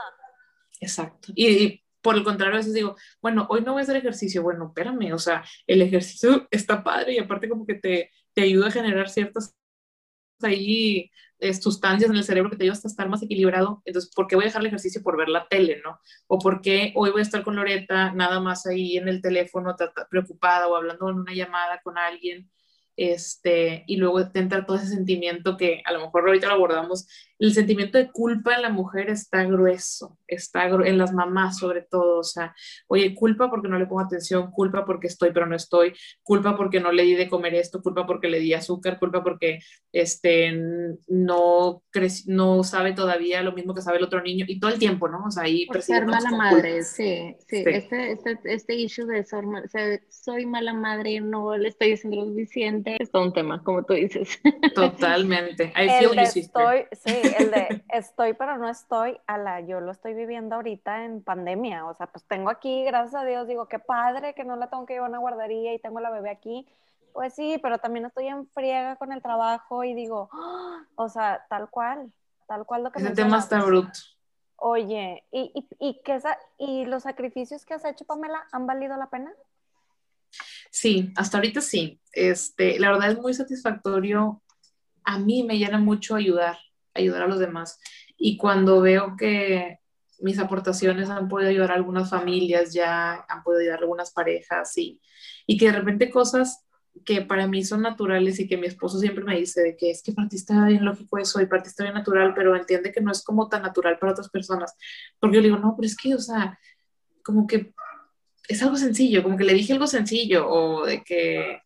Exacto. 0.79 1.31
Y, 1.35 1.47
y, 1.47 1.81
por 2.01 2.15
el 2.15 2.23
contrario, 2.23 2.53
a 2.53 2.57
veces 2.57 2.73
digo, 2.73 2.95
bueno, 3.19 3.47
hoy 3.49 3.61
no 3.61 3.73
voy 3.73 3.79
a 3.79 3.83
hacer 3.83 3.95
ejercicio. 3.95 4.43
Bueno, 4.43 4.67
espérame, 4.67 5.11
o 5.11 5.17
sea, 5.17 5.43
el 5.65 5.81
ejercicio 5.81 6.47
está 6.51 6.83
padre 6.83 7.13
y 7.13 7.17
aparte 7.17 7.49
como 7.49 7.65
que 7.65 7.75
te, 7.75 8.11
te 8.33 8.43
ayuda 8.43 8.67
a 8.67 8.71
generar 8.71 9.09
ciertas 9.09 9.57
ahí 10.43 11.11
sustancias 11.61 12.09
en 12.09 12.15
el 12.17 12.23
cerebro 12.23 12.49
que 12.49 12.55
te 12.57 12.63
ayudan 12.63 12.79
a 12.83 12.87
estar 12.87 13.09
más 13.09 13.21
equilibrado. 13.21 13.81
Entonces, 13.85 14.11
¿por 14.15 14.25
qué 14.25 14.35
voy 14.35 14.45
a 14.45 14.47
dejar 14.47 14.61
el 14.61 14.67
ejercicio 14.67 15.03
por 15.03 15.17
ver 15.17 15.29
la 15.29 15.47
tele, 15.47 15.81
no? 15.83 15.99
O 16.27 16.39
por 16.39 16.61
qué 16.61 16.91
hoy 16.95 17.11
voy 17.11 17.19
a 17.19 17.23
estar 17.23 17.43
con 17.43 17.55
Loreta 17.55 18.11
nada 18.13 18.39
más 18.39 18.65
ahí 18.65 18.97
en 18.97 19.07
el 19.07 19.21
teléfono 19.21 19.75
preocupada 20.09 20.67
o 20.67 20.75
hablando 20.75 21.09
en 21.09 21.17
una 21.17 21.33
llamada 21.33 21.81
con 21.83 21.97
alguien. 21.97 22.49
este, 22.97 23.83
y 23.87 23.97
luego 23.97 24.31
te 24.31 24.39
entra 24.39 24.65
todo 24.65 24.77
ese 24.77 24.87
sentimiento 24.87 25.57
que 25.57 25.81
a 25.85 25.91
lo 25.91 25.99
mejor 25.99 26.27
ahorita 26.27 26.47
lo 26.47 26.53
abordamos, 26.53 27.07
el 27.39 27.53
sentimiento 27.53 27.97
de 27.97 28.11
culpa 28.11 28.55
en 28.55 28.61
la 28.61 28.69
mujer 28.69 29.09
está 29.09 29.43
grueso, 29.43 30.17
está 30.27 30.65
en 30.67 30.97
las 30.97 31.13
mamás 31.13 31.57
sobre 31.57 31.81
todo, 31.81 32.19
o 32.19 32.23
sea, 32.23 32.55
oye, 32.87 33.13
culpa 33.13 33.49
porque 33.49 33.67
no 33.67 33.77
le 33.77 33.85
pongo 33.85 34.01
atención, 34.01 34.51
culpa 34.51 34.85
porque 34.85 35.07
estoy 35.07 35.31
pero 35.31 35.45
no 35.45 35.55
estoy, 35.55 35.93
culpa 36.23 36.55
porque 36.55 36.79
no 36.79 36.91
le 36.91 37.03
di 37.03 37.15
de 37.15 37.29
comer 37.29 37.55
esto, 37.55 37.81
culpa 37.81 38.05
porque 38.05 38.29
le 38.29 38.39
di 38.39 38.53
azúcar, 38.53 38.99
culpa 38.99 39.23
porque 39.23 39.59
este, 39.91 40.53
no, 41.07 41.83
no 42.27 42.63
sabe 42.63 42.93
todavía 42.93 43.41
lo 43.41 43.53
mismo 43.53 43.73
que 43.73 43.81
sabe 43.81 43.97
el 43.97 44.03
otro 44.03 44.21
niño, 44.21 44.45
y 44.47 44.59
todo 44.59 44.71
el 44.71 44.79
tiempo, 44.79 45.07
¿no? 45.07 45.25
O 45.25 45.31
sea, 45.31 45.43
ahí... 45.43 45.65
Por 45.65 45.81
ser 45.81 46.05
mala 46.05 46.31
madre, 46.31 46.83
sí, 46.83 47.35
sí, 47.47 47.63
Este, 47.65 48.11
este, 48.11 48.39
este 48.45 48.75
issue 48.75 49.05
de 49.05 49.23
ser, 49.23 49.43
soy 50.09 50.45
mala 50.45 50.73
madre, 50.73 51.19
no 51.21 51.57
le 51.57 51.69
estoy 51.69 51.91
diciendo 51.91 52.17
lo 52.17 52.25
suficiente, 52.27 52.97
es 52.99 53.11
todo 53.11 53.23
un 53.23 53.33
tema, 53.33 53.61
como 53.63 53.83
tú 53.83 53.93
dices. 53.93 54.39
Totalmente. 54.73 55.71
Ahí 55.75 55.89
sí, 55.99 56.39
estoy, 56.39 56.85
sí, 56.91 57.24
el 57.27 57.51
de 57.51 57.83
estoy 57.89 58.33
pero 58.33 58.57
no 58.57 58.69
estoy, 58.69 59.19
a 59.27 59.37
la, 59.37 59.61
yo 59.61 59.79
lo 59.79 59.91
estoy 59.91 60.13
viviendo 60.13 60.55
ahorita 60.55 61.05
en 61.05 61.21
pandemia, 61.21 61.85
o 61.85 61.95
sea, 61.95 62.07
pues 62.07 62.25
tengo 62.25 62.49
aquí, 62.49 62.83
gracias 62.83 63.15
a 63.15 63.25
Dios, 63.25 63.47
digo, 63.47 63.67
qué 63.67 63.79
padre 63.79 64.33
que 64.33 64.43
no 64.43 64.55
la 64.55 64.69
tengo 64.69 64.85
que 64.85 64.93
llevar 64.93 65.07
a 65.07 65.09
una 65.09 65.19
guardería 65.19 65.73
y 65.73 65.79
tengo 65.79 65.99
la 65.99 66.09
bebé 66.09 66.29
aquí, 66.29 66.67
pues 67.13 67.33
sí, 67.33 67.59
pero 67.61 67.77
también 67.77 68.05
estoy 68.05 68.27
en 68.27 68.47
friega 68.47 68.95
con 68.97 69.11
el 69.11 69.21
trabajo 69.21 69.83
y 69.83 69.93
digo, 69.93 70.29
¡ah! 70.33 70.83
o 70.95 71.09
sea, 71.09 71.45
tal 71.49 71.69
cual, 71.69 72.11
tal 72.47 72.65
cual 72.65 72.83
lo 72.83 72.91
que 72.91 72.99
Ese 72.99 73.11
tema 73.11 73.39
está 73.39 73.61
bruto. 73.63 73.99
Oye, 74.57 75.23
¿y, 75.31 75.51
y, 75.53 75.67
y, 75.79 76.01
qué, 76.03 76.19
¿y 76.57 76.85
los 76.85 77.03
sacrificios 77.03 77.65
que 77.65 77.73
has 77.73 77.85
hecho, 77.85 78.05
Pamela, 78.05 78.45
han 78.51 78.65
valido 78.65 78.95
la 78.95 79.09
pena? 79.09 79.33
Sí, 80.71 81.13
hasta 81.15 81.37
ahorita 81.37 81.61
sí. 81.61 81.99
Este, 82.11 82.79
la 82.79 82.91
verdad 82.91 83.11
es 83.11 83.19
muy 83.19 83.33
satisfactorio. 83.33 84.41
A 85.03 85.19
mí 85.19 85.43
me 85.43 85.57
llena 85.57 85.77
mucho 85.77 86.15
ayudar 86.15 86.57
ayudar 86.95 87.23
a 87.23 87.27
los 87.27 87.39
demás. 87.39 87.79
Y 88.17 88.37
cuando 88.37 88.81
veo 88.81 89.15
que 89.17 89.79
mis 90.19 90.39
aportaciones 90.39 91.09
han 91.09 91.27
podido 91.27 91.49
ayudar 91.49 91.71
a 91.71 91.75
algunas 91.75 92.09
familias, 92.09 92.73
ya 92.73 93.25
han 93.27 93.43
podido 93.43 93.61
ayudar 93.61 93.79
a 93.79 93.81
algunas 93.81 94.11
parejas 94.11 94.77
y, 94.77 94.99
y 95.45 95.57
que 95.57 95.67
de 95.67 95.73
repente 95.73 96.09
cosas 96.09 96.65
que 97.03 97.21
para 97.21 97.47
mí 97.47 97.63
son 97.63 97.81
naturales 97.81 98.39
y 98.39 98.47
que 98.47 98.57
mi 98.57 98.67
esposo 98.67 98.99
siempre 98.99 99.23
me 99.23 99.37
dice 99.37 99.61
de 99.61 99.75
que 99.75 99.91
es 99.91 100.01
que 100.01 100.13
para 100.13 100.29
ti 100.29 100.37
está 100.37 100.65
bien 100.65 100.85
lógico 100.85 101.17
eso 101.17 101.41
y 101.41 101.45
para 101.45 101.61
ti 101.61 101.69
está 101.69 101.83
bien 101.83 101.95
natural, 101.95 102.33
pero 102.33 102.55
entiende 102.55 102.91
que 102.91 103.01
no 103.01 103.11
es 103.11 103.23
como 103.23 103.49
tan 103.49 103.63
natural 103.63 103.99
para 103.99 104.13
otras 104.13 104.29
personas. 104.29 104.75
Porque 105.19 105.35
yo 105.35 105.41
le 105.41 105.49
digo, 105.49 105.59
no, 105.59 105.75
pero 105.75 105.87
es 105.87 105.97
que, 105.97 106.15
o 106.15 106.19
sea, 106.19 106.57
como 107.23 107.47
que 107.47 107.73
es 108.47 108.61
algo 108.63 108.77
sencillo, 108.77 109.23
como 109.23 109.37
que 109.37 109.43
le 109.43 109.53
dije 109.53 109.73
algo 109.73 109.87
sencillo 109.87 110.47
o 110.47 110.85
de 110.85 111.03
que, 111.03 111.59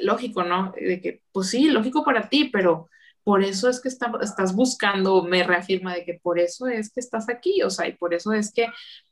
lógico, 0.00 0.44
¿no? 0.44 0.72
De 0.78 1.00
que, 1.00 1.22
pues 1.32 1.48
sí, 1.48 1.68
lógico 1.70 2.04
para 2.04 2.28
ti, 2.28 2.50
pero 2.52 2.88
por 3.28 3.44
eso 3.44 3.68
es 3.68 3.82
que 3.82 3.88
estás 3.88 4.54
buscando, 4.54 5.22
me 5.22 5.44
reafirma 5.44 5.92
de 5.92 6.02
que 6.02 6.14
por 6.14 6.38
eso 6.38 6.66
es 6.66 6.90
que 6.90 7.00
estás 7.00 7.28
aquí, 7.28 7.62
o 7.62 7.68
sea, 7.68 7.86
y 7.86 7.92
por 7.92 8.14
eso 8.14 8.32
es 8.32 8.50
que 8.54 8.68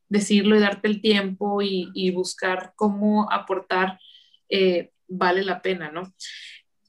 decirlo 0.09 0.57
y 0.57 0.61
darte 0.61 0.89
el 0.89 1.03
tiempo 1.03 1.61
y, 1.61 2.11
buscar 2.13 2.73
cómo 2.77 3.31
aportar 3.31 3.99
eh, 4.49 4.91
vale 5.07 5.45
la 5.45 5.61
pena, 5.61 5.91
¿no? 5.93 6.15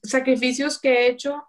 Sacrificios 0.02 0.80
que 0.80 0.88
he 0.88 1.10
hecho, 1.10 1.44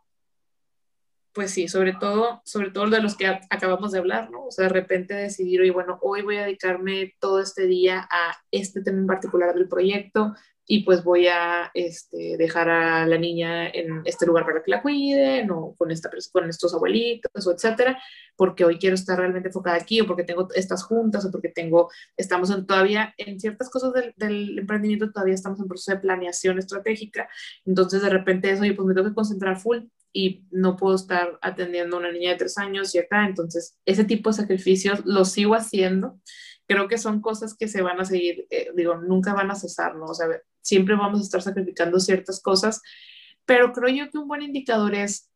pues 1.31 1.51
sí, 1.51 1.69
sobre 1.69 1.93
todo, 1.93 2.41
sobre 2.43 2.71
todo 2.71 2.89
de 2.89 3.01
los 3.01 3.15
que 3.15 3.27
acabamos 3.27 3.93
de 3.93 3.99
hablar, 3.99 4.29
¿no? 4.31 4.47
O 4.47 4.51
sea, 4.51 4.65
de 4.65 4.73
repente 4.73 5.13
decidir, 5.13 5.61
oye, 5.61 5.71
bueno, 5.71 5.97
hoy 6.01 6.23
voy 6.23 6.35
a 6.39 6.43
dedicarme 6.43 7.15
todo 7.21 7.39
este 7.39 7.67
día 7.67 8.05
a 8.11 8.37
este 8.51 8.81
tema 8.81 8.97
en 8.97 9.07
particular 9.07 9.55
del 9.55 9.69
proyecto, 9.69 10.35
y 10.71 10.83
pues 10.83 11.03
voy 11.03 11.25
a 11.25 11.71
este, 11.73 12.37
dejar 12.37 12.69
a 12.69 13.07
la 13.07 13.17
niña 13.17 13.67
en 13.69 14.03
este 14.05 14.27
lugar 14.27 14.45
para 14.45 14.61
que 14.61 14.69
la 14.69 14.83
cuiden 14.83 15.49
o 15.49 15.73
con, 15.75 15.89
esta, 15.89 16.11
con 16.31 16.47
estos 16.47 16.75
abuelitos 16.75 17.47
o 17.47 17.51
etcétera, 17.51 17.99
porque 18.35 18.65
hoy 18.65 18.77
quiero 18.77 18.93
estar 18.93 19.17
realmente 19.17 19.49
enfocada 19.49 19.77
aquí 19.77 19.99
o 19.99 20.05
porque 20.05 20.23
tengo 20.23 20.47
estas 20.53 20.83
juntas 20.83 21.25
o 21.25 21.31
porque 21.31 21.49
tengo, 21.49 21.89
estamos 22.15 22.51
en, 22.51 22.67
todavía 22.67 23.15
en 23.17 23.39
ciertas 23.39 23.67
cosas 23.67 23.93
del, 23.93 24.13
del, 24.15 24.59
emprendimiento, 24.59 25.11
todavía 25.11 25.33
estamos 25.33 25.59
en 25.59 25.67
proceso 25.67 25.93
de 25.93 26.01
planeación 26.01 26.59
estratégica, 26.59 27.27
entonces 27.65 28.03
de 28.03 28.09
repente 28.09 28.51
eso, 28.51 28.63
yo 28.63 28.75
pues 28.75 28.87
me 28.87 28.93
tengo 28.93 29.09
que 29.09 29.15
concentrar 29.15 29.59
full 29.59 29.79
y 30.13 30.45
no 30.51 30.77
puedo 30.77 30.93
estar 30.93 31.39
atendiendo 31.41 31.95
a 31.95 31.99
una 31.99 32.11
niña 32.11 32.29
de 32.29 32.37
tres 32.37 32.59
años 32.59 32.93
y 32.93 32.99
acá, 32.99 33.25
entonces 33.25 33.75
ese 33.85 34.03
tipo 34.03 34.29
de 34.29 34.35
sacrificios 34.35 35.03
los 35.03 35.31
sigo 35.31 35.55
haciendo 35.55 36.19
creo 36.69 36.87
que 36.87 36.99
son 36.99 37.19
cosas 37.19 37.57
que 37.57 37.67
se 37.67 37.81
van 37.81 37.99
a 37.99 38.05
seguir, 38.05 38.45
eh, 38.51 38.69
digo, 38.75 38.95
nunca 38.95 39.33
van 39.33 39.49
a 39.49 39.55
cesar, 39.55 39.95
¿no? 39.95 40.05
O 40.05 40.13
sea, 40.13 40.27
siempre 40.61 40.95
vamos 40.95 41.19
a 41.19 41.23
estar 41.23 41.41
sacrificando 41.41 41.99
ciertas 41.99 42.41
cosas, 42.41 42.81
pero 43.45 43.73
creo 43.73 43.89
yo 43.89 44.11
que 44.11 44.17
un 44.17 44.27
buen 44.27 44.41
indicador 44.41 44.95
es, 44.95 45.29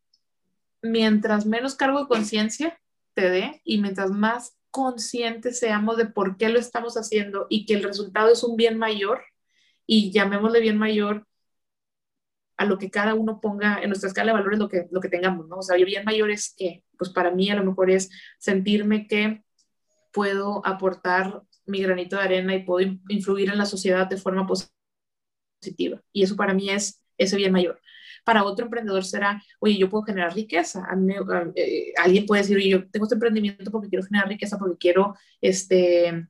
mientras 0.82 1.46
menos 1.46 1.74
cargo 1.74 2.00
de 2.00 2.08
conciencia 2.08 2.78
te 3.14 3.30
dé 3.30 3.60
y 3.64 3.80
mientras 3.80 4.10
más 4.10 4.56
conscientes 4.70 5.58
seamos 5.58 5.96
de 5.96 6.06
por 6.06 6.36
qué 6.36 6.48
lo 6.48 6.58
estamos 6.58 6.96
haciendo 6.96 7.46
y 7.48 7.64
que 7.64 7.74
el 7.74 7.84
resultado 7.84 8.32
es 8.32 8.42
un 8.42 8.56
bien 8.56 8.76
mayor, 8.76 9.22
y 9.86 10.10
llamémosle 10.10 10.60
bien 10.60 10.78
mayor 10.78 11.26
a 12.56 12.64
lo 12.64 12.78
que 12.78 12.90
cada 12.90 13.14
uno 13.14 13.40
ponga 13.40 13.80
en 13.82 13.88
nuestra 13.88 14.08
escala 14.08 14.32
de 14.32 14.38
valores 14.38 14.58
lo 14.58 14.68
que, 14.68 14.86
lo 14.90 15.00
que 15.00 15.08
tengamos, 15.08 15.48
¿no? 15.48 15.56
O 15.56 15.62
sea, 15.62 15.76
bien 15.76 16.04
mayor 16.04 16.30
es 16.30 16.54
que, 16.56 16.84
pues 16.96 17.10
para 17.10 17.30
mí 17.30 17.50
a 17.50 17.56
lo 17.56 17.64
mejor 17.64 17.90
es 17.90 18.10
sentirme 18.38 19.08
que 19.08 19.42
puedo 20.12 20.64
aportar 20.64 21.42
mi 21.66 21.82
granito 21.82 22.16
de 22.16 22.22
arena 22.22 22.54
y 22.54 22.64
puedo 22.64 22.88
influir 23.08 23.50
en 23.50 23.58
la 23.58 23.66
sociedad 23.66 24.06
de 24.06 24.16
forma 24.16 24.46
positiva. 24.46 24.73
Y 26.12 26.22
eso 26.22 26.36
para 26.36 26.54
mí 26.54 26.70
es 26.70 27.02
ese 27.18 27.36
bien 27.36 27.52
mayor. 27.52 27.80
Para 28.24 28.44
otro 28.44 28.64
emprendedor 28.64 29.04
será, 29.04 29.42
oye, 29.58 29.76
yo 29.76 29.90
puedo 29.90 30.04
generar 30.04 30.34
riqueza. 30.34 30.86
Eh, 31.54 31.92
alguien 32.02 32.26
puede 32.26 32.42
decir, 32.42 32.56
oye, 32.56 32.68
yo 32.70 32.88
tengo 32.90 33.04
este 33.04 33.14
emprendimiento 33.14 33.70
porque 33.70 33.88
quiero 33.88 34.04
generar 34.04 34.28
riqueza, 34.28 34.58
porque 34.58 34.78
quiero 34.78 35.14
este, 35.40 36.26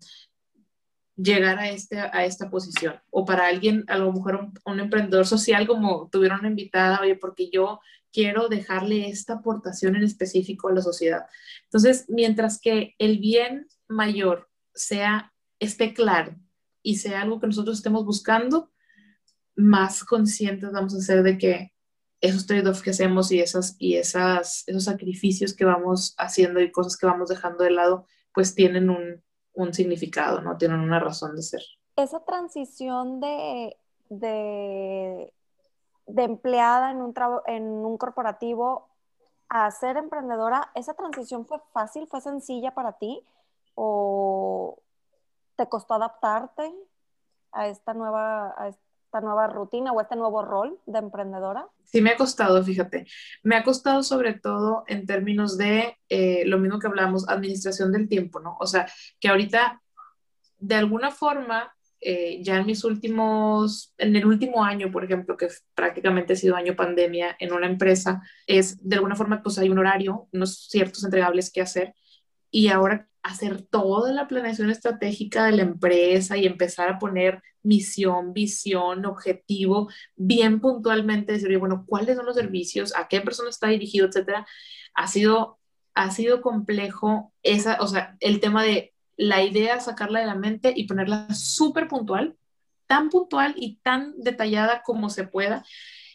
llegar 1.16 1.58
a, 1.58 1.70
este, 1.70 1.98
a 1.98 2.24
esta 2.24 2.50
posición. 2.50 2.94
O 3.10 3.24
para 3.24 3.46
alguien, 3.46 3.84
a 3.88 3.96
lo 3.96 4.12
mejor 4.12 4.36
un, 4.36 4.54
un 4.64 4.80
emprendedor 4.80 5.26
social 5.26 5.66
como 5.66 6.08
tuvieron 6.10 6.40
una 6.40 6.48
invitada, 6.48 7.00
oye, 7.00 7.14
porque 7.14 7.48
yo 7.50 7.80
quiero 8.12 8.48
dejarle 8.48 9.08
esta 9.08 9.34
aportación 9.34 9.96
en 9.96 10.04
específico 10.04 10.68
a 10.68 10.72
la 10.72 10.82
sociedad. 10.82 11.26
Entonces, 11.64 12.06
mientras 12.08 12.60
que 12.60 12.94
el 12.98 13.18
bien 13.18 13.66
mayor 13.88 14.48
sea, 14.74 15.32
esté 15.58 15.94
claro 15.94 16.36
y 16.82 16.96
sea 16.98 17.22
algo 17.22 17.40
que 17.40 17.46
nosotros 17.46 17.78
estemos 17.78 18.04
buscando, 18.04 18.70
más 19.56 20.04
conscientes 20.04 20.72
vamos 20.72 20.94
a 20.94 21.00
ser 21.00 21.22
de 21.22 21.38
que 21.38 21.72
esos 22.20 22.46
trade-offs 22.46 22.82
que 22.82 22.90
hacemos 22.90 23.30
y, 23.32 23.40
esas, 23.40 23.76
y 23.78 23.96
esas, 23.96 24.64
esos 24.66 24.84
sacrificios 24.84 25.54
que 25.54 25.64
vamos 25.64 26.14
haciendo 26.16 26.60
y 26.60 26.72
cosas 26.72 26.96
que 26.96 27.06
vamos 27.06 27.28
dejando 27.28 27.64
de 27.64 27.70
lado, 27.70 28.06
pues 28.32 28.54
tienen 28.54 28.88
un, 28.88 29.22
un 29.52 29.74
significado, 29.74 30.40
¿no? 30.40 30.56
Tienen 30.56 30.80
una 30.80 31.00
razón 31.00 31.36
de 31.36 31.42
ser. 31.42 31.62
Esa 31.96 32.24
transición 32.24 33.20
de, 33.20 33.76
de 34.08 35.32
de 36.06 36.22
empleada 36.24 36.90
en 36.90 37.00
un, 37.00 37.14
en 37.46 37.64
un 37.64 37.96
corporativo 37.98 38.88
a 39.48 39.70
ser 39.70 39.96
emprendedora, 39.96 40.70
¿esa 40.74 40.94
transición 40.94 41.46
fue 41.46 41.60
fácil, 41.72 42.06
fue 42.06 42.20
sencilla 42.20 42.74
para 42.74 42.92
ti? 42.92 43.24
¿O 43.74 44.78
te 45.56 45.68
costó 45.68 45.94
adaptarte 45.94 46.74
a 47.52 47.68
esta 47.68 47.94
nueva, 47.94 48.54
esta 49.14 49.20
nueva 49.24 49.46
rutina 49.46 49.92
o 49.92 50.00
este 50.00 50.16
nuevo 50.16 50.42
rol 50.42 50.76
de 50.86 50.98
emprendedora? 50.98 51.68
Sí, 51.84 52.00
me 52.00 52.10
ha 52.10 52.16
costado, 52.16 52.64
fíjate. 52.64 53.06
Me 53.44 53.54
ha 53.54 53.62
costado 53.62 54.02
sobre 54.02 54.34
todo 54.34 54.82
en 54.88 55.06
términos 55.06 55.56
de 55.56 55.96
eh, 56.08 56.42
lo 56.46 56.58
mismo 56.58 56.80
que 56.80 56.88
hablamos, 56.88 57.28
administración 57.28 57.92
del 57.92 58.08
tiempo, 58.08 58.40
¿no? 58.40 58.56
O 58.58 58.66
sea, 58.66 58.88
que 59.20 59.28
ahorita, 59.28 59.80
de 60.58 60.74
alguna 60.74 61.12
forma, 61.12 61.72
eh, 62.00 62.42
ya 62.42 62.56
en 62.56 62.66
mis 62.66 62.82
últimos, 62.82 63.94
en 63.98 64.16
el 64.16 64.26
último 64.26 64.64
año, 64.64 64.90
por 64.90 65.04
ejemplo, 65.04 65.36
que 65.36 65.46
prácticamente 65.76 66.32
ha 66.32 66.36
sido 66.36 66.56
año 66.56 66.74
pandemia 66.74 67.36
en 67.38 67.52
una 67.52 67.68
empresa, 67.68 68.20
es 68.48 68.76
de 68.82 68.96
alguna 68.96 69.14
forma, 69.14 69.44
pues 69.44 69.58
hay 69.58 69.70
un 69.70 69.78
horario, 69.78 70.26
unos 70.32 70.66
ciertos 70.68 71.04
entregables 71.04 71.52
que 71.52 71.60
hacer 71.60 71.94
y 72.54 72.68
ahora 72.68 73.08
hacer 73.24 73.62
toda 73.62 74.12
la 74.12 74.28
planeación 74.28 74.70
estratégica 74.70 75.46
de 75.46 75.56
la 75.56 75.62
empresa 75.62 76.36
y 76.36 76.46
empezar 76.46 76.88
a 76.88 77.00
poner 77.00 77.42
misión, 77.64 78.32
visión, 78.32 79.06
objetivo, 79.06 79.90
bien 80.14 80.60
puntualmente, 80.60 81.32
decir, 81.32 81.58
bueno, 81.58 81.84
¿cuáles 81.84 82.14
son 82.16 82.26
los 82.26 82.36
servicios? 82.36 82.94
¿A 82.96 83.08
qué 83.08 83.20
persona 83.20 83.50
está 83.50 83.66
dirigido? 83.66 84.06
Etcétera. 84.06 84.46
Ha 84.94 85.08
sido, 85.08 85.58
ha 85.94 86.12
sido 86.12 86.42
complejo 86.42 87.32
esa, 87.42 87.78
o 87.80 87.88
sea, 87.88 88.16
el 88.20 88.38
tema 88.38 88.62
de 88.62 88.94
la 89.16 89.42
idea 89.42 89.80
sacarla 89.80 90.20
de 90.20 90.26
la 90.26 90.36
mente 90.36 90.72
y 90.76 90.86
ponerla 90.86 91.26
súper 91.34 91.88
puntual, 91.88 92.36
tan 92.86 93.08
puntual 93.10 93.54
y 93.56 93.80
tan 93.82 94.14
detallada 94.16 94.82
como 94.84 95.10
se 95.10 95.26
pueda. 95.26 95.64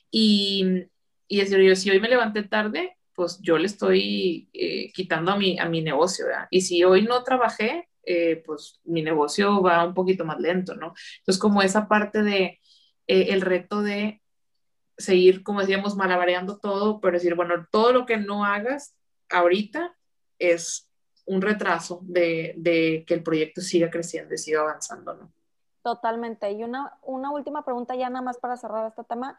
Y, 0.10 0.86
y 1.28 1.40
decir, 1.40 1.60
yo, 1.60 1.76
si 1.76 1.90
hoy 1.90 2.00
me 2.00 2.08
levanté 2.08 2.44
tarde, 2.44 2.96
pues 3.20 3.38
yo 3.42 3.58
le 3.58 3.66
estoy 3.66 4.50
eh, 4.54 4.94
quitando 4.94 5.34
a 5.34 5.36
mi, 5.36 5.60
a 5.60 5.68
mi 5.68 5.82
negocio, 5.82 6.26
¿verdad? 6.26 6.48
Y 6.50 6.62
si 6.62 6.86
hoy 6.86 7.04
no 7.04 7.22
trabajé, 7.22 7.90
eh, 8.04 8.42
pues 8.46 8.80
mi 8.86 9.02
negocio 9.02 9.62
va 9.62 9.86
un 9.86 9.94
poquito 9.94 10.24
más 10.24 10.40
lento, 10.40 10.74
¿no? 10.74 10.94
Entonces, 11.18 11.38
como 11.38 11.62
esa 11.62 11.90
parte 11.90 12.24
de 12.24 12.62
eh, 13.08 13.26
el 13.32 13.42
reto 13.42 13.82
de 13.82 14.22
seguir, 14.98 15.44
como 15.44 15.60
decíamos, 15.60 15.98
malabareando 15.98 16.60
todo, 16.60 17.02
pero 17.02 17.18
decir, 17.18 17.36
bueno, 17.36 17.68
todo 17.70 17.92
lo 17.92 18.06
que 18.06 18.16
no 18.16 18.46
hagas 18.46 18.96
ahorita 19.30 19.98
es 20.38 20.90
un 21.26 21.42
retraso 21.42 22.00
de, 22.04 22.54
de 22.56 23.04
que 23.06 23.16
el 23.16 23.22
proyecto 23.22 23.60
siga 23.60 23.90
creciendo 23.90 24.34
y 24.34 24.38
siga 24.38 24.62
avanzando, 24.62 25.14
¿no? 25.16 25.34
Totalmente. 25.84 26.50
Y 26.54 26.64
una, 26.64 26.98
una 27.02 27.32
última 27.32 27.66
pregunta 27.66 27.96
ya 27.96 28.10
nada 28.10 28.24
más 28.24 28.38
para 28.38 28.56
cerrar 28.56 28.88
este 28.88 29.04
tema. 29.04 29.38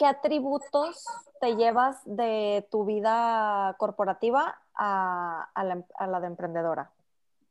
¿Qué 0.00 0.06
atributos 0.06 1.04
te 1.42 1.56
llevas 1.56 1.98
de 2.06 2.66
tu 2.70 2.86
vida 2.86 3.76
corporativa 3.78 4.58
a, 4.74 5.50
a, 5.54 6.06
la, 6.06 6.20
de 6.20 6.26
emprendedora? 6.26 6.90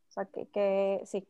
O 0.10 0.12
sea, 0.12 0.26
que, 0.26 1.00
sí. 1.06 1.28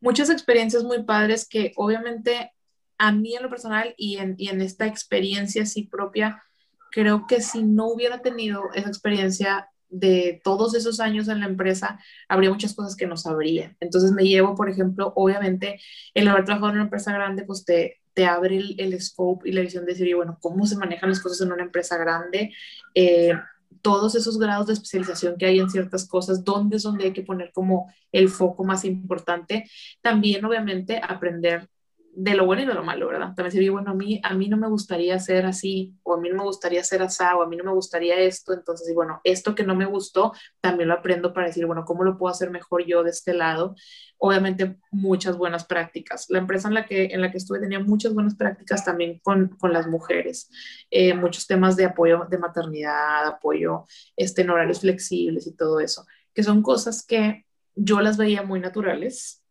Muchas 0.00 0.28
experiencias 0.28 0.82
muy 0.82 1.04
padres 1.04 1.48
que 1.48 1.72
obviamente 1.76 2.52
a 2.98 3.12
mí 3.12 3.36
en 3.36 3.44
lo 3.44 3.48
personal 3.48 3.94
y 3.96 4.16
en, 4.16 4.34
y 4.38 4.48
en 4.48 4.60
esta 4.60 4.88
experiencia 4.88 5.62
así 5.62 5.84
propia, 5.84 6.42
creo 6.90 7.28
que 7.28 7.40
si 7.40 7.62
no 7.62 7.86
hubiera 7.86 8.22
tenido 8.22 8.72
esa 8.74 8.88
experiencia 8.88 9.70
de 9.88 10.40
todos 10.42 10.74
esos 10.74 10.98
años 10.98 11.28
en 11.28 11.38
la 11.38 11.46
empresa, 11.46 12.00
habría 12.28 12.50
muchas 12.50 12.74
cosas 12.74 12.96
que 12.96 13.06
no 13.06 13.16
sabría. 13.16 13.76
Entonces 13.78 14.10
me 14.10 14.24
llevo, 14.24 14.56
por 14.56 14.68
ejemplo, 14.68 15.12
obviamente, 15.14 15.80
el 16.12 16.26
haber 16.26 16.44
trabajado 16.44 16.70
en 16.70 16.78
una 16.78 16.84
empresa 16.86 17.12
grande, 17.12 17.44
pues 17.44 17.64
te, 17.64 18.00
te 18.14 18.26
abre 18.26 18.56
el, 18.78 19.00
scope 19.00 19.48
y 19.48 19.52
la 19.52 19.60
visión 19.60 19.84
de 19.84 19.92
decir, 19.92 20.14
bueno, 20.14 20.38
cómo 20.40 20.66
se 20.66 20.76
manejan 20.76 21.10
las 21.10 21.20
cosas 21.20 21.40
en 21.40 21.52
una 21.52 21.64
empresa 21.64 21.96
grande, 21.98 22.52
eh, 22.94 23.34
todos 23.82 24.14
esos 24.14 24.38
grados 24.38 24.68
de 24.68 24.72
especialización 24.72 25.36
que 25.36 25.46
hay 25.46 25.58
en 25.58 25.68
ciertas 25.68 26.08
cosas, 26.08 26.42
dónde 26.44 26.76
es 26.76 26.84
donde 26.84 27.04
hay 27.04 27.12
que 27.12 27.22
poner 27.22 27.52
como 27.52 27.92
el 28.12 28.30
foco 28.30 28.64
más 28.64 28.84
importante. 28.84 29.68
También, 30.00 30.44
obviamente, 30.44 31.00
aprender 31.02 31.68
de 32.16 32.34
lo 32.34 32.46
bueno 32.46 32.62
y 32.62 32.66
de 32.66 32.74
lo 32.74 32.84
malo, 32.84 33.08
¿verdad? 33.08 33.34
También 33.34 33.52
sería, 33.52 33.72
bueno, 33.72 33.90
a 33.90 33.94
mí, 33.94 34.20
a 34.22 34.34
mí 34.34 34.48
no 34.48 34.56
me 34.56 34.68
gustaría 34.68 35.18
ser 35.18 35.46
así, 35.46 35.94
o 36.02 36.14
a 36.14 36.20
mí 36.20 36.28
no 36.28 36.36
me 36.36 36.44
gustaría 36.44 36.82
ser 36.84 37.02
así, 37.02 37.24
o 37.36 37.42
a 37.42 37.46
mí 37.46 37.56
no 37.56 37.64
me 37.64 37.72
gustaría 37.72 38.16
esto, 38.18 38.52
entonces, 38.52 38.88
y 38.88 38.94
bueno, 38.94 39.20
esto 39.24 39.54
que 39.54 39.64
no 39.64 39.74
me 39.74 39.84
gustó, 39.84 40.32
también 40.60 40.88
lo 40.88 40.94
aprendo 40.94 41.32
para 41.32 41.48
decir, 41.48 41.66
bueno, 41.66 41.84
¿cómo 41.84 42.04
lo 42.04 42.16
puedo 42.16 42.30
hacer 42.30 42.50
mejor 42.50 42.84
yo 42.86 43.02
de 43.02 43.10
este 43.10 43.34
lado? 43.34 43.74
Obviamente, 44.18 44.78
muchas 44.90 45.36
buenas 45.36 45.64
prácticas. 45.64 46.26
La 46.28 46.38
empresa 46.38 46.68
en 46.68 46.74
la 46.74 46.86
que, 46.86 47.06
en 47.06 47.20
la 47.20 47.30
que 47.30 47.38
estuve 47.38 47.60
tenía 47.60 47.80
muchas 47.80 48.14
buenas 48.14 48.34
prácticas 48.36 48.84
también 48.84 49.20
con, 49.22 49.48
con 49.58 49.72
las 49.72 49.86
mujeres, 49.86 50.50
eh, 50.90 51.14
muchos 51.14 51.46
temas 51.46 51.76
de 51.76 51.84
apoyo 51.84 52.26
de 52.30 52.38
maternidad, 52.38 53.26
apoyo 53.26 53.84
este, 54.16 54.42
en 54.42 54.50
horarios 54.50 54.80
flexibles 54.80 55.46
y 55.46 55.56
todo 55.56 55.80
eso, 55.80 56.06
que 56.32 56.42
son 56.42 56.62
cosas 56.62 57.04
que 57.04 57.44
yo 57.74 58.00
las 58.00 58.16
veía 58.16 58.42
muy 58.42 58.60
naturales, 58.60 59.43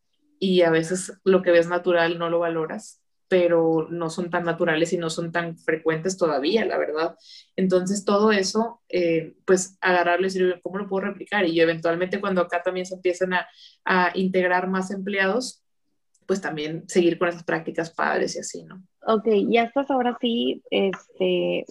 y 0.43 0.61
a 0.61 0.69
veces 0.69 1.17
lo 1.23 1.41
que 1.41 1.51
ves 1.51 1.69
natural 1.69 2.19
no 2.19 2.29
lo 2.29 2.39
valoras, 2.39 3.01
pero 3.29 3.87
no 3.89 4.09
son 4.09 4.29
tan 4.29 4.43
naturales 4.43 4.91
y 4.91 4.97
no 4.97 5.09
son 5.09 5.31
tan 5.31 5.57
frecuentes 5.57 6.17
todavía, 6.17 6.65
la 6.65 6.77
verdad. 6.77 7.15
Entonces, 7.55 8.03
todo 8.03 8.33
eso, 8.33 8.81
eh, 8.89 9.35
pues 9.45 9.77
agarrarlo 9.79 10.27
y 10.27 10.29
decir, 10.29 10.59
¿cómo 10.61 10.79
lo 10.79 10.89
puedo 10.89 11.05
replicar? 11.05 11.45
Y 11.45 11.61
eventualmente 11.61 12.19
cuando 12.19 12.41
acá 12.41 12.61
también 12.61 12.85
se 12.85 12.95
empiezan 12.95 13.35
a, 13.35 13.47
a 13.85 14.11
integrar 14.15 14.67
más 14.67 14.91
empleados, 14.91 15.63
pues 16.27 16.41
también 16.41 16.83
seguir 16.89 17.17
con 17.17 17.29
esas 17.29 17.45
prácticas 17.45 17.91
padres 17.91 18.35
y 18.35 18.39
así, 18.39 18.63
¿no? 18.65 18.83
Ok, 19.07 19.29
ya 19.47 19.63
estás 19.63 19.89
ahora 19.91 20.17
sí, 20.19 20.61
este, 20.71 21.65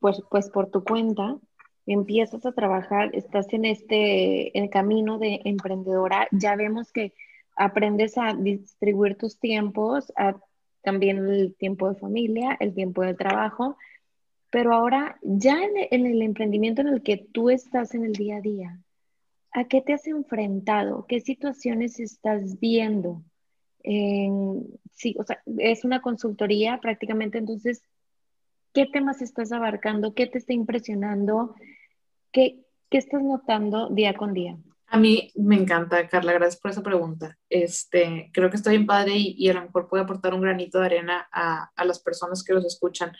pues, 0.00 0.22
pues 0.30 0.48
por 0.48 0.70
tu 0.70 0.82
cuenta, 0.82 1.36
empiezas 1.84 2.46
a 2.46 2.52
trabajar, 2.52 3.10
estás 3.12 3.52
en 3.52 3.66
este, 3.66 4.58
el 4.58 4.70
camino 4.70 5.18
de 5.18 5.42
emprendedora, 5.44 6.26
ya 6.30 6.56
vemos 6.56 6.90
que 6.90 7.12
aprendes 7.62 8.18
a 8.18 8.34
distribuir 8.34 9.16
tus 9.16 9.38
tiempos, 9.38 10.12
también 10.82 11.18
el 11.18 11.54
tiempo 11.54 11.88
de 11.88 11.98
familia, 11.98 12.56
el 12.58 12.74
tiempo 12.74 13.02
de 13.02 13.14
trabajo, 13.14 13.76
pero 14.50 14.74
ahora 14.74 15.16
ya 15.22 15.56
en, 15.62 16.06
el 16.06 16.22
emprendimiento 16.22 16.82
en 16.82 16.88
el 16.88 17.02
que 17.02 17.16
tú 17.16 17.50
estás 17.50 17.94
en 17.94 18.04
el 18.04 18.12
día 18.14 18.38
a 18.38 18.40
día, 18.40 18.80
¿a 19.52 19.64
qué 19.64 19.80
te 19.80 19.92
has 19.92 20.06
enfrentado? 20.08 21.06
¿Qué 21.06 21.20
situaciones 21.20 22.00
estás 22.00 22.58
viendo? 22.58 23.22
En, 23.84 24.66
sí, 24.92 25.14
o 25.18 25.22
sea, 25.22 25.40
es 25.58 25.84
una 25.84 26.02
consultoría 26.02 26.80
prácticamente, 26.80 27.38
entonces, 27.38 27.84
¿qué 28.74 28.86
temas 28.86 29.22
estás 29.22 29.52
abarcando? 29.52 30.14
¿Qué 30.14 30.26
te 30.26 30.38
está 30.38 30.52
impresionando? 30.52 31.54
¿Qué, 32.32 32.64
qué 32.90 32.98
estás 32.98 33.22
notando 33.22 33.88
día 33.88 34.14
con 34.14 34.34
día? 34.34 34.58
A 34.92 34.98
mí 34.98 35.32
me 35.36 35.56
encanta, 35.56 36.06
Carla, 36.06 36.34
gracias 36.34 36.60
por 36.60 36.70
esa 36.70 36.82
pregunta. 36.82 37.38
Este, 37.48 38.30
creo 38.34 38.50
que 38.50 38.56
estoy 38.56 38.74
en 38.74 38.84
padre 38.84 39.16
y, 39.16 39.34
y, 39.38 39.48
a 39.48 39.54
lo 39.54 39.62
mejor 39.62 39.88
puede 39.88 40.02
aportar 40.02 40.34
un 40.34 40.42
granito 40.42 40.78
de 40.78 40.84
arena 40.84 41.26
a, 41.32 41.70
a, 41.74 41.84
las 41.86 41.98
personas 41.98 42.44
que 42.44 42.52
los 42.52 42.66
escuchan. 42.66 43.10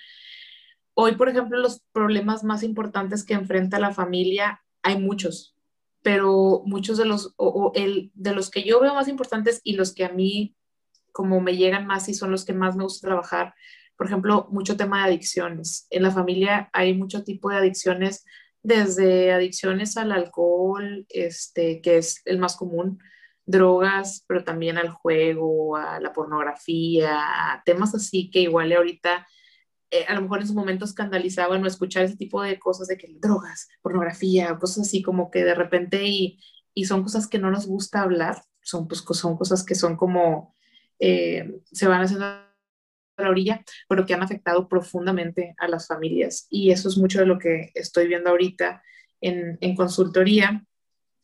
Hoy, 0.92 1.16
por 1.16 1.30
ejemplo, 1.30 1.58
los 1.58 1.80
problemas 1.92 2.44
más 2.44 2.62
importantes 2.62 3.24
que 3.24 3.32
enfrenta 3.32 3.78
la 3.78 3.94
familia, 3.94 4.62
hay 4.82 5.00
muchos, 5.00 5.56
pero 6.02 6.62
muchos 6.66 6.98
de 6.98 7.06
los, 7.06 7.32
o, 7.38 7.72
el, 7.74 8.10
de 8.12 8.34
los 8.34 8.50
que 8.50 8.64
yo 8.64 8.78
veo 8.78 8.94
más 8.94 9.08
importantes 9.08 9.62
y 9.64 9.72
los 9.72 9.94
que 9.94 10.04
a 10.04 10.12
mí 10.12 10.54
como 11.10 11.40
me 11.40 11.56
llegan 11.56 11.86
más 11.86 12.06
y 12.10 12.12
son 12.12 12.32
los 12.32 12.44
que 12.44 12.52
más 12.52 12.76
me 12.76 12.82
gusta 12.84 13.08
trabajar, 13.08 13.54
por 13.96 14.08
ejemplo, 14.08 14.46
mucho 14.50 14.76
tema 14.76 14.98
de 14.98 15.04
adicciones. 15.04 15.86
En 15.88 16.02
la 16.02 16.10
familia 16.10 16.68
hay 16.74 16.92
mucho 16.92 17.24
tipo 17.24 17.48
de 17.48 17.56
adicciones 17.56 18.26
desde 18.62 19.32
adicciones 19.32 19.96
al 19.96 20.12
alcohol, 20.12 21.06
este, 21.08 21.80
que 21.80 21.98
es 21.98 22.22
el 22.24 22.38
más 22.38 22.56
común, 22.56 22.98
drogas, 23.44 24.24
pero 24.28 24.44
también 24.44 24.78
al 24.78 24.90
juego, 24.90 25.76
a 25.76 26.00
la 26.00 26.12
pornografía, 26.12 27.18
a 27.52 27.62
temas 27.64 27.94
así 27.94 28.30
que 28.30 28.40
igual 28.40 28.72
ahorita 28.72 29.26
eh, 29.92 30.06
a 30.08 30.14
lo 30.14 30.22
mejor 30.22 30.40
en 30.40 30.46
su 30.46 30.54
momento 30.54 30.86
escandalizaban 30.86 31.60
no 31.60 31.68
escuchar 31.68 32.04
ese 32.04 32.16
tipo 32.16 32.40
de 32.40 32.58
cosas 32.58 32.88
de 32.88 32.96
que 32.96 33.14
drogas, 33.20 33.68
pornografía, 33.82 34.56
cosas 34.58 34.86
así 34.86 35.02
como 35.02 35.30
que 35.30 35.44
de 35.44 35.54
repente 35.54 36.02
y, 36.06 36.40
y 36.72 36.86
son 36.86 37.02
cosas 37.02 37.28
que 37.28 37.38
no 37.38 37.50
nos 37.50 37.66
gusta 37.66 38.00
hablar, 38.00 38.42
son, 38.62 38.88
pues, 38.88 39.04
son 39.06 39.36
cosas 39.36 39.64
que 39.64 39.74
son 39.74 39.96
como, 39.96 40.54
eh, 40.98 41.60
se 41.70 41.88
van 41.88 42.00
haciendo 42.00 42.24
la 43.16 43.30
orilla, 43.30 43.62
pero 43.88 44.06
que 44.06 44.14
han 44.14 44.22
afectado 44.22 44.68
profundamente 44.68 45.54
a 45.58 45.68
las 45.68 45.86
familias. 45.86 46.46
Y 46.50 46.70
eso 46.70 46.88
es 46.88 46.96
mucho 46.96 47.20
de 47.20 47.26
lo 47.26 47.38
que 47.38 47.70
estoy 47.74 48.08
viendo 48.08 48.30
ahorita 48.30 48.82
en, 49.20 49.58
en 49.60 49.76
consultoría. 49.76 50.64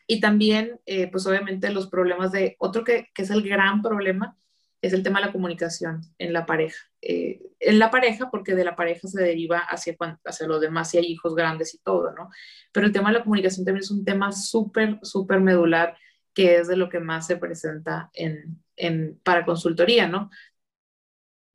Y 0.06 0.20
también, 0.20 0.80
eh, 0.86 1.10
pues 1.10 1.26
obviamente 1.26 1.70
los 1.70 1.88
problemas 1.88 2.32
de, 2.32 2.56
otro 2.58 2.84
que, 2.84 3.08
que, 3.14 3.22
es 3.22 3.30
el 3.30 3.42
gran 3.42 3.82
problema, 3.82 4.36
es 4.80 4.92
el 4.92 5.02
tema 5.02 5.20
de 5.20 5.26
la 5.26 5.32
comunicación 5.32 6.02
en 6.18 6.32
la 6.32 6.46
pareja. 6.46 6.78
Eh, 7.02 7.40
en 7.60 7.78
la 7.78 7.90
pareja, 7.90 8.30
porque 8.30 8.54
de 8.54 8.64
la 8.64 8.76
pareja 8.76 9.08
se 9.08 9.20
deriva 9.20 9.58
hacia, 9.58 9.96
hacia 10.24 10.46
los 10.46 10.60
demás, 10.60 10.90
si 10.90 10.98
hay 10.98 11.06
hijos 11.06 11.34
grandes 11.34 11.74
y 11.74 11.78
todo, 11.78 12.12
¿no? 12.12 12.30
Pero 12.72 12.86
el 12.86 12.92
tema 12.92 13.10
de 13.10 13.18
la 13.18 13.24
comunicación 13.24 13.66
también 13.66 13.82
es 13.82 13.90
un 13.90 14.04
tema 14.04 14.32
súper, 14.32 14.98
súper 15.02 15.40
medular, 15.40 15.96
que 16.32 16.58
es 16.58 16.68
de 16.68 16.76
lo 16.76 16.88
que 16.88 17.00
más 17.00 17.26
se 17.26 17.36
presenta 17.36 18.10
en, 18.14 18.62
en, 18.76 19.18
para 19.24 19.44
consultoría, 19.44 20.06
¿no? 20.06 20.30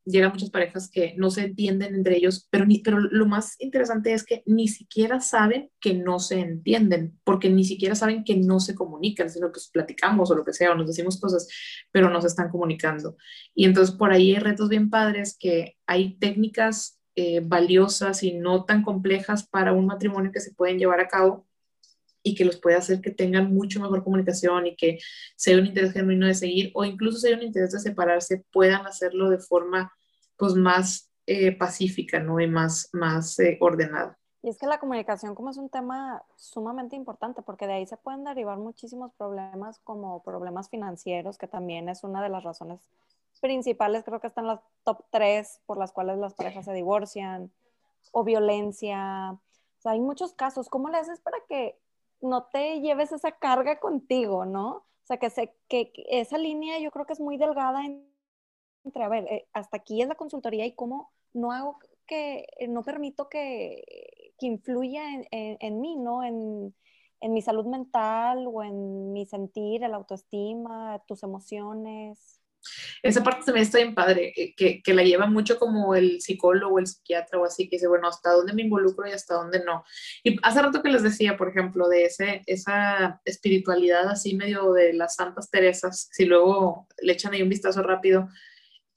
Llegan 0.06 0.32
muchas 0.32 0.49
parejas 0.49 0.89
que 0.89 1.14
no 1.18 1.30
se 1.32 1.45
entienden 1.45 1.95
entre 1.95 2.18
ellos, 2.18 2.47
pero, 2.49 2.66
ni, 2.66 2.80
pero 2.80 2.99
lo 2.99 3.26
más 3.26 3.56
interesante 3.60 4.14
es 4.14 4.24
que 4.24 4.43
ni 4.45 4.68
siquiera 4.68 5.20
saben 5.20 5.72
que 5.80 5.93
no 5.93 6.20
se 6.20 6.39
entienden, 6.39 7.20
porque 7.24 7.49
ni 7.49 7.64
siquiera 7.64 7.95
saben 7.95 8.24
que 8.24 8.36
no 8.36 8.60
se 8.60 8.76
comunican, 8.76 9.30
sino 9.30 9.51
que 9.51 9.60
platicamos 9.72 10.30
o 10.32 10.36
lo 10.36 10.43
que 10.43 10.54
sea, 10.54 10.72
o 10.72 10.76
nos 10.76 10.88
decimos 10.88 11.20
cosas, 11.20 11.47
pero 11.91 12.10
no 12.10 12.22
se 12.22 12.28
están 12.28 12.49
comunicando. 12.49 13.18
Y 13.56 13.66
entonces 13.66 13.95
por 13.95 14.12
ahí 14.12 14.36
hay 14.36 14.39
retos 14.39 14.70
bien 14.70 14.89
padres 14.89 15.38
que 15.39 15.78
hay 15.88 16.18
técnicas 16.18 16.99
eh, 17.16 17.41
valiosas 17.43 18.24
y 18.24 18.34
no 18.34 18.66
tan 18.66 18.84
complejas 18.84 19.47
para 19.47 19.74
un 19.74 19.86
matrimonio 19.86 20.32
que 20.32 20.39
se 20.39 20.54
pueden 20.54 20.80
llevar 20.80 20.99
a 20.99 21.08
cabo 21.08 21.45
y 22.24 22.36
que 22.36 22.45
los 22.45 22.57
puede 22.57 22.78
hacer 22.78 23.01
que 23.01 23.11
tengan 23.11 23.53
mucho 23.53 23.82
mejor 23.82 24.03
comunicación 24.03 24.65
y 24.67 24.76
que 24.76 24.99
sea 25.36 25.57
un 25.57 25.65
interés 25.65 25.91
genuino 25.91 26.26
de 26.26 26.34
seguir 26.34 26.71
o 26.74 26.86
incluso 26.86 27.19
sea 27.19 27.36
un 27.36 27.43
interés 27.43 27.71
de 27.71 27.80
separarse, 27.80 28.45
puedan 28.51 28.88
hacerlo 28.88 29.30
de 29.30 29.39
forma 29.39 29.93
pues 30.38 30.55
más 30.55 31.11
eh, 31.28 31.55
pacífica, 31.55 32.19
¿no? 32.19 32.39
Y 32.39 32.47
más, 32.47 32.89
más 32.93 33.38
eh, 33.39 33.57
ordenada. 33.61 34.17
Y 34.41 34.49
es 34.49 34.57
que 34.57 34.67
la 34.67 34.80
comunicación 34.80 35.36
como 35.36 35.51
es 35.51 35.57
un 35.57 35.69
tema 35.69 36.24
sumamente 36.36 36.95
importante 36.95 37.41
porque 37.41 37.67
de 37.67 37.74
ahí 37.74 37.86
se 37.86 37.97
pueden 37.97 38.24
derivar 38.24 38.57
muchísimos 38.57 39.13
problemas 39.13 39.80
como 39.84 40.24
problemas 40.24 40.69
financieros, 40.69 41.38
que 41.38 41.47
también 41.47 41.88
es 41.89 42.03
una 42.03 42.21
de 42.24 42.30
las 42.30 42.43
razones 42.43 42.80
principales, 43.41 44.03
creo 44.03 44.21
que 44.21 44.28
están 44.28 44.47
las 44.47 44.61
top 44.84 45.03
tres 45.11 45.59
por 45.65 45.78
las 45.78 45.91
cuales 45.91 46.17
las 46.17 46.34
parejas 46.34 46.65
se 46.65 46.74
divorcian, 46.74 47.51
o 48.11 48.24
violencia. 48.24 49.32
O 49.32 49.82
sea, 49.82 49.93
hay 49.93 49.99
muchos 49.99 50.34
casos. 50.34 50.69
¿Cómo 50.69 50.89
le 50.89 50.97
haces 50.97 51.19
para 51.19 51.38
que 51.49 51.78
no 52.24 52.45
te 52.45 52.82
lleves 52.82 53.11
esa 53.11 53.34
carga 53.34 53.80
contigo, 53.80 54.45
¿no? 54.45 54.78
O 54.78 55.05
sea, 55.05 55.17
que, 55.17 55.30
que 55.67 55.91
esa 56.09 56.38
línea 56.38 56.80
yo 56.80 56.91
creo 56.91 57.05
que 57.05 57.13
es 57.13 57.19
muy 57.19 57.38
delgada 57.38 57.86
en, 57.86 58.07
entre, 58.86 59.03
a 59.03 59.09
ver, 59.09 59.26
eh, 59.30 59.47
hasta 59.53 59.78
aquí 59.78 60.01
es 60.01 60.07
la 60.07 60.15
consultoría 60.15 60.65
y 60.65 60.76
cómo 60.76 61.11
no 61.34 61.51
hago 61.51 61.80
que, 62.07 62.47
eh, 62.59 62.67
no 62.67 62.84
permito 62.84 63.30
que, 63.30 63.84
que 64.39 64.45
influya 64.47 65.13
en, 65.13 65.28
en, 65.32 65.57
en, 65.59 65.82
mí, 65.82 65.97
¿no? 65.97 66.24
En, 66.24 66.76
en 67.21 67.34
mi 67.34 67.41
salud 67.41 67.65
mental 67.65 68.45
o 68.47 68.63
en 68.63 69.13
mi 69.13 69.26
sentir, 69.26 69.84
el 69.84 69.93
autoestima, 69.93 71.03
tus 71.07 71.24
emociones. 71.24 72.43
Esa 73.01 73.24
parte 73.24 73.45
también 73.45 73.66
está 73.66 73.78
bien 73.78 73.95
padre, 73.95 74.34
eh, 74.36 74.53
que, 74.55 74.82
que, 74.82 74.93
la 74.93 75.03
lleva 75.03 75.26
mucho 75.26 75.57
como 75.57 75.95
el 75.95 76.22
psicólogo, 76.22 76.80
el 76.80 76.88
psiquiatra 76.88 77.39
o 77.39 77.45
así, 77.45 77.70
que 77.70 77.78
dice, 77.78 77.88
bueno, 77.88 78.07
hasta 78.07 78.32
dónde 78.32 78.53
me 78.53 78.64
involucro 78.64 79.07
y 79.07 79.11
hasta 79.11 79.36
dónde 79.36 79.64
no. 79.64 79.84
Y 80.24 80.38
hace 80.43 80.61
rato 80.61 80.82
que 80.82 80.91
les 80.91 81.03
decía, 81.03 81.38
por 81.38 81.49
ejemplo, 81.49 81.88
de 81.88 82.05
ese, 82.05 82.41
esa 82.45 83.22
espiritualidad 83.26 84.07
así 84.09 84.36
medio 84.36 84.74
de 84.74 84.93
las 84.93 85.16
Santas 85.16 85.49
Teresas, 85.49 86.09
si 86.11 86.26
luego 86.26 86.88
le 87.01 87.14
echan 87.14 87.34
ahí 87.34 87.41
un 87.41 87.49
vistazo 87.49 87.84
rápido, 87.84 88.30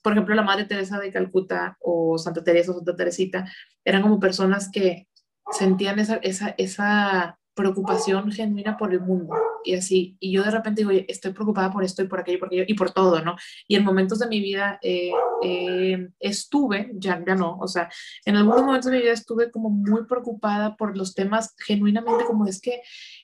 por 0.03 0.13
ejemplo, 0.13 0.37
la 0.37 0.43
Madre 0.43 0.67
Teresa 0.67 1.01
de 1.01 1.11
Calcuta 1.11 1.77
o 1.81 2.17
Santa 2.17 2.45
Teresa 2.45 2.71
o 2.71 2.75
Santa 2.75 2.95
Teresita, 2.95 3.51
eran 3.85 4.03
como 4.03 4.21
personas 4.21 4.71
que 4.71 5.09
sentían 5.51 5.99
esa, 5.99 6.17
esa, 6.17 6.55
esa 6.59 7.39
preocupación 7.57 8.31
genuina 8.31 8.77
por 8.77 8.93
el 8.93 9.01
mundo 9.01 9.35
y 9.65 9.75
así. 9.75 10.17
Y 10.21 10.31
yo 10.31 10.45
de 10.45 10.51
repente 10.51 10.83
digo, 10.83 10.91
estoy 11.09 11.33
preocupada 11.33 11.73
por 11.73 11.83
esto 11.83 12.03
y 12.03 12.07
por 12.07 12.21
aquello, 12.21 12.39
por 12.39 12.49
aquello 12.49 12.65
y 12.69 12.75
por 12.75 12.91
todo, 12.93 13.21
¿no? 13.23 13.35
Y 13.67 13.77
en 13.77 13.85
momentos 13.85 14.19
de 14.19 14.29
mi 14.29 14.41
vida 14.41 14.79
eh, 14.83 15.11
eh, 15.43 16.09
estuve, 16.21 16.93
ya, 16.95 17.25
ya 17.27 17.35
no, 17.35 17.59
o 17.59 17.67
sea, 17.67 17.89
en 18.27 18.37
algunos 18.37 18.63
momentos 18.63 18.91
de 18.91 18.99
mi 18.99 19.03
vida 19.03 19.15
estuve 19.15 19.51
como 19.51 19.71
muy 19.71 20.05
preocupada 20.05 20.77
por 20.77 20.97
los 20.97 21.15
temas 21.15 21.55
genuinamente 21.67 22.25
como 22.27 22.47
es 22.47 22.61
que, 22.61 22.83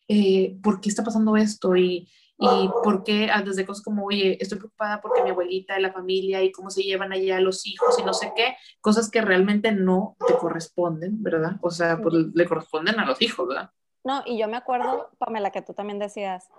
eh, 0.08 0.56
¿por 0.62 0.80
qué 0.80 0.88
está 0.88 1.04
pasando 1.04 1.36
esto? 1.36 1.76
Y, 1.76 2.08
y 2.38 2.70
por 2.82 3.04
qué, 3.04 3.30
desde 3.44 3.66
cosas 3.66 3.84
como, 3.84 4.06
oye, 4.06 4.38
estoy 4.40 4.58
preocupada 4.58 5.00
porque 5.02 5.22
mi 5.22 5.30
abuelita 5.30 5.78
y 5.78 5.82
la 5.82 5.92
familia 5.92 6.42
y 6.42 6.50
cómo 6.50 6.70
se 6.70 6.82
llevan 6.82 7.12
allá 7.12 7.38
los 7.38 7.66
hijos 7.66 7.98
y 8.00 8.02
no 8.02 8.14
sé 8.14 8.32
qué, 8.34 8.56
cosas 8.80 9.10
que 9.10 9.20
realmente 9.20 9.72
no 9.72 10.16
te 10.26 10.34
corresponden, 10.34 11.22
¿verdad? 11.22 11.58
O 11.60 11.70
sea, 11.70 11.98
pues 11.98 12.14
le 12.34 12.46
corresponden 12.46 12.98
a 12.98 13.04
los 13.04 13.20
hijos, 13.20 13.46
¿verdad? 13.46 13.70
No, 14.04 14.22
y 14.26 14.36
yo 14.36 14.48
me 14.48 14.56
acuerdo, 14.56 15.10
Pamela, 15.18 15.50
que 15.50 15.62
tú 15.62 15.74
también 15.74 15.98
decías, 16.00 16.50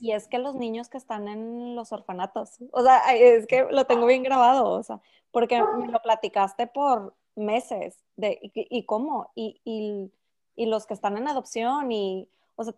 y 0.00 0.12
es 0.12 0.28
que 0.28 0.38
los 0.38 0.54
niños 0.54 0.88
que 0.88 0.98
están 0.98 1.26
en 1.26 1.74
los 1.74 1.92
orfanatos, 1.92 2.58
o 2.72 2.82
sea, 2.82 2.98
es 3.14 3.46
que 3.46 3.66
lo 3.70 3.86
tengo 3.86 4.06
bien 4.06 4.22
grabado, 4.22 4.70
o 4.70 4.82
sea, 4.82 5.00
porque 5.32 5.60
me 5.78 5.88
lo 5.88 6.00
platicaste 6.00 6.68
por 6.68 7.14
meses, 7.34 7.98
de, 8.16 8.38
y, 8.42 8.86
cómo, 8.86 9.30
y, 9.34 9.60
y, 9.64 10.66
los 10.66 10.86
que 10.86 10.94
están 10.94 11.16
en 11.16 11.26
adopción, 11.26 11.90
y, 11.90 12.28
o 12.54 12.64
sea, 12.64 12.74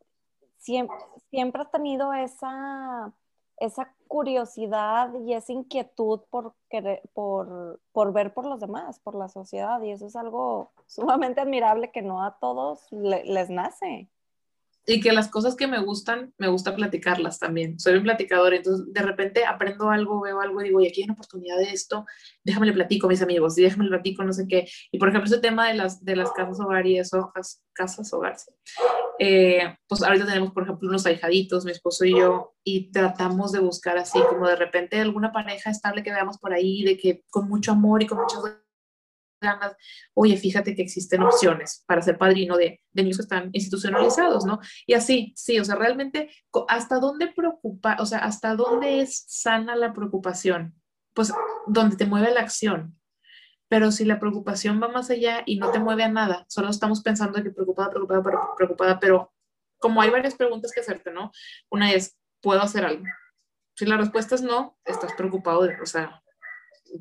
siempre, 0.57 0.97
siempre 1.31 1.61
has 1.61 1.71
tenido 1.71 2.15
esa, 2.15 3.13
esa 3.59 3.93
curiosidad 4.09 5.13
y 5.27 5.35
esa 5.35 5.53
inquietud 5.53 6.21
por, 6.31 6.55
por, 7.13 7.81
por 7.93 8.13
ver 8.15 8.33
por 8.33 8.47
los 8.47 8.61
demás, 8.61 9.01
por 9.01 9.17
la 9.17 9.29
sociedad, 9.29 9.83
y 9.83 9.91
eso 9.91 10.07
es 10.07 10.17
algo 10.17 10.73
sumamente 10.87 11.43
admirable 11.43 11.91
que 11.91 12.01
no 12.01 12.23
a 12.25 12.39
todos 12.39 12.91
les 12.91 13.51
nace 13.51 14.09
y 14.87 15.01
que 15.01 15.13
las 15.13 15.29
cosas 15.29 15.57
que 15.57 15.67
me 15.67 15.81
gustan, 15.81 16.33
me 16.39 16.49
gusta 16.49 16.75
platicarlas 16.75 17.39
también. 17.39 17.79
Soy 17.79 17.95
un 17.95 18.03
platicador, 18.03 18.55
entonces 18.55 18.93
de 18.93 19.03
repente 19.03 19.45
aprendo 19.45 19.91
algo, 19.91 20.21
veo 20.21 20.41
algo 20.41 20.61
y 20.61 20.65
digo, 20.65 20.81
y 20.81 20.89
aquí 20.89 21.01
hay 21.01 21.05
una 21.05 21.15
oportunidad 21.15 21.57
de 21.59 21.71
esto, 21.71 22.05
déjame 22.43 22.67
le 22.67 22.73
platico 22.73 23.07
a 23.07 23.11
mis 23.11 23.23
amigos, 23.23 23.57
y 23.59 23.63
déjame 23.63 23.85
le 23.85 23.91
platico 23.91 24.25
no 24.25 24.33
sé 24.33 24.47
qué. 24.47 24.69
Y 24.93 24.99
por 24.99 25.09
ejemplo, 25.09 25.31
ese 25.31 25.41
tema 25.41 25.69
de 25.69 25.75
las, 25.75 26.05
de 26.05 26.17
las 26.17 26.33
casas 26.33 26.61
hogar 26.61 26.87
y 26.87 26.99
eso, 26.99 27.33
casas 27.73 28.13
hogar, 28.13 28.37
eh, 29.19 29.77
pues 29.89 30.03
ahorita 30.03 30.27
tenemos, 30.27 30.53
por 30.53 30.65
ejemplo, 30.65 30.89
unos 30.89 31.07
ahijaditos, 31.07 31.65
mi 31.65 31.73
esposo 31.73 32.05
y 32.05 32.19
yo, 32.19 32.55
y 32.63 32.91
tratamos 32.91 33.53
de 33.53 33.61
buscar 33.61 33.97
así, 33.97 34.19
como 34.29 34.49
de 34.49 34.57
repente 34.57 35.01
alguna 35.01 35.33
pareja 35.33 35.71
estable 35.71 36.03
que 36.03 36.13
veamos 36.13 36.39
por 36.39 36.53
ahí, 36.53 36.83
de 36.83 36.97
que 36.97 37.23
con 37.31 37.49
mucho 37.49 37.73
amor 37.73 38.03
y 38.03 38.07
con 38.07 38.19
muchas 38.19 38.43
oye, 40.15 40.37
fíjate 40.37 40.75
que 40.75 40.83
existen 40.83 41.23
opciones 41.23 41.85
para 41.87 42.03
ser 42.03 42.19
padrino 42.19 42.57
de, 42.57 42.81
niños 42.93 43.17
que 43.17 43.23
están 43.23 43.51
institucionalizados, 43.53 44.45
¿no? 44.45 44.61
Y 44.87 44.95
así, 44.95 45.33
sí, 45.37 45.59
o 45.59 45.65
sea, 45.65 45.77
realmente, 45.77 46.31
¿hasta 46.69 46.99
dónde 46.99 47.29
preocupa, 47.29 47.97
o 48.01 48.07
sea, 48.07 48.19
hasta 48.19 48.55
dónde 48.55 49.01
es 49.01 49.25
sana 49.27 49.77
la 49.77 49.93
preocupación? 49.93 50.75
Pues 51.13 51.33
donde 51.67 51.97
te 51.97 52.07
mueve 52.07 52.33
la 52.33 52.41
acción. 52.41 52.99
Pero 53.69 53.91
si 53.91 54.05
la 54.05 54.21
preocupación 54.21 54.81
va 54.83 54.89
más 54.89 55.11
allá 55.11 55.43
y 55.47 55.59
no 55.59 55.71
te 55.71 55.79
mueve 55.79 56.05
a 56.05 56.09
nada, 56.09 56.45
solo 56.49 56.69
estamos 56.69 57.03
pensando 57.03 57.43
que 57.43 57.51
preocupada, 57.51 57.91
preocupada, 57.91 58.55
preocupada, 58.57 59.01
pero 59.01 59.33
como 59.79 60.01
hay 60.01 60.11
varias 60.11 60.35
preguntas 60.35 60.73
que 60.73 60.81
hacerte, 60.81 61.13
¿no? 61.13 61.31
Una 61.71 61.93
es, 61.93 62.17
¿puedo 62.41 62.61
hacer 62.61 62.85
algo? 62.85 63.05
Si 63.77 63.87
la 63.87 63.97
respuesta 63.97 64.35
es 64.35 64.43
no, 64.43 64.79
estás 64.85 65.13
preocupado, 65.15 65.69
o 65.83 65.87
sea, 65.87 66.23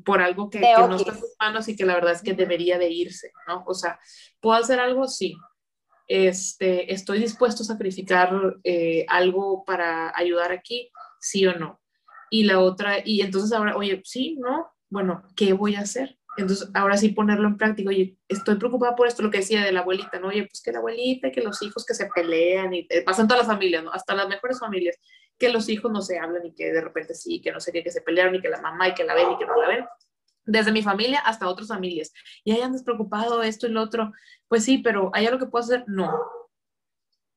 por 0.02 0.20
algo 0.20 0.50
que, 0.50 0.60
no 0.60 0.96
está 0.96 1.12
en 1.12 1.20
tus 1.20 1.34
manos 1.38 1.68
y 1.68 1.76
que 1.76 1.84
la 1.84 1.94
verdad 1.94 2.12
es 2.12 2.22
que 2.22 2.34
debería 2.34 2.78
de 2.78 2.90
irse, 2.90 3.32
¿no? 3.46 3.64
O 3.66 3.74
sea, 3.74 3.98
¿puedo 4.40 4.58
hacer 4.58 4.80
algo? 4.80 5.06
Sí. 5.06 5.36
Este, 6.06 6.92
¿Estoy 6.92 7.18
dispuesto 7.18 7.62
a 7.62 7.66
sacrificar 7.66 8.56
eh, 8.64 9.06
algo 9.08 9.64
para 9.64 10.16
ayudar 10.16 10.52
aquí? 10.52 10.90
Sí 11.20 11.46
o 11.46 11.54
no. 11.54 11.80
Y 12.30 12.44
la 12.44 12.60
otra, 12.60 12.98
y 13.04 13.20
entonces 13.20 13.52
ahora, 13.52 13.76
oye, 13.76 14.02
sí, 14.04 14.36
¿no? 14.38 14.70
Bueno, 14.90 15.22
¿qué 15.36 15.52
voy 15.52 15.76
a 15.76 15.80
hacer? 15.80 16.18
Entonces, 16.36 16.68
ahora 16.74 16.96
sí 16.96 17.10
ponerlo 17.10 17.46
en 17.46 17.56
práctica. 17.56 17.90
Oye, 17.90 18.18
estoy 18.28 18.56
preocupada 18.56 18.96
por 18.96 19.06
esto, 19.06 19.22
lo 19.22 19.30
que 19.30 19.38
decía 19.38 19.62
de 19.62 19.72
la 19.72 19.80
abuelita, 19.80 20.18
¿no? 20.18 20.28
Oye, 20.28 20.42
pues 20.42 20.60
que 20.62 20.72
la 20.72 20.78
abuelita, 20.78 21.30
que 21.30 21.42
los 21.42 21.62
hijos 21.62 21.84
que 21.86 21.94
se 21.94 22.08
pelean 22.12 22.74
y 22.74 22.86
eh, 22.90 23.02
pasan 23.02 23.28
todas 23.28 23.46
las 23.46 23.54
familias, 23.54 23.84
¿no? 23.84 23.92
Hasta 23.92 24.14
las 24.14 24.28
mejores 24.28 24.58
familias 24.58 24.96
que 25.38 25.48
los 25.48 25.68
hijos 25.68 25.90
no 25.90 26.02
se 26.02 26.18
hablan 26.18 26.46
y 26.46 26.54
que 26.54 26.72
de 26.72 26.80
repente 26.80 27.14
sí, 27.14 27.40
que 27.40 27.52
no 27.52 27.60
sé 27.60 27.72
qué, 27.72 27.82
que 27.82 27.90
se 27.90 28.02
pelearon 28.02 28.34
y 28.34 28.40
que 28.40 28.48
la 28.48 28.60
mamá 28.60 28.88
y 28.88 28.94
que 28.94 29.04
la 29.04 29.14
ven 29.14 29.32
y 29.32 29.38
que 29.38 29.46
no 29.46 29.60
la 29.60 29.68
ven. 29.68 29.84
Desde 30.46 30.72
mi 30.72 30.82
familia 30.82 31.20
hasta 31.20 31.48
otras 31.48 31.68
familias. 31.68 32.12
Y 32.44 32.52
ahí 32.52 32.60
andas 32.60 32.82
preocupado, 32.82 33.42
esto 33.42 33.66
y 33.66 33.70
lo 33.70 33.82
otro. 33.82 34.12
Pues 34.48 34.64
sí, 34.64 34.78
pero 34.78 35.10
¿hay 35.14 35.26
algo 35.26 35.38
que 35.38 35.46
puedo 35.46 35.64
hacer? 35.64 35.84
No. 35.86 36.12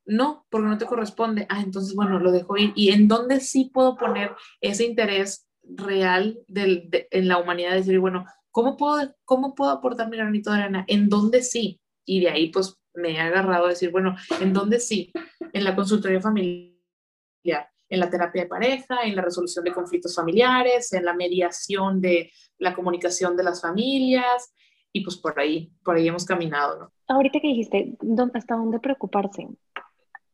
No, 0.06 0.46
porque 0.50 0.68
no 0.68 0.78
te 0.78 0.86
corresponde. 0.86 1.46
Ah, 1.50 1.62
entonces, 1.62 1.96
bueno, 1.96 2.20
lo 2.20 2.32
dejo 2.32 2.58
ir. 2.58 2.74
¿Y 2.76 2.92
en 2.92 3.08
dónde 3.08 3.40
sí 3.40 3.72
puedo 3.74 3.98
poner 3.98 4.36
ese 4.62 4.86
interés 4.86 5.48
real 5.64 6.40
del, 6.48 6.90
en 7.12 7.28
la 7.28 7.38
humanidad? 7.38 7.74
Decir, 7.74 8.00
bueno, 8.00 8.26
¿cómo 8.52 8.78
puedo, 8.78 9.16
¿cómo 9.26 9.56
puedo 9.56 9.72
aportar 9.72 10.10
mi 10.10 10.18
granito 10.18 10.52
de 10.52 10.60
arena? 10.60 10.86
¿En 10.88 11.10
dónde 11.10 11.44
sí? 11.44 11.82
Y 12.06 12.22
de 12.22 12.30
ahí, 12.30 12.52
pues, 12.52 12.78
me 12.94 13.12
he 13.12 13.20
agarrado 13.20 13.66
a 13.66 13.70
decir, 13.70 13.92
bueno, 13.92 14.16
¿en 14.40 14.54
dónde 14.54 14.80
sí? 14.80 15.12
En 15.54 15.64
la 15.64 15.76
consultoría 15.76 16.22
familiar 16.22 16.78
en 17.90 18.00
la 18.00 18.10
terapia 18.10 18.44
de 18.44 18.50
pareja, 18.50 19.04
en 19.04 19.16
la 19.16 19.22
resolución 19.22 19.64
de 19.66 19.74
conflictos 19.74 20.16
familiares, 20.16 20.92
en 20.94 21.06
la 21.06 21.14
mediación 21.14 22.02
de 22.02 22.32
la 22.58 22.76
comunicación 22.76 23.36
de 23.38 23.44
las 23.44 23.62
familias 23.62 24.54
y 24.92 25.04
pues 25.04 25.18
por 25.18 25.40
ahí, 25.40 25.72
por 25.84 25.96
ahí 25.96 26.08
hemos 26.08 26.26
caminado, 26.26 26.80
¿no? 26.80 26.92
Ahorita 27.08 27.40
que 27.40 27.48
dijiste, 27.48 27.98
¿hasta 28.34 28.56
dónde 28.56 28.80
preocuparse? 28.80 29.48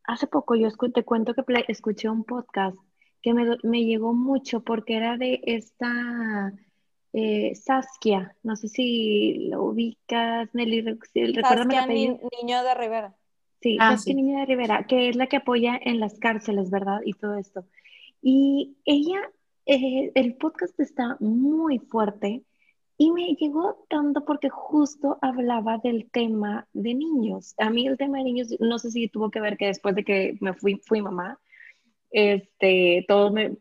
Hace 0.04 0.26
poco 0.26 0.54
yo 0.54 0.68
te 0.92 1.04
cuento 1.04 1.34
que 1.34 1.42
escuché 1.68 2.08
un 2.08 2.24
podcast 2.24 2.76
que 3.22 3.32
me, 3.32 3.56
me, 3.62 3.84
llegó 3.84 4.12
mucho 4.12 4.62
porque 4.62 4.96
era 4.96 5.16
de 5.16 5.40
esta 5.44 6.52
eh, 7.12 7.54
Saskia, 7.54 8.36
no 8.42 8.56
sé 8.56 8.68
si 8.68 9.48
lo 9.48 9.62
ubicas, 9.62 10.50
Nelly, 10.52 10.82
recuérdame 10.82 11.74
Saskia, 11.74 11.86
niño 11.86 12.62
de 12.64 12.74
Rivera. 12.74 13.16
Sí, 13.64 13.78
ah, 13.80 13.96
Niña 14.06 14.40
de 14.40 14.44
Rivera, 14.44 14.84
que 14.86 15.08
es 15.08 15.16
la 15.16 15.26
que 15.26 15.38
apoya 15.38 15.80
en 15.82 15.98
las 15.98 16.18
cárceles, 16.18 16.70
¿verdad? 16.70 17.00
Y 17.02 17.14
todo 17.14 17.38
esto. 17.38 17.64
Y 18.20 18.76
ella, 18.84 19.22
eh, 19.64 20.12
el 20.14 20.34
podcast 20.34 20.78
está 20.78 21.16
muy 21.18 21.78
fuerte 21.78 22.42
y 22.98 23.10
me 23.10 23.34
llegó 23.36 23.86
tanto 23.88 24.22
porque 24.26 24.50
justo 24.50 25.16
hablaba 25.22 25.78
del 25.78 26.10
tema 26.10 26.68
de 26.74 26.92
niños. 26.92 27.54
A 27.56 27.70
mí 27.70 27.86
el 27.86 27.96
tema 27.96 28.18
de 28.18 28.24
niños, 28.24 28.48
no 28.60 28.78
sé 28.78 28.90
si 28.90 29.08
tuvo 29.08 29.30
que 29.30 29.40
ver 29.40 29.56
que 29.56 29.68
después 29.68 29.94
de 29.94 30.04
que 30.04 30.36
me 30.42 30.52
fui, 30.52 30.78
fui 30.84 31.00
mamá, 31.00 31.38
este, 32.10 33.06
todo 33.08 33.32
me, 33.32 33.56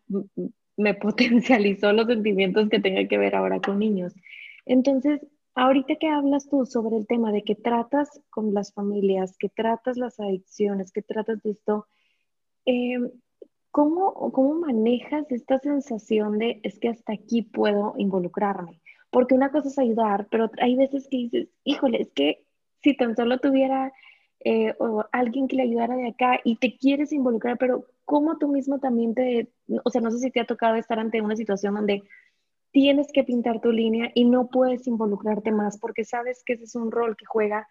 me 0.75 0.93
potencializó 0.95 1.93
los 1.93 2.07
sentimientos 2.07 2.67
que 2.67 2.81
tenga 2.81 3.07
que 3.07 3.17
ver 3.17 3.35
ahora 3.35 3.61
con 3.61 3.79
niños. 3.79 4.13
Entonces, 4.65 5.21
Ahorita 5.55 5.95
que 5.97 6.07
hablas 6.07 6.49
tú 6.49 6.65
sobre 6.65 6.97
el 6.97 7.05
tema 7.05 7.31
de 7.31 7.43
que 7.43 7.55
tratas 7.55 8.21
con 8.31 8.53
las 8.53 8.73
familias, 8.73 9.37
que 9.37 9.49
tratas 9.49 9.97
las 9.97 10.19
adicciones, 10.19 10.91
que 10.91 11.03
tratas 11.03 11.43
de 11.43 11.51
esto, 11.51 11.87
eh, 12.65 12.97
¿cómo, 13.69 14.13
¿cómo 14.31 14.55
manejas 14.55 15.31
esta 15.31 15.59
sensación 15.59 16.39
de 16.39 16.59
es 16.63 16.79
que 16.79 16.89
hasta 16.89 17.13
aquí 17.13 17.43
puedo 17.43 17.93
involucrarme? 17.97 18.81
Porque 19.11 19.35
una 19.35 19.51
cosa 19.51 19.67
es 19.67 19.77
ayudar, 19.77 20.27
pero 20.31 20.49
hay 20.59 20.75
veces 20.75 21.07
que 21.09 21.17
dices, 21.17 21.47
híjole, 21.63 22.01
es 22.01 22.11
que 22.13 22.45
si 22.81 22.97
tan 22.97 23.15
solo 23.15 23.37
tuviera 23.37 23.93
eh, 24.43 24.73
alguien 25.11 25.47
que 25.47 25.55
le 25.55 25.63
ayudara 25.63 25.95
de 25.95 26.09
acá 26.09 26.39
y 26.43 26.55
te 26.55 26.77
quieres 26.77 27.13
involucrar, 27.13 27.57
pero 27.59 27.85
¿cómo 28.05 28.37
tú 28.39 28.47
mismo 28.47 28.79
también 28.79 29.13
te, 29.13 29.49
o 29.83 29.89
sea, 29.91 30.01
no 30.01 30.09
sé 30.11 30.17
si 30.19 30.31
te 30.31 30.39
ha 30.39 30.45
tocado 30.45 30.75
estar 30.75 30.99
ante 30.99 31.21
una 31.21 31.35
situación 31.35 31.75
donde 31.75 32.03
tienes 32.73 33.07
que 33.13 33.23
pintar 33.23 33.61
tu 33.61 33.71
línea 33.71 34.11
y 34.13 34.25
no 34.25 34.47
puedes 34.47 34.85
involucrarte 34.87 35.51
más 35.51 35.79
porque 35.79 36.03
sabes 36.03 36.43
que 36.45 36.53
ese 36.53 36.65
es 36.65 36.75
un 36.75 36.91
rol 36.91 37.15
que 37.15 37.25
juega 37.25 37.67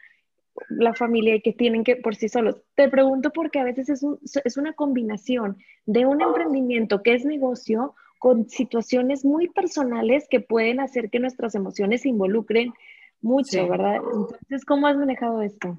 la 0.70 0.94
familia 0.94 1.34
y 1.34 1.42
que 1.42 1.52
tienen 1.52 1.84
que 1.84 1.96
por 1.96 2.14
sí 2.14 2.28
solos. 2.28 2.62
Te 2.74 2.88
pregunto 2.88 3.30
porque 3.30 3.58
a 3.58 3.64
veces 3.64 3.90
es, 3.90 4.02
es 4.44 4.56
una 4.56 4.72
combinación 4.72 5.58
de 5.84 6.06
un 6.06 6.22
emprendimiento 6.22 7.02
que 7.02 7.14
es 7.14 7.24
negocio 7.24 7.94
con 8.18 8.48
situaciones 8.48 9.24
muy 9.24 9.48
personales 9.48 10.26
que 10.30 10.40
pueden 10.40 10.78
hacer 10.78 11.10
que 11.10 11.18
nuestras 11.18 11.54
emociones 11.54 12.02
se 12.02 12.08
involucren 12.08 12.72
mucho, 13.20 13.68
¿verdad? 13.68 13.96
Entonces, 13.96 14.64
¿cómo 14.64 14.86
has 14.86 14.96
manejado 14.96 15.42
esto? 15.42 15.78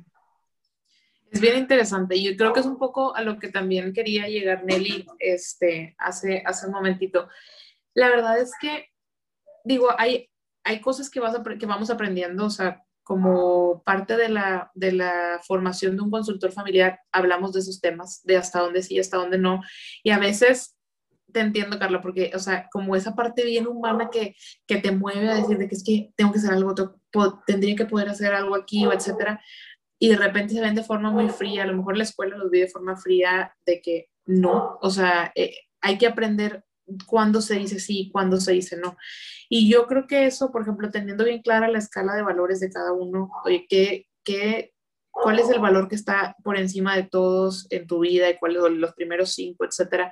Es 1.31 1.41
bien 1.41 1.57
interesante. 1.57 2.21
Yo 2.21 2.35
creo 2.35 2.53
que 2.53 2.59
es 2.59 2.65
un 2.65 2.77
poco 2.77 3.15
a 3.15 3.21
lo 3.21 3.39
que 3.39 3.49
también 3.49 3.93
quería 3.93 4.27
llegar 4.27 4.65
Nelly 4.65 5.05
este, 5.19 5.95
hace, 5.97 6.43
hace 6.45 6.67
un 6.67 6.73
momentito 6.73 7.27
La 7.93 8.09
verdad 8.09 8.39
es 8.39 8.51
que, 8.59 8.89
digo, 9.63 9.89
hay, 9.97 10.29
hay 10.63 10.81
cosas 10.81 11.09
que, 11.09 11.19
vas 11.19 11.37
que 11.59 11.65
vamos 11.65 11.89
aprendiendo, 11.89 12.45
o 12.45 12.49
sea, 12.49 12.83
como 13.03 13.83
parte 13.83 14.15
de 14.15 14.29
la, 14.29 14.71
de 14.75 14.93
la 14.93 15.41
formación 15.45 15.95
de 15.95 16.03
un 16.03 16.11
consultor 16.11 16.51
familiar, 16.51 16.99
hablamos 17.11 17.53
de 17.53 17.59
esos 17.59 17.81
temas, 17.81 18.21
de 18.23 18.37
hasta 18.37 18.59
dónde 18.59 18.81
sí, 18.81 18.97
hasta 18.97 19.17
dónde 19.17 19.37
no. 19.37 19.61
Y 20.03 20.11
a 20.11 20.19
veces 20.19 20.77
te 21.31 21.41
entiendo, 21.41 21.79
Carla, 21.79 22.01
porque, 22.01 22.31
o 22.33 22.39
sea, 22.39 22.69
como 22.71 22.95
esa 22.95 23.15
parte 23.15 23.43
bien 23.43 23.67
humana 23.67 24.09
que, 24.11 24.35
que 24.67 24.77
te 24.77 24.91
mueve 24.91 25.29
a 25.29 25.35
decir 25.35 25.57
de 25.57 25.67
que 25.67 25.75
es 25.75 25.83
que 25.83 26.11
tengo 26.15 26.31
que 26.31 26.39
hacer 26.39 26.53
algo, 26.53 26.73
tendría 27.45 27.75
que 27.75 27.85
poder 27.85 28.07
hacer 28.07 28.33
algo 28.33 28.55
aquí, 28.55 28.85
o 28.85 28.93
etcétera, 28.93 29.41
y 29.99 30.09
de 30.09 30.17
repente 30.17 30.53
se 30.53 30.61
ven 30.61 30.75
de 30.75 30.83
forma 30.83 31.11
muy 31.11 31.29
fría, 31.29 31.63
a 31.63 31.65
lo 31.65 31.75
mejor 31.75 31.97
la 31.97 32.03
escuela 32.03 32.37
los 32.37 32.51
ve 32.51 32.59
de 32.59 32.67
forma 32.67 32.95
fría 32.95 33.53
de 33.65 33.81
que 33.81 34.07
no, 34.25 34.77
o 34.81 34.89
sea, 34.89 35.31
eh, 35.35 35.55
hay 35.81 35.97
que 35.97 36.07
aprender 36.07 36.63
cuándo 37.05 37.41
se 37.41 37.55
dice 37.55 37.79
sí, 37.79 38.09
cuándo 38.11 38.39
se 38.39 38.53
dice 38.53 38.77
no. 38.77 38.97
Y 39.55 39.69
yo 39.69 39.85
creo 39.85 40.07
que 40.07 40.25
eso, 40.25 40.51
por 40.51 40.63
ejemplo, 40.63 40.89
teniendo 40.89 41.25
bien 41.25 41.43
clara 41.43 41.67
la 41.67 41.77
escala 41.77 42.15
de 42.15 42.23
valores 42.23 42.59
de 42.59 42.71
cada 42.71 42.91
uno, 42.91 43.29
oye, 43.45 43.67
¿qué, 43.69 44.07
qué, 44.23 44.73
cuál 45.11 45.37
es 45.37 45.47
el 45.51 45.59
valor 45.59 45.87
que 45.87 45.93
está 45.93 46.35
por 46.43 46.57
encima 46.57 46.95
de 46.95 47.03
todos 47.03 47.67
en 47.69 47.85
tu 47.85 47.99
vida 47.99 48.27
y 48.31 48.39
cuáles 48.39 48.63
son 48.63 48.81
los 48.81 48.95
primeros 48.95 49.35
cinco, 49.35 49.63
etcétera? 49.63 50.11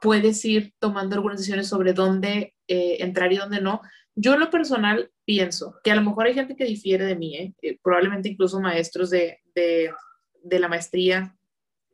Puedes 0.00 0.44
ir 0.44 0.74
tomando 0.80 1.14
algunas 1.14 1.38
decisiones 1.38 1.68
sobre 1.68 1.92
dónde 1.92 2.56
eh, 2.66 2.96
entrar 2.98 3.32
y 3.32 3.36
dónde 3.36 3.60
no. 3.60 3.82
Yo 4.16 4.36
lo 4.36 4.50
personal 4.50 5.12
pienso 5.24 5.76
que 5.84 5.92
a 5.92 5.94
lo 5.94 6.02
mejor 6.02 6.26
hay 6.26 6.34
gente 6.34 6.56
que 6.56 6.64
difiere 6.64 7.04
de 7.04 7.14
mí, 7.14 7.36
¿eh? 7.36 7.54
Eh, 7.62 7.78
probablemente 7.80 8.30
incluso 8.30 8.60
maestros 8.60 9.10
de, 9.10 9.38
de 9.54 10.58
la 10.58 10.66
maestría 10.66 11.36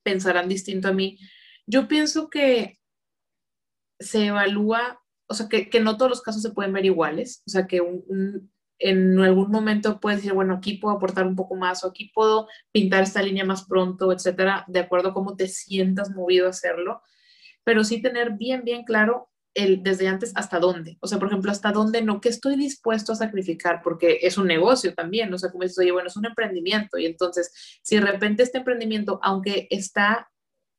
pensarán 0.03 0.49
distinto 0.49 0.89
a 0.89 0.95
mí. 0.95 1.19
Yo 1.67 1.87
pienso 1.87 2.31
que 2.31 2.79
se 4.01 4.29
evalúa, 4.29 5.03
o 5.29 5.35
sea, 5.35 5.49
que, 5.49 5.69
que, 5.69 5.81
no 5.81 5.97
todos 5.97 6.11
los 6.11 6.23
casos 6.23 6.43
se 6.43 6.51
pueden 6.51 6.73
ver 6.73 6.85
iguales, 6.85 7.43
o 7.47 7.51
sea, 7.51 7.67
que 7.67 7.81
un, 7.81 8.51
en 8.79 9.19
algún 9.21 9.51
momento 9.51 10.01
puedes 10.01 10.19
decir, 10.19 10.33
bueno, 10.33 10.55
aquí 10.55 10.75
puedo 10.75 10.97
aportar 10.97 11.27
un 11.27 11.37
poco 11.37 11.55
más 11.57 11.83
o 11.85 11.89
aquí 11.89 12.11
puedo 12.15 12.49
pintar 12.73 13.03
esta 13.03 13.23
línea 13.23 13.45
más 13.45 13.65
pronto, 13.65 14.13
etcétera, 14.13 14.65
de 14.69 14.81
acuerdo 14.81 15.11
a 15.11 15.15
cómo 15.15 15.37
te 15.37 15.49
sientas 15.49 16.11
movido 16.11 16.47
a 16.47 16.51
hacerlo, 16.51 17.03
pero 17.65 17.85
sí 17.85 18.03
tener 18.03 18.33
bien, 18.33 18.65
bien 18.65 18.85
claro 18.85 19.31
el 19.55 19.83
desde 19.83 20.07
antes 20.07 20.33
hasta 20.37 20.61
dónde. 20.61 20.99
O 21.01 21.07
sea, 21.07 21.19
por 21.19 21.29
ejemplo, 21.29 21.51
hasta 21.51 21.73
dónde 21.73 22.03
no, 22.03 22.21
que 22.21 22.29
estoy 22.29 22.57
dispuesto 22.57 23.13
a 23.13 23.17
sacrificar, 23.17 23.81
porque 23.83 24.19
es 24.23 24.37
un 24.37 24.47
negocio 24.47 24.95
también, 24.95 25.33
o 25.33 25.39
sea, 25.39 25.51
como 25.51 25.63
dices, 25.63 25.79
oye, 25.79 25.93
bueno, 25.93 26.09
es 26.09 26.17
un 26.17 26.27
emprendimiento 26.27 26.99
y 26.99 27.07
entonces, 27.07 27.81
si 27.83 27.97
de 27.97 28.03
repente 28.03 28.43
este 28.43 28.59
emprendimiento, 28.59 29.19
aunque 29.23 29.67
está 29.71 30.29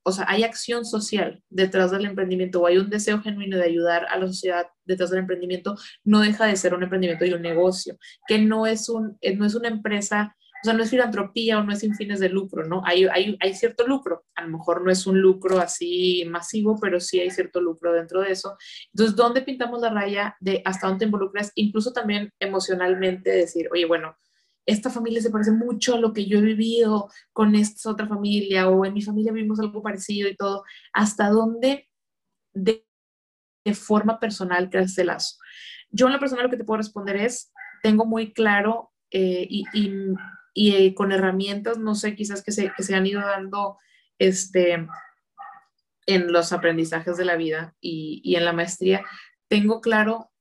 o 0.08 0.12
sea, 0.14 0.24
hay 0.30 0.44
acción 0.44 0.86
social 0.86 1.44
detrás 1.50 1.92
del 1.92 2.06
emprendimiento 2.06 2.62
o 2.62 2.68
hay 2.68 2.78
un 2.78 2.90
deseo 2.90 3.22
genuino 3.22 3.58
de 3.58 3.66
ayudar 3.66 4.06
a 4.10 4.18
la 4.18 4.26
sociedad 4.28 4.68
detrás 4.86 5.10
del 5.10 5.20
emprendimiento, 5.20 5.76
no 6.06 6.22
deja 6.22 6.46
de 6.46 6.56
ser 6.56 6.74
un 6.74 6.82
emprendimiento 6.82 7.26
y 7.26 7.34
un 7.34 7.42
negocio, 7.42 7.98
que 8.26 8.40
no 8.40 8.66
es, 8.66 8.88
un, 8.88 9.18
eh, 9.20 9.36
no 9.36 9.46
es 9.46 9.54
una 9.54 9.68
empresa, 9.68 10.34
o 10.64 10.64
sea, 10.64 10.74
no 10.74 10.84
es 10.84 10.92
filantropía 10.92 11.60
o 11.60 11.64
no 11.64 11.74
es 11.74 11.80
sin 11.80 11.94
fines 11.94 12.22
de 12.22 12.30
lucro, 12.30 12.66
¿no? 12.66 12.82
Hay, 12.86 13.04
hay, 13.04 13.38
hay 13.42 13.54
cierto 13.54 13.86
lucro, 13.86 14.24
a 14.36 14.44
lo 14.44 14.58
mejor 14.58 14.82
no 14.82 14.90
es 14.92 15.06
un 15.06 15.20
lucro 15.20 15.60
así 15.60 16.24
masivo, 16.30 16.80
pero 16.80 17.02
sí 17.02 17.20
hay 17.20 17.30
cierto 17.30 17.60
lucro 17.60 17.92
dentro 17.92 18.22
de 18.22 18.32
eso. 18.32 18.56
Entonces, 18.94 19.14
¿dónde 19.14 19.42
pintamos 19.42 19.82
la 19.82 19.90
raya 19.90 20.38
de 20.40 20.62
hasta 20.64 20.88
dónde 20.88 21.00
te 21.00 21.06
involucras? 21.06 21.52
Incluso 21.56 21.92
también 21.92 22.32
emocionalmente 22.40 23.30
decir, 23.30 23.68
oye, 23.74 23.84
bueno, 23.84 24.16
esta 24.68 24.90
familia 24.90 25.22
se 25.22 25.32
parece 25.32 25.52
mucho 25.52 25.96
a 25.96 26.00
lo 26.00 26.14
que 26.14 26.26
yo 26.26 26.40
he 26.40 26.42
vivido 26.42 27.10
con 27.32 27.56
esta 27.56 27.90
otra 27.90 28.06
familia 28.06 28.70
o 28.70 28.86
en 28.86 28.94
mi 28.94 29.02
familia 29.02 29.32
vivimos 29.32 29.62
algo 29.62 29.82
parecido 29.82 30.30
y 30.30 30.36
todo, 30.36 30.64
hasta 30.94 31.30
dónde 31.30 31.90
de, 32.54 32.84
forma 33.74 34.18
personal 34.18 34.70
creas 34.70 34.92
ese 34.92 35.04
lazo. 35.04 35.36
Yo 35.90 36.08
en 36.08 36.14
lo 36.14 36.20
personal 36.20 36.46
lo 36.46 36.50
que 36.50 36.56
te 36.56 36.64
puedo 36.64 36.78
responder 36.78 37.18
es, 37.18 37.52
tengo 37.84 38.06
muy 38.06 38.32
claro 38.32 38.94
eh, 39.12 39.46
y, 39.50 39.92
eh, 40.56 40.94
con 40.96 41.12
herramientas, 41.12 41.78
no 41.78 41.94
sé, 41.94 42.16
quizás 42.16 42.42
que 42.44 42.54
se, 42.54 42.72
que 42.76 42.84
se 42.84 42.96
han 42.96 43.06
ido 43.06 43.20
dando 43.20 43.78
este, 44.20 44.88
en 46.06 46.32
los 46.32 46.54
aprendizajes 46.54 47.18
de 47.18 47.26
la 47.26 47.36
vida 47.36 47.76
y 47.82 48.36
en 48.36 48.46
la 48.46 48.54
maestría, 48.54 49.04
tengo 49.50 49.82
claro 49.82 50.32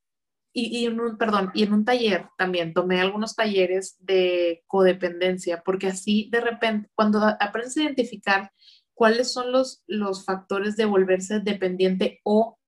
y, 0.59 0.87
en 0.87 0.99
un, 0.99 1.19
perdón, 1.19 1.51
y 1.53 1.65
en 1.65 1.75
un 1.75 1.85
taller 1.85 2.29
también 2.39 2.73
tomé 2.73 3.01
algunos 3.01 3.37
talleres 3.37 3.97
de 4.01 4.65
codependencia, 4.67 5.63
porque 5.63 5.89
así 5.89 6.31
de 6.33 6.41
repente, 6.41 6.89
cuando 6.95 7.21
aprendes 7.41 7.77
a 7.77 7.83
identificar 7.83 8.51
cuáles 8.95 9.31
son 9.31 9.53
los, 9.53 9.83
los 9.87 10.25
factores 10.25 10.77
de 10.77 10.87
volverse 10.87 11.41
dependiente 11.41 12.21
o 12.25 12.59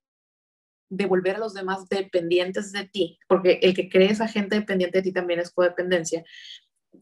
de 0.91 1.07
volver 1.07 1.37
a 1.37 1.39
los 1.39 1.55
demás 1.55 1.89
dependientes 1.89 2.71
de 2.71 2.85
ti, 2.85 3.17
porque 3.27 3.59
el 3.63 3.73
que 3.73 3.89
cree 3.89 4.11
esa 4.11 4.27
gente 4.27 4.55
dependiente 4.55 4.99
de 4.99 5.03
ti 5.03 5.11
también 5.11 5.39
es 5.39 5.49
codependencia 5.49 6.23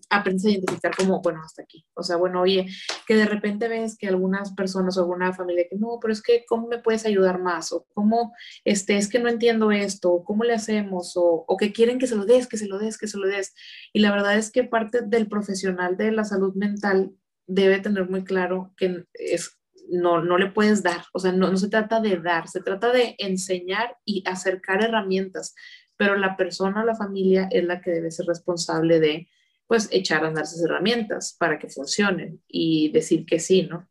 aprendes 0.10 0.46
a 0.46 0.50
identificar 0.50 0.96
como, 0.96 1.22
bueno, 1.22 1.42
hasta 1.44 1.64
aquí. 1.64 1.86
O 1.94 2.04
sea, 2.04 2.16
bueno, 2.16 2.42
oye, 2.42 2.68
que 3.06 3.16
de 3.16 3.26
repente 3.26 3.68
ves 3.68 3.98
que 3.98 4.08
algunas 4.08 4.54
personas 4.54 4.98
o 4.98 5.02
alguna 5.02 5.34
familia 5.34 5.66
que 5.70 5.78
no, 5.78 6.00
pero 6.02 6.14
es 6.14 6.22
que, 6.22 6.46
¿cómo 6.48 6.68
me 6.68 6.80
puedes 6.80 7.06
ayudar 7.06 7.40
más? 7.40 7.72
O 7.72 7.86
cómo, 7.94 8.34
este, 8.64 8.98
es 8.98 9.10
que 9.10 9.20
no 9.20 9.30
entiendo 9.30 9.72
esto, 9.72 10.12
o 10.12 10.24
cómo 10.24 10.44
le 10.44 10.54
hacemos, 10.54 11.18
o, 11.18 11.46
o 11.48 11.58
que 11.58 11.74
quieren 11.74 12.00
que 12.00 12.08
se 12.08 12.16
lo 12.16 12.26
des, 12.26 12.48
que 12.48 12.58
se 12.58 12.68
lo 12.68 12.80
des, 12.80 12.98
que 12.98 13.08
se 13.08 13.18
lo 13.18 13.28
des. 13.28 13.54
Y 13.94 14.00
la 14.00 14.12
verdad 14.12 14.38
es 14.38 14.52
que 14.52 14.64
parte 14.64 15.02
del 15.02 15.28
profesional 15.28 15.98
de 15.98 16.12
la 16.12 16.24
salud 16.24 16.54
mental 16.56 17.12
debe 17.46 17.80
tener 17.80 18.10
muy 18.10 18.24
claro 18.24 18.74
que 18.78 19.06
es, 19.14 19.58
no, 19.90 20.22
no 20.22 20.38
le 20.38 20.52
puedes 20.52 20.84
dar, 20.84 21.06
o 21.14 21.20
sea, 21.20 21.32
no, 21.32 21.50
no 21.50 21.58
se 21.58 21.70
trata 21.70 22.02
de 22.02 22.18
dar, 22.18 22.48
se 22.50 22.62
trata 22.62 22.92
de 22.92 23.16
enseñar 23.20 23.98
y 24.04 24.24
acercar 24.28 24.84
herramientas, 24.84 25.56
pero 25.96 26.16
la 26.16 26.36
persona 26.36 26.84
o 26.84 26.86
la 26.86 26.96
familia 26.96 27.48
es 27.52 27.64
la 27.64 27.82
que 27.82 27.92
debe 27.92 28.12
ser 28.12 28.26
responsable 28.28 29.00
de 29.00 29.30
pues 29.68 29.90
echar 29.92 30.24
a 30.24 30.28
andar 30.28 30.46
esas 30.46 30.64
herramientas 30.64 31.36
para 31.38 31.60
que 31.60 31.70
funcionen 31.70 32.42
y 32.48 32.90
decir 32.92 33.26
que 33.26 33.40
sí, 33.40 33.64
¿no? 33.64 33.88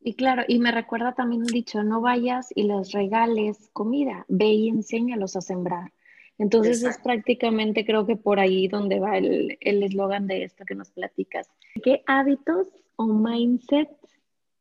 Y 0.00 0.14
claro, 0.14 0.42
y 0.46 0.58
me 0.58 0.70
recuerda 0.70 1.14
también 1.14 1.42
un 1.42 1.46
dicho, 1.46 1.82
no 1.82 2.02
vayas 2.02 2.48
y 2.54 2.64
les 2.64 2.92
regales 2.92 3.70
comida, 3.72 4.26
ve 4.28 4.48
y 4.48 4.68
enséñalos 4.68 5.34
a 5.36 5.40
sembrar. 5.40 5.92
Entonces 6.36 6.82
es 6.82 6.98
prácticamente 6.98 7.86
creo 7.86 8.04
que 8.04 8.16
por 8.16 8.40
ahí 8.40 8.68
donde 8.68 8.98
va 8.98 9.16
el 9.16 9.56
eslogan 9.60 10.26
de 10.26 10.42
esto 10.42 10.64
que 10.64 10.74
nos 10.74 10.90
platicas. 10.90 11.48
¿Qué 11.82 12.02
hábitos 12.06 12.68
o 12.96 13.06
mindset 13.06 13.88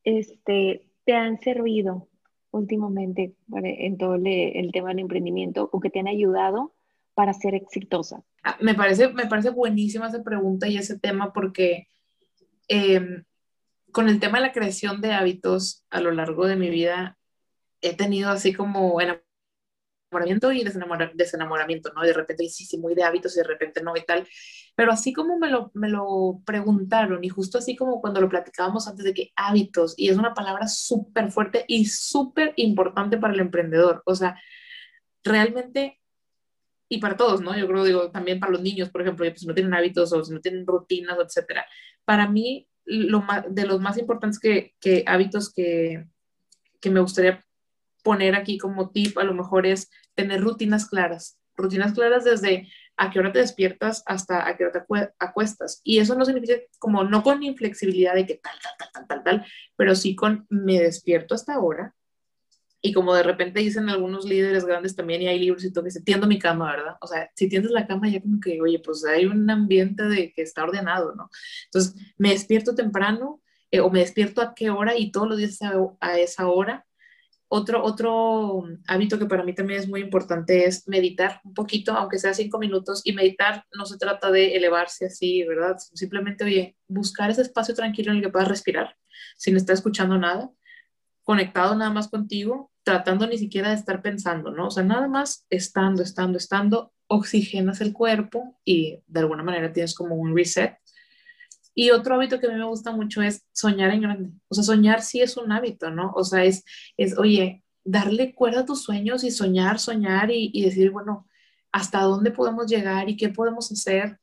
este, 0.03 0.85
te 1.05 1.13
han 1.13 1.39
servido 1.39 2.07
últimamente 2.51 3.33
en 3.51 3.97
todo 3.97 4.15
el 4.15 4.71
tema 4.71 4.89
del 4.89 4.99
emprendimiento 4.99 5.69
o 5.71 5.79
que 5.79 5.89
te 5.89 5.99
han 5.99 6.07
ayudado 6.07 6.72
para 7.13 7.33
ser 7.33 7.55
exitosa? 7.55 8.23
Ah, 8.43 8.57
me 8.59 8.75
parece, 8.75 9.09
me 9.09 9.27
parece 9.27 9.49
buenísima 9.49 10.07
esa 10.07 10.23
pregunta 10.23 10.67
y 10.67 10.77
ese 10.77 10.99
tema 10.99 11.31
porque 11.33 11.87
em, 12.67 13.23
con 13.91 14.09
el 14.09 14.19
tema 14.19 14.39
de 14.39 14.47
la 14.47 14.51
creación 14.51 15.01
de 15.01 15.13
hábitos 15.13 15.85
a 15.89 16.01
lo 16.01 16.11
largo 16.11 16.47
de 16.47 16.55
mi 16.55 16.69
vida 16.69 17.17
he 17.81 17.95
tenido 17.95 18.29
así 18.29 18.53
como 18.53 18.99
enamoramiento 19.01 20.51
y 20.51 20.63
desenamoramiento, 20.63 21.91
¿no? 21.93 22.01
De 22.01 22.13
repente 22.13 22.47
sí, 22.47 22.65
sí, 22.65 22.77
muy 22.77 22.95
de 22.95 23.03
hábitos 23.03 23.35
y 23.35 23.39
de 23.39 23.47
repente 23.47 23.81
no 23.81 23.95
y 23.95 24.05
tal. 24.05 24.27
Pero 24.75 24.91
así 24.91 25.13
como 25.13 25.37
me 25.37 25.49
lo, 25.49 25.71
me 25.73 25.89
lo 25.89 26.41
preguntaron 26.45 27.23
y 27.23 27.29
justo 27.29 27.57
así 27.57 27.75
como 27.75 28.01
cuando 28.01 28.21
lo 28.21 28.29
platicábamos 28.29 28.87
antes 28.87 29.05
de 29.05 29.13
que 29.13 29.31
hábitos, 29.35 29.95
y 29.97 30.09
es 30.09 30.17
una 30.17 30.33
palabra 30.33 30.67
súper 30.67 31.31
fuerte 31.31 31.65
y 31.67 31.85
súper 31.85 32.53
importante 32.57 33.17
para 33.17 33.33
el 33.33 33.39
emprendedor. 33.39 34.01
O 34.05 34.15
sea, 34.15 34.39
realmente 35.23 35.99
y 36.93 36.99
para 36.99 37.17
todos, 37.17 37.41
¿no? 37.41 37.57
Yo 37.57 37.67
creo, 37.67 37.83
digo, 37.83 38.11
también 38.11 38.39
para 38.39 38.51
los 38.51 38.61
niños, 38.61 38.91
por 38.91 39.01
ejemplo, 39.01 39.25
pues, 39.25 39.41
si 39.41 39.47
no 39.47 39.55
tienen 39.55 39.73
hábitos 39.73 40.13
o 40.13 40.23
si 40.23 40.31
no 40.31 40.41
tienen 40.41 40.67
rutinas, 40.67 41.17
etcétera. 41.19 41.65
Para 42.05 42.27
mí, 42.27 42.67
lo 42.85 43.21
más, 43.21 43.45
de 43.49 43.65
los 43.65 43.81
más 43.81 43.97
importantes 43.97 44.39
que, 44.39 44.75
que 44.79 45.03
hábitos 45.07 45.51
que, 45.51 46.05
que 46.79 46.91
me 46.91 46.99
gustaría 46.99 47.43
poner 48.03 48.35
aquí 48.35 48.59
como 48.59 48.91
tip, 48.91 49.17
a 49.17 49.23
lo 49.23 49.33
mejor 49.33 49.65
es 49.65 49.89
tener 50.13 50.41
rutinas 50.41 50.87
claras. 50.87 51.39
Rutinas 51.55 51.93
claras 51.93 52.25
desde 52.25 52.69
a 52.95 53.09
qué 53.09 53.19
hora 53.19 53.31
te 53.31 53.39
despiertas 53.39 54.03
hasta 54.05 54.47
a 54.47 54.55
qué 54.55 54.65
hora 54.65 54.85
te 54.85 55.13
acuestas. 55.17 55.81
Y 55.83 55.97
eso 55.97 56.13
no 56.13 56.25
significa 56.25 56.53
como 56.77 57.03
no 57.03 57.23
con 57.23 57.41
inflexibilidad 57.41 58.13
de 58.13 58.27
que 58.27 58.35
tal, 58.35 58.53
tal, 58.61 58.73
tal, 58.77 58.89
tal, 58.93 59.07
tal, 59.07 59.23
tal, 59.23 59.45
pero 59.75 59.95
sí 59.95 60.15
con 60.15 60.45
me 60.49 60.79
despierto 60.79 61.33
hasta 61.33 61.55
ahora, 61.55 61.95
y 62.85 62.91
como 62.91 63.15
de 63.15 63.23
repente 63.23 63.61
dicen 63.61 63.89
algunos 63.89 64.25
líderes 64.25 64.65
grandes 64.65 64.93
también, 64.93 65.21
y 65.21 65.27
hay 65.29 65.39
libros 65.39 65.63
y 65.63 65.71
todo, 65.71 65.85
que 65.85 65.89
se 65.91 66.01
tiendo 66.01 66.27
mi 66.27 66.37
cama, 66.37 66.69
¿verdad? 66.69 66.97
O 66.99 67.07
sea, 67.07 67.31
si 67.33 67.47
tiendes 67.47 67.71
la 67.71 67.87
cama 67.87 68.09
ya 68.09 68.21
como 68.21 68.41
que, 68.41 68.59
oye, 68.61 68.79
pues 68.79 69.05
hay 69.05 69.25
un 69.25 69.49
ambiente 69.49 70.03
de 70.03 70.33
que 70.33 70.41
está 70.41 70.63
ordenado, 70.65 71.15
¿no? 71.15 71.29
Entonces, 71.67 71.95
me 72.17 72.31
despierto 72.31 72.75
temprano 72.75 73.41
eh, 73.71 73.79
o 73.79 73.89
me 73.89 73.99
despierto 73.99 74.41
a 74.41 74.53
qué 74.53 74.69
hora 74.69 74.97
y 74.97 75.11
todos 75.11 75.29
los 75.29 75.37
días 75.37 75.59
a, 76.01 76.19
esa 76.19 76.47
hora. 76.49 76.85
Otro, 77.47 77.81
otro 77.85 78.65
hábito 78.87 79.17
que 79.17 79.27
para 79.27 79.45
mí 79.45 79.55
también 79.55 79.79
es 79.79 79.87
muy 79.87 80.01
importante 80.01 80.65
es 80.65 80.85
meditar 80.85 81.39
un 81.45 81.53
poquito, 81.53 81.93
aunque 81.93 82.19
sea 82.19 82.33
cinco 82.33 82.59
minutos. 82.59 83.01
Y 83.05 83.13
meditar 83.13 83.63
no 83.73 83.85
se 83.85 83.97
trata 83.97 84.29
de 84.29 84.57
elevarse 84.57 85.05
así, 85.05 85.43
¿verdad? 85.45 85.77
Simplemente, 85.93 86.43
oye, 86.43 86.75
buscar 86.89 87.29
ese 87.31 87.43
espacio 87.43 87.73
tranquilo 87.75 88.11
en 88.11 88.17
el 88.17 88.23
que 88.23 88.29
puedas 88.29 88.49
respirar 88.49 88.97
sin 89.37 89.55
estar 89.55 89.73
escuchando 89.73 90.17
nada, 90.17 90.51
conectado 91.23 91.75
nada 91.75 91.91
más 91.91 92.09
contigo 92.09 92.72
tratando 92.83 93.27
ni 93.27 93.37
siquiera 93.37 93.69
de 93.69 93.75
estar 93.75 94.01
pensando, 94.01 94.51
¿no? 94.51 94.67
O 94.67 94.71
sea, 94.71 94.83
nada 94.83 95.07
más 95.07 95.45
estando, 95.49 96.03
estando, 96.03 96.37
estando, 96.37 96.93
oxigenas 97.07 97.81
el 97.81 97.93
cuerpo 97.93 98.59
y 98.65 98.99
de 99.07 99.19
alguna 99.19 99.43
manera 99.43 99.71
tienes 99.71 99.93
como 99.93 100.15
un 100.15 100.35
reset. 100.35 100.77
Y 101.75 101.91
otro 101.91 102.15
hábito 102.15 102.39
que 102.39 102.47
a 102.47 102.49
mí 102.51 102.55
me 102.55 102.65
gusta 102.65 102.91
mucho 102.91 103.21
es 103.21 103.45
soñar 103.51 103.91
en 103.91 104.01
grande. 104.01 104.29
O 104.47 104.55
sea, 104.55 104.63
soñar 104.63 105.01
sí 105.01 105.21
es 105.21 105.37
un 105.37 105.51
hábito, 105.51 105.89
¿no? 105.89 106.11
O 106.15 106.23
sea, 106.23 106.43
es, 106.43 106.63
es 106.97 107.17
oye, 107.17 107.63
darle 107.83 108.35
cuerda 108.35 108.61
a 108.61 108.65
tus 108.65 108.83
sueños 108.83 109.23
y 109.23 109.31
soñar, 109.31 109.79
soñar 109.79 110.29
y, 110.31 110.61
decir, 110.63 110.91
bueno, 110.91 111.27
¿hasta 111.71 112.01
dónde 112.01 112.31
podemos 112.31 112.67
llegar 112.67 113.09
y 113.09 113.17
qué 113.17 113.29
podemos 113.29 113.71
hacer? 113.71 114.19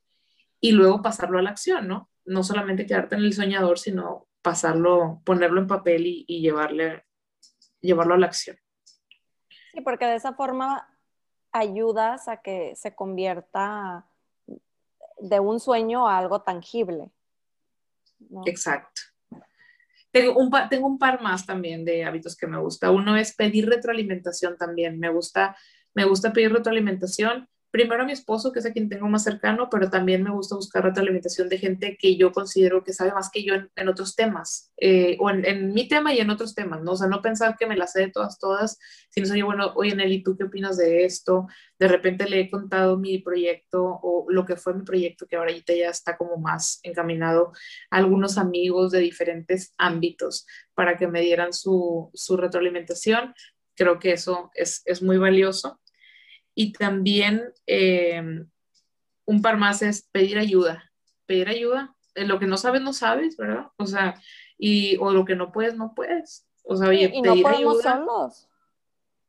Y 0.61 0.73
luego 0.73 1.03
pasarlo 1.03 1.39
a 1.39 1.43
la 1.43 1.51
acción, 1.51 1.89
¿no? 1.89 2.11
No 2.25 2.45
solamente 2.45 2.87
quedarte 2.87 3.17
en 3.17 3.23
el 3.23 3.33
soñador, 3.33 3.79
sino 3.79 4.29
pasarlo, 4.43 5.21
ponerlo 5.25 5.61
en 5.61 5.67
papel 5.67 6.07
y, 6.07 6.25
y 6.29 6.41
llevarle, 6.41 7.05
llevarlo 7.81 8.15
a 8.15 8.19
la 8.19 8.27
acción. 8.27 8.57
Sí, 9.73 9.81
porque 9.81 10.07
de 10.07 10.17
esa 10.17 10.35
forma 10.35 10.89
ayudas 11.53 12.29
a 12.29 12.39
que 12.39 12.75
se 12.77 12.95
convierta 12.95 14.07
de 15.19 15.41
un 15.41 15.61
sueño 15.61 16.09
a 16.09 16.19
algo 16.19 16.43
tangible. 16.43 17.11
¿no? 18.19 18.43
Exacto. 18.47 19.03
Tengo 20.11 20.39
un, 20.39 20.51
tengo 20.69 20.87
un 20.87 20.99
par 20.99 21.23
más 21.23 21.47
también 21.47 21.85
de 21.85 22.05
hábitos 22.05 22.37
que 22.37 22.47
me 22.47 22.59
gusta. 22.59 22.91
Uno 22.91 23.17
es 23.17 23.35
pedir 23.35 23.69
retroalimentación 23.69 24.57
también. 24.57 24.99
Me 24.99 25.09
gusta, 25.09 25.57
me 25.95 26.05
gusta 26.05 26.33
pedir 26.33 26.53
retroalimentación 26.53 27.49
primero 27.71 28.03
a 28.03 28.07
mi 28.07 28.13
esposo, 28.13 28.53
que 28.53 28.59
es 28.59 28.67
a 28.67 28.73
quien 28.73 28.89
tengo 28.89 29.09
más 29.09 29.23
cercano, 29.23 29.69
pero 29.71 29.91
también 29.91 30.23
me 30.23 30.31
gusta 30.31 30.57
buscar 30.57 30.85
retroalimentación 30.85 31.49
de 31.49 31.59
gente 31.59 31.97
que 31.97 32.17
yo 32.17 32.33
considero 32.33 32.83
que 32.83 32.93
sabe 32.93 33.13
más 33.13 33.31
que 33.31 33.45
yo 33.45 33.55
en, 33.55 33.89
otros 33.89 34.17
temas, 34.17 34.73
eh, 34.77 35.17
o 35.21 35.31
en, 35.31 35.45
en, 35.47 35.73
mi 35.73 35.89
tema 35.89 36.13
y 36.13 36.19
en 36.19 36.31
otros 36.31 36.55
temas, 36.55 36.83
¿no? 36.83 36.93
O 36.93 36.97
sea, 36.97 37.09
no 37.09 37.23
pensar 37.23 37.57
que 37.59 37.67
me 37.67 37.77
las 37.77 37.93
sé 37.93 38.01
de 38.01 38.11
todas, 38.11 38.39
todas, 38.39 38.79
sino 39.11 39.31
oye, 39.33 39.43
bueno, 39.43 39.73
oye, 39.77 39.95
Nelly, 39.95 40.23
¿tú 40.23 40.37
qué 40.37 40.45
opinas 40.45 40.77
de 40.77 41.05
esto? 41.05 41.47
De 41.79 41.89
repente 41.89 42.29
le 42.29 42.41
he 42.41 42.51
contado 42.51 42.99
mi 42.99 43.19
proyecto 43.19 44.01
o 44.03 44.27
lo 44.29 44.45
que 44.45 44.57
fue 44.57 44.75
mi 44.75 44.83
proyecto, 44.83 45.27
que 45.27 45.37
ahora 45.37 45.53
ya 45.53 45.91
está 45.91 46.17
como 46.17 46.37
más 46.37 46.81
encaminado 46.83 47.53
a 47.91 47.99
algunos 47.99 48.39
amigos 48.39 48.91
de 48.91 49.01
diferentes 49.01 49.73
ámbitos 49.79 50.47
para 50.75 50.97
que 50.97 51.07
me 51.07 51.21
dieran 51.21 51.53
su, 51.53 52.11
su 52.15 52.37
retroalimentación. 52.37 53.35
Creo 53.75 53.99
que 53.99 54.13
eso 54.13 54.51
es, 54.55 54.83
es 54.85 55.03
muy 55.03 55.19
valioso 55.19 55.80
y 56.61 56.73
también 56.73 57.55
eh, 57.67 58.23
un 59.25 59.41
par 59.41 59.57
más 59.57 59.81
es 59.81 60.07
pedir 60.13 60.37
ayuda. 60.39 60.93
Pedir 61.25 61.49
ayuda. 61.49 61.97
En 62.15 62.29
lo 62.29 62.39
que 62.39 62.45
no 62.45 62.59
sabes, 62.59 62.83
no 62.83 62.93
sabes, 62.93 63.39
¿verdad? 63.39 63.69
O 63.79 63.87
sea, 63.87 64.21
y, 64.59 64.99
o 64.99 65.11
lo 65.11 65.25
que 65.25 65.37
no 65.37 65.53
puedes, 65.53 65.75
no 65.75 65.95
puedes. 65.95 66.47
O 66.65 66.77
sea, 66.77 66.89
oye, 66.89 67.11
y, 67.15 67.19
y 67.19 67.23
pedir 67.23 67.45
no 67.45 67.49
ayuda. 67.49 67.97
solos. 67.97 68.47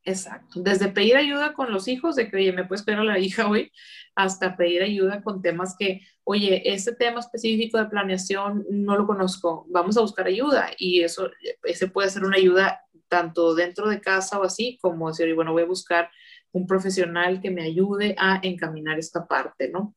Exacto. 0.03 0.59
Desde 0.59 0.89
pedir 0.89 1.15
ayuda 1.15 1.53
con 1.53 1.71
los 1.71 1.87
hijos, 1.87 2.17
de 2.17 2.29
que, 2.29 2.35
oye, 2.35 2.51
me 2.51 2.65
puedes 2.65 2.83
pedir 2.83 2.99
a 2.99 3.05
la 3.05 3.17
hija 3.17 3.47
hoy, 3.47 3.71
hasta 4.13 4.57
pedir 4.57 4.83
ayuda 4.83 5.23
con 5.23 5.41
temas 5.41 5.77
que, 5.79 6.01
oye, 6.25 6.61
este 6.65 6.93
tema 6.93 7.21
específico 7.21 7.77
de 7.77 7.85
planeación 7.85 8.65
no 8.69 8.97
lo 8.97 9.07
conozco, 9.07 9.65
vamos 9.69 9.95
a 9.95 10.01
buscar 10.01 10.27
ayuda. 10.27 10.71
Y 10.77 11.01
eso, 11.01 11.29
ese 11.63 11.87
puede 11.87 12.09
ser 12.09 12.25
una 12.25 12.35
ayuda 12.35 12.81
tanto 13.07 13.55
dentro 13.55 13.87
de 13.87 14.01
casa 14.01 14.37
o 14.37 14.43
así, 14.43 14.77
como 14.81 15.07
decir, 15.07 15.33
bueno, 15.33 15.53
voy 15.53 15.63
a 15.63 15.67
buscar 15.67 16.11
un 16.51 16.67
profesional 16.67 17.41
que 17.41 17.51
me 17.51 17.63
ayude 17.63 18.15
a 18.17 18.39
encaminar 18.43 18.99
esta 18.99 19.25
parte, 19.27 19.69
¿no? 19.69 19.95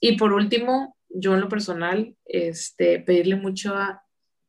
Y 0.00 0.16
por 0.16 0.32
último, 0.32 0.96
yo 1.08 1.34
en 1.34 1.40
lo 1.40 1.48
personal, 1.48 2.14
este, 2.24 3.00
pedirle 3.00 3.36
mucho, 3.36 3.74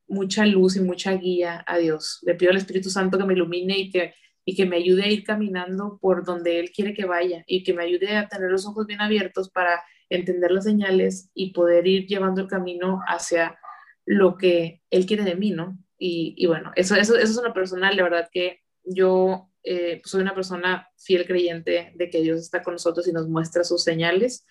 mucha 0.08 0.46
luz 0.46 0.76
y 0.76 0.82
mucha 0.82 1.14
guía 1.14 1.64
a 1.66 1.78
Dios. 1.78 2.20
Le 2.24 2.36
pido 2.36 2.52
al 2.52 2.58
Espíritu 2.58 2.90
Santo 2.90 3.18
que 3.18 3.26
me 3.26 3.34
ilumine 3.34 3.78
y 3.78 3.90
que, 3.90 4.14
y 4.46 4.56
que 4.56 4.66
me 4.66 4.78
ayude 4.78 5.04
a 5.04 5.08
ir 5.08 5.24
caminando 5.24 5.98
por 6.02 6.26
donde 6.26 6.60
Él 6.60 6.72
quiere 6.72 6.94
que 6.94 7.06
vaya 7.06 7.44
y 7.48 7.64
que 7.64 7.74
me 7.74 7.84
ayude 7.84 8.16
a 8.16 8.28
tener 8.28 8.50
los 8.50 8.66
ojos 8.66 8.86
bien 8.88 9.02
abiertos 9.02 9.50
para 9.50 9.82
entender 10.10 10.52
las 10.52 10.64
señales 10.64 11.30
y 11.34 11.54
poder 11.54 11.86
ir 11.88 12.08
llevando 12.08 12.42
el 12.42 12.48
camino 12.48 13.02
hacia 13.08 13.60
lo 14.06 14.38
que 14.38 14.82
Él 14.90 15.06
quiere 15.06 15.24
de 15.24 15.36
mí, 15.36 15.52
¿no? 15.52 15.78
Y, 15.98 16.34
y 16.38 16.48
bueno, 16.48 16.72
eso, 16.76 16.96
eso, 16.96 17.16
eso 17.16 17.32
es 17.32 17.38
una 17.38 17.54
personal, 17.54 17.96
la 17.96 18.04
verdad 18.04 18.30
que 18.32 18.62
yo 18.84 19.50
eh, 19.72 20.02
soy 20.04 20.22
una 20.22 20.34
persona 20.34 20.90
fiel 20.98 21.28
creyente 21.28 21.94
de 21.94 22.10
que 22.10 22.22
Dios 22.22 22.40
está 22.40 22.64
con 22.64 22.74
nosotros 22.74 23.08
y 23.08 23.14
nos 23.14 23.30
muestra 23.30 23.64
sus 23.64 23.84
señales 23.84 24.44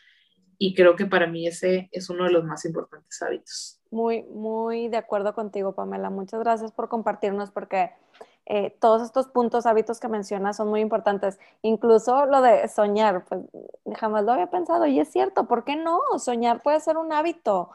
y 0.58 0.76
creo 0.76 0.94
que 0.94 1.06
para 1.06 1.26
mí 1.26 1.44
ese 1.44 1.88
es 1.90 2.08
uno 2.08 2.22
de 2.22 2.30
los 2.30 2.44
más 2.44 2.64
importantes 2.64 3.20
hábitos. 3.20 3.80
Muy, 3.90 4.22
muy 4.22 4.86
de 4.86 4.96
acuerdo 4.96 5.34
contigo, 5.34 5.74
Pamela. 5.74 6.08
Muchas 6.08 6.38
gracias 6.38 6.70
por 6.70 6.88
compartirnos 6.88 7.50
porque 7.50 7.90
eh, 8.46 8.76
todos 8.80 9.02
estos 9.02 9.26
puntos, 9.26 9.66
hábitos 9.66 9.98
que 9.98 10.06
mencionas 10.06 10.56
son 10.56 10.68
muy 10.68 10.82
importantes. 10.82 11.40
Incluso 11.62 12.26
lo 12.26 12.40
de 12.40 12.68
soñar, 12.68 13.24
pues 13.24 13.40
jamás 13.96 14.22
lo 14.22 14.30
había 14.30 14.50
pensado 14.50 14.86
y 14.86 15.00
es 15.00 15.10
cierto, 15.10 15.48
¿por 15.48 15.64
qué 15.64 15.74
no? 15.74 16.00
Soñar 16.18 16.62
puede 16.62 16.78
ser 16.78 16.96
un 16.96 17.12
hábito. 17.12 17.70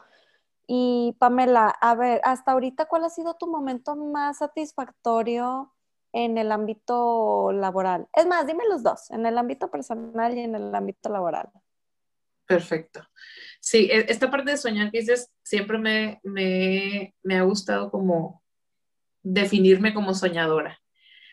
Y 0.66 1.14
Pamela, 1.18 1.68
a 1.68 1.94
ver, 1.94 2.22
hasta 2.24 2.52
ahorita, 2.52 2.86
¿cuál 2.86 3.04
ha 3.04 3.10
sido 3.10 3.34
tu 3.34 3.48
momento 3.48 3.96
más 3.96 4.38
satisfactorio 4.38 5.73
en 6.14 6.38
el 6.38 6.52
ámbito 6.52 7.52
laboral? 7.52 8.06
Es 8.14 8.26
más, 8.26 8.46
dime 8.46 8.64
los 8.70 8.82
dos, 8.82 9.10
en 9.10 9.26
el 9.26 9.36
ámbito 9.36 9.70
personal 9.70 10.34
y 10.34 10.40
en 10.40 10.54
el 10.54 10.74
ámbito 10.74 11.10
laboral. 11.10 11.50
Perfecto. 12.46 13.06
Sí, 13.60 13.88
e, 13.90 14.06
esta 14.08 14.30
parte 14.30 14.52
de 14.52 14.56
soñar 14.56 14.90
que 14.90 15.00
dices, 15.00 15.30
siempre 15.42 15.76
me, 15.76 16.20
me, 16.22 17.14
me 17.22 17.36
ha 17.36 17.42
gustado 17.42 17.90
como 17.90 18.42
definirme 19.22 19.92
como 19.92 20.14
soñadora. 20.14 20.78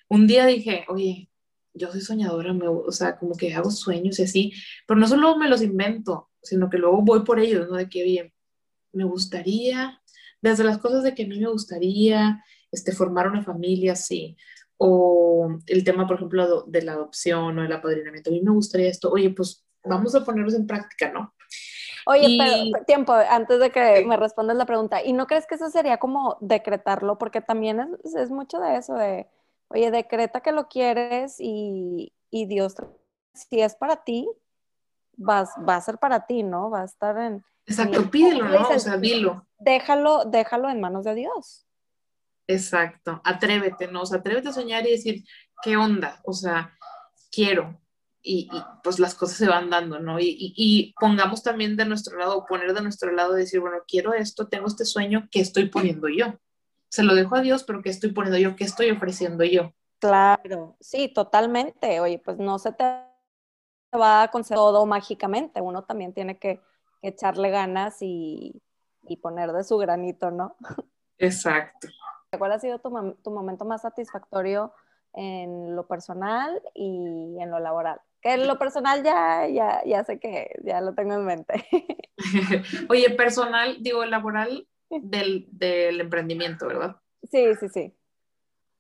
Un 0.10 0.26
día 0.26 0.46
dije, 0.48 0.86
oye, 0.90 1.30
yo 1.74 1.92
soy 1.92 2.02
soñadora, 2.02 2.52
me, 2.54 2.68
o 2.68 2.92
sea, 2.92 3.18
como 3.18 3.36
que 3.36 3.54
hago 3.54 3.70
sueños 3.70 4.20
y 4.20 4.24
así, 4.24 4.54
pero 4.88 5.00
no 5.00 5.08
solo 5.08 5.38
me 5.38 5.48
los 5.48 5.62
invento, 5.62 6.32
sino 6.42 6.70
que 6.70 6.80
luego 6.80 7.02
voy 7.02 7.24
por 7.24 7.40
ellos, 7.40 7.70
¿no? 7.70 7.76
De 7.76 7.88
que, 7.88 8.02
oye, 8.02 8.34
me 8.94 9.04
gustaría, 9.04 10.02
desde 10.42 10.64
las 10.64 10.80
cosas 10.80 11.04
de 11.04 11.14
que 11.14 11.24
a 11.24 11.28
mí 11.28 11.40
me 11.40 11.50
gustaría, 11.50 12.44
este, 12.72 12.94
formar 12.94 13.28
una 13.28 13.44
familia, 13.44 13.96
sí, 13.96 14.38
o 14.84 15.60
el 15.68 15.84
tema, 15.84 16.08
por 16.08 16.16
ejemplo, 16.16 16.64
de 16.64 16.82
la 16.82 16.94
adopción 16.94 17.60
o 17.60 17.64
el 17.64 17.72
apadrinamiento. 17.72 18.32
A 18.32 18.34
mí 18.34 18.42
me 18.42 18.50
gustaría 18.50 18.90
esto, 18.90 19.12
oye, 19.12 19.30
pues 19.30 19.64
vamos 19.84 20.16
a 20.16 20.26
ponerlos 20.26 20.56
en 20.56 20.66
práctica, 20.66 21.12
¿no? 21.12 21.36
Oye, 22.08 22.26
y... 22.30 22.38
pero 22.40 22.84
tiempo, 22.86 23.14
antes 23.14 23.60
de 23.60 23.70
que 23.70 24.04
me 24.08 24.18
respondas 24.18 24.58
la 24.58 24.66
pregunta, 24.66 25.06
¿y 25.06 25.14
no 25.14 25.28
crees 25.28 25.46
que 25.46 25.54
eso 25.54 25.70
sería 25.70 25.98
como 25.98 26.36
decretarlo? 26.42 27.20
Porque 27.20 27.42
también 27.42 27.96
es, 28.04 28.16
es 28.16 28.32
mucho 28.32 28.60
de 28.60 28.78
eso, 28.78 28.96
de, 28.96 29.28
oye, 29.68 29.92
decreta 29.92 30.42
que 30.42 30.52
lo 30.52 30.68
quieres 30.68 31.36
y, 31.38 32.12
y 32.32 32.48
Dios, 32.48 32.74
si 33.36 33.62
es 33.62 33.76
para 33.76 33.98
ti, 33.98 34.28
vas, 35.16 35.52
va 35.70 35.76
a 35.76 35.82
ser 35.82 36.00
para 36.00 36.26
ti, 36.26 36.42
¿no? 36.42 36.72
Va 36.72 36.82
a 36.82 36.86
estar 36.86 37.16
en... 37.20 37.44
Exacto, 37.68 38.00
en 38.00 38.10
pídelo, 38.10 38.46
¿no? 38.46 38.68
O 38.68 38.80
sea, 38.80 38.98
dilo. 38.98 39.46
Déjalo, 39.60 40.26
déjalo 40.26 40.72
en 40.72 40.82
manos 40.82 41.04
de 41.04 41.14
Dios. 41.14 41.68
Exacto, 42.52 43.22
atrévete, 43.24 43.88
¿no? 43.88 44.02
O 44.02 44.06
sea, 44.06 44.20
atrévete 44.20 44.50
a 44.50 44.54
soñar 44.54 44.86
y 44.86 44.92
decir, 44.92 45.24
¿qué 45.64 45.78
onda? 45.78 46.20
O 46.24 46.34
sea, 46.34 46.78
quiero. 47.32 47.80
Y, 48.22 48.50
y 48.52 48.64
pues 48.84 49.00
las 49.00 49.16
cosas 49.16 49.38
se 49.38 49.48
van 49.48 49.70
dando, 49.70 50.00
¿no? 50.00 50.20
Y, 50.20 50.28
y, 50.28 50.54
y, 50.56 50.94
pongamos 51.00 51.42
también 51.42 51.76
de 51.76 51.86
nuestro 51.86 52.18
lado, 52.20 52.46
poner 52.46 52.74
de 52.74 52.82
nuestro 52.82 53.12
lado, 53.12 53.34
decir, 53.34 53.60
bueno, 53.62 53.78
quiero 53.88 54.14
esto, 54.14 54.48
tengo 54.48 54.68
este 54.68 54.86
sueño, 54.86 55.28
¿qué 55.32 55.40
estoy 55.40 55.70
poniendo 55.70 56.08
yo? 56.08 56.36
Se 56.90 57.04
lo 57.04 57.16
dejo 57.16 57.36
a 57.36 57.42
Dios, 57.42 57.64
pero 57.64 57.82
¿qué 57.82 57.90
estoy 57.90 58.12
poniendo 58.12 58.38
yo? 58.38 58.56
¿Qué 58.56 58.66
estoy 58.66 58.92
ofreciendo 58.92 59.44
yo? 59.44 59.74
Claro, 60.00 60.76
sí, 60.80 61.08
totalmente. 61.08 62.00
Oye, 62.00 62.20
pues 62.20 62.38
no 62.38 62.60
se 62.60 62.74
te 62.74 62.84
va 63.98 64.24
a 64.24 64.28
conceder 64.30 64.58
todo 64.58 64.86
mágicamente, 64.86 65.62
uno 65.62 65.84
también 65.84 66.14
tiene 66.14 66.38
que, 66.38 66.62
que 67.02 67.08
echarle 67.08 67.50
ganas 67.50 68.02
y, 68.02 68.62
y 69.08 69.18
poner 69.18 69.52
de 69.52 69.64
su 69.64 69.78
granito, 69.78 70.32
¿no? 70.32 70.56
Exacto. 71.18 71.88
¿Cuál 72.38 72.54
ha 72.54 72.60
sido 72.60 72.80
tu, 72.80 72.90
tu, 73.24 73.32
momento 73.32 73.66
más 73.66 73.82
satisfactorio 73.82 74.74
en 75.14 75.76
lo 75.76 75.86
personal 75.88 76.62
y 76.74 77.38
en 77.40 77.52
lo 77.52 77.60
laboral? 77.60 78.00
Que 78.22 78.36
en 78.36 78.48
lo 78.48 78.58
personal 78.58 79.04
ya, 79.04 79.48
ya, 79.50 79.82
ya 79.86 80.04
sé 80.06 80.18
que 80.20 80.50
ya 80.64 80.80
lo 80.80 80.94
tengo 80.94 81.16
en 81.16 81.26
mente. 81.26 81.66
Oye, 82.90 83.10
personal, 83.12 83.78
digo, 83.82 84.06
laboral 84.06 84.66
del, 84.90 85.48
del 85.52 86.00
emprendimiento, 86.00 86.68
¿verdad? 86.68 86.96
Sí, 87.30 87.54
sí, 87.60 87.68
sí. 87.68 87.94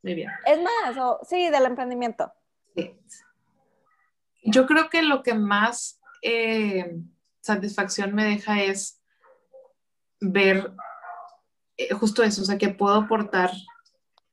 Muy 0.03 0.15
bien. 0.15 0.29
Es 0.45 0.59
más, 0.61 0.97
o, 0.97 1.19
sí, 1.23 1.49
del 1.49 1.65
emprendimiento. 1.65 2.31
Sí. 2.73 2.97
Yo 4.43 4.65
creo 4.65 4.89
que 4.89 5.01
lo 5.01 5.23
que 5.23 5.33
más 5.33 5.99
eh, 6.21 6.95
satisfacción 7.41 8.15
me 8.15 8.23
deja 8.23 8.61
es 8.63 9.03
ver 10.21 10.73
eh, 11.89 11.93
justo 11.93 12.23
eso, 12.23 12.41
o 12.41 12.45
sea, 12.45 12.57
que 12.57 12.69
puedo 12.69 12.95
aportar 12.95 13.51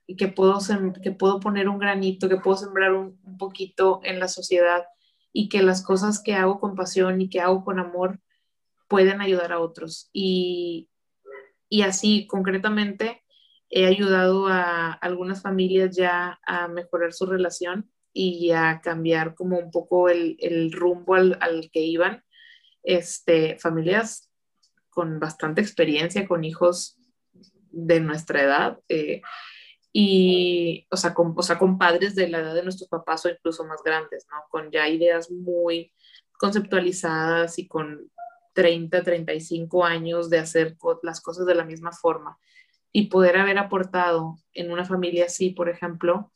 y 0.07 0.17
que 0.17 0.29
puedo, 0.29 0.59
que 1.03 1.13
puedo 1.13 1.41
poner 1.41 1.69
un 1.69 1.79
granito, 1.79 2.29
que 2.29 2.37
puedo 2.37 2.57
sembrar 2.57 2.95
un, 2.95 3.21
un, 3.25 3.39
poquito 3.39 4.01
en 4.05 4.19
la 4.19 4.29
sociedad 4.29 4.85
y 5.33 5.49
que 5.49 5.63
las 5.63 5.83
cosas 5.83 6.23
que 6.23 6.35
hago 6.35 6.61
con 6.61 6.75
pasión 6.75 7.21
y 7.21 7.29
que 7.29 7.41
hago 7.41 7.65
con 7.65 7.79
amor 7.79 8.21
pueden 8.89 9.21
ayudar 9.21 9.53
a 9.53 9.61
otros. 9.61 10.09
Y, 10.13 10.89
y 11.69 11.83
así, 11.83 12.27
concretamente, 12.27 13.23
he 13.71 13.87
ayudado 13.87 14.49
a 14.49 14.93
algunas 14.93 15.43
familias 15.43 15.95
ya 15.95 16.41
a 16.47 16.69
mejorar 16.69 17.13
su 17.13 17.27
relación 17.27 17.91
y 18.13 18.51
a 18.53 18.81
cambiar 18.83 19.35
como 19.35 19.59
un 19.59 19.71
poco 19.71 20.09
el, 20.09 20.37
el 20.41 20.73
rumbo 20.73 21.15
al, 21.15 21.37
al, 21.41 21.71
que 21.71 21.81
iban. 21.81 22.25
Este, 22.83 23.59
familias 23.59 24.31
con 24.89 25.21
bastante 25.21 25.61
experiencia, 25.61 26.27
con 26.27 26.45
hijos 26.45 26.98
de 27.71 28.01
nuestra 28.01 28.43
edad. 28.43 28.79
Eh, 28.89 29.23
y, 29.93 30.87
o 30.91 30.97
sea, 30.97 31.15
con, 31.15 31.35
o 31.37 31.43
sea, 31.43 31.59
con 31.59 31.79
padres 31.79 32.15
de 32.15 32.29
la 32.29 32.41
edad 32.41 32.55
de 32.55 32.63
nuestros 32.63 32.89
papás 32.89 33.25
o 33.25 33.31
incluso 33.31 33.65
más 33.65 33.83
grandes, 33.85 34.27
¿no? 34.31 34.39
Con 34.51 34.71
ya 34.71 34.89
ideas 34.89 35.31
muy 35.31 35.93
conceptualizadas 36.39 37.59
y 37.59 37.67
con 37.67 38.11
30, 38.55 39.03
35 39.03 39.85
años 39.85 40.31
de 40.31 40.39
hacer 40.39 40.77
las 41.03 41.21
cosas 41.21 41.47
de 41.47 41.55
la 41.55 41.65
misma 41.65 41.93
forma. 41.93 42.39
Y 42.93 43.07
poder 43.07 43.37
haber 43.37 43.59
aportado 43.59 44.39
en 44.53 44.71
una 44.71 44.85
familia 44.85 45.27
así, 45.27 45.51
por 45.51 45.69
ejemplo, 45.69 46.33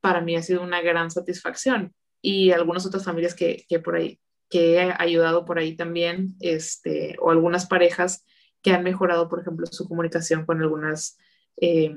para 0.00 0.20
mí 0.20 0.36
ha 0.36 0.42
sido 0.42 0.62
una 0.62 0.80
gran 0.80 1.10
satisfacción. 1.10 1.94
Y 2.22 2.50
algunas 2.50 2.86
otras 2.86 3.04
familias 3.04 3.34
que, 3.34 3.64
que 3.68 3.78
por 3.78 3.96
ahí, 3.96 4.20
que 4.48 4.76
he 4.76 4.94
ayudado 4.98 5.44
por 5.44 5.58
ahí 5.58 5.76
también, 5.76 6.36
este, 6.40 7.16
o 7.20 7.30
algunas 7.30 7.66
parejas 7.66 8.24
que 8.66 8.72
han 8.72 8.82
mejorado, 8.82 9.28
por 9.28 9.38
ejemplo, 9.38 9.64
su 9.70 9.86
comunicación 9.86 10.44
con 10.44 10.60
algunas 10.60 11.16
eh, 11.60 11.96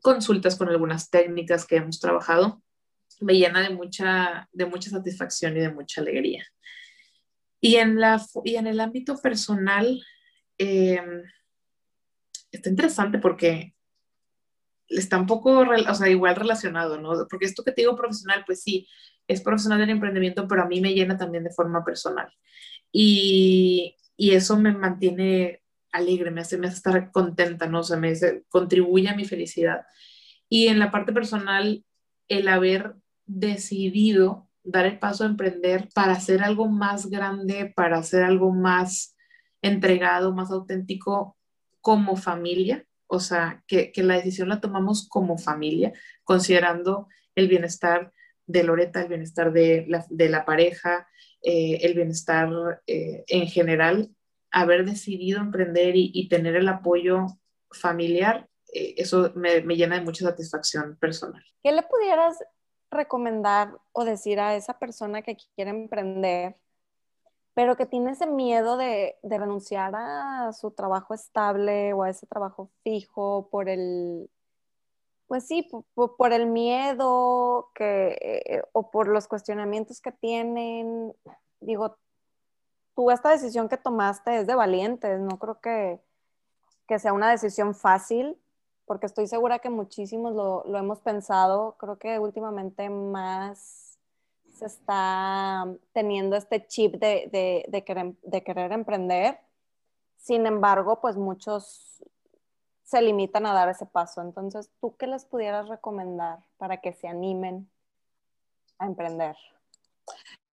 consultas, 0.00 0.56
con 0.56 0.70
algunas 0.70 1.10
técnicas 1.10 1.66
que 1.66 1.76
hemos 1.76 2.00
trabajado, 2.00 2.62
me 3.20 3.34
llena 3.34 3.60
de 3.60 3.74
mucha, 3.74 4.48
de 4.54 4.64
mucha 4.64 4.88
satisfacción 4.88 5.54
y 5.54 5.60
de 5.60 5.68
mucha 5.68 6.00
alegría. 6.00 6.46
Y 7.60 7.76
en, 7.76 8.00
la, 8.00 8.24
y 8.42 8.56
en 8.56 8.68
el 8.68 8.80
ámbito 8.80 9.18
personal, 9.18 10.02
eh, 10.56 11.02
está 12.50 12.70
interesante 12.70 13.18
porque 13.18 13.74
está 14.88 15.18
un 15.18 15.26
poco, 15.26 15.58
o 15.58 15.94
sea, 15.94 16.08
igual 16.08 16.36
relacionado, 16.36 16.98
¿no? 16.98 17.26
Porque 17.28 17.44
esto 17.44 17.62
que 17.62 17.72
te 17.72 17.82
digo 17.82 17.96
profesional, 17.96 18.44
pues 18.46 18.62
sí, 18.62 18.88
es 19.28 19.42
profesional 19.42 19.78
del 19.80 19.90
emprendimiento, 19.90 20.48
pero 20.48 20.62
a 20.62 20.66
mí 20.68 20.80
me 20.80 20.94
llena 20.94 21.18
también 21.18 21.44
de 21.44 21.52
forma 21.52 21.84
personal. 21.84 22.32
Y, 22.90 23.94
y 24.16 24.30
eso 24.30 24.58
me 24.58 24.72
mantiene 24.72 25.61
alegre, 25.92 26.30
me 26.30 26.40
hace, 26.40 26.58
me 26.58 26.66
hace 26.66 26.76
estar 26.76 27.10
contenta, 27.10 27.66
¿no? 27.66 27.80
O 27.80 27.96
me 27.96 28.14
contribuye 28.48 29.08
a 29.08 29.16
mi 29.16 29.24
felicidad. 29.24 29.82
Y 30.48 30.68
en 30.68 30.78
la 30.78 30.90
parte 30.90 31.12
personal, 31.12 31.84
el 32.28 32.48
haber 32.48 32.94
decidido 33.26 34.48
dar 34.64 34.86
el 34.86 34.98
paso 34.98 35.24
a 35.24 35.28
emprender 35.28 35.88
para 35.94 36.12
hacer 36.12 36.42
algo 36.42 36.68
más 36.68 37.10
grande, 37.10 37.72
para 37.74 37.98
hacer 37.98 38.22
algo 38.22 38.52
más 38.52 39.16
entregado, 39.60 40.32
más 40.32 40.50
auténtico 40.50 41.36
como 41.80 42.16
familia, 42.16 42.84
o 43.06 43.20
sea, 43.20 43.62
que, 43.66 43.92
que 43.92 44.02
la 44.02 44.14
decisión 44.14 44.48
la 44.48 44.60
tomamos 44.60 45.08
como 45.08 45.36
familia, 45.36 45.92
considerando 46.24 47.08
el 47.34 47.48
bienestar 47.48 48.12
de 48.46 48.64
Loreta, 48.64 49.02
el 49.02 49.08
bienestar 49.08 49.52
de 49.52 49.84
la, 49.88 50.04
de 50.08 50.28
la 50.28 50.44
pareja, 50.44 51.08
eh, 51.42 51.78
el 51.82 51.94
bienestar 51.94 52.82
eh, 52.86 53.24
en 53.26 53.46
general, 53.48 54.10
haber 54.52 54.84
decidido 54.84 55.40
emprender 55.40 55.94
y, 55.96 56.28
tener 56.28 56.56
el 56.56 56.68
apoyo 56.68 57.26
familiar, 57.70 58.48
eh, 58.72 58.94
eso 58.98 59.32
me, 59.34 59.62
me, 59.62 59.76
llena 59.76 59.96
de 59.98 60.04
mucha 60.04 60.24
satisfacción 60.24 60.96
personal. 60.96 61.42
¿Qué 61.62 61.72
le 61.72 61.82
pudieras 61.82 62.38
recomendar 62.90 63.72
o 63.92 64.04
decir 64.04 64.38
a 64.38 64.54
esa 64.54 64.78
persona 64.78 65.22
que 65.22 65.36
quiere 65.56 65.70
emprender, 65.70 66.56
pero 67.54 67.76
que 67.76 67.86
tiene 67.86 68.12
ese 68.12 68.26
miedo 68.26 68.76
de, 68.76 69.16
de 69.22 69.38
renunciar 69.38 69.94
a 69.96 70.52
su 70.52 70.70
trabajo 70.70 71.14
estable 71.14 71.92
o 71.92 72.02
a 72.02 72.10
ese 72.10 72.26
trabajo 72.26 72.70
fijo 72.82 73.48
por 73.50 73.68
el, 73.68 74.30
pues 75.26 75.46
sí, 75.46 75.68
por, 75.94 76.16
por 76.16 76.32
el 76.32 76.46
miedo 76.46 77.70
que, 77.74 78.18
eh, 78.20 78.62
o 78.72 78.90
por 78.90 79.08
los 79.08 79.26
cuestionamientos 79.28 80.00
que 80.00 80.12
tienen. 80.12 81.14
Digo, 81.60 81.96
tú 82.94 83.10
esta 83.10 83.30
decisión 83.30 83.68
que 83.68 83.76
tomaste 83.76 84.40
es 84.40 84.46
de 84.46 84.54
valientes, 84.54 85.20
no 85.20 85.38
creo 85.38 85.60
que, 85.60 86.00
que 86.86 86.98
sea 86.98 87.12
una 87.12 87.30
decisión 87.30 87.74
fácil, 87.74 88.38
porque 88.86 89.06
estoy 89.06 89.26
segura 89.26 89.60
que 89.60 89.70
muchísimos 89.70 90.34
lo, 90.34 90.64
lo 90.66 90.78
hemos 90.78 91.00
pensado. 91.00 91.76
Creo 91.78 91.98
que 91.98 92.18
últimamente 92.18 92.90
más 92.90 93.98
se 94.52 94.66
está 94.66 95.66
teniendo 95.92 96.36
este 96.36 96.66
chip 96.66 96.94
de, 96.96 97.64
de, 97.68 97.84
querer, 97.84 98.14
de 98.22 98.42
querer 98.42 98.72
emprender. 98.72 99.38
Sin 100.16 100.46
embargo, 100.46 101.00
pues 101.00 101.16
muchos 101.16 102.04
se 102.82 103.00
limitan 103.00 103.46
a 103.46 103.54
dar 103.54 103.68
ese 103.68 103.86
paso. 103.86 104.20
Entonces, 104.20 104.70
¿tú 104.80 104.96
qué 104.96 105.06
les 105.06 105.24
pudieras 105.24 105.68
recomendar 105.68 106.40
para 106.58 106.78
que 106.78 106.92
se 106.92 107.08
animen 107.08 107.70
a 108.78 108.86
emprender? 108.86 109.36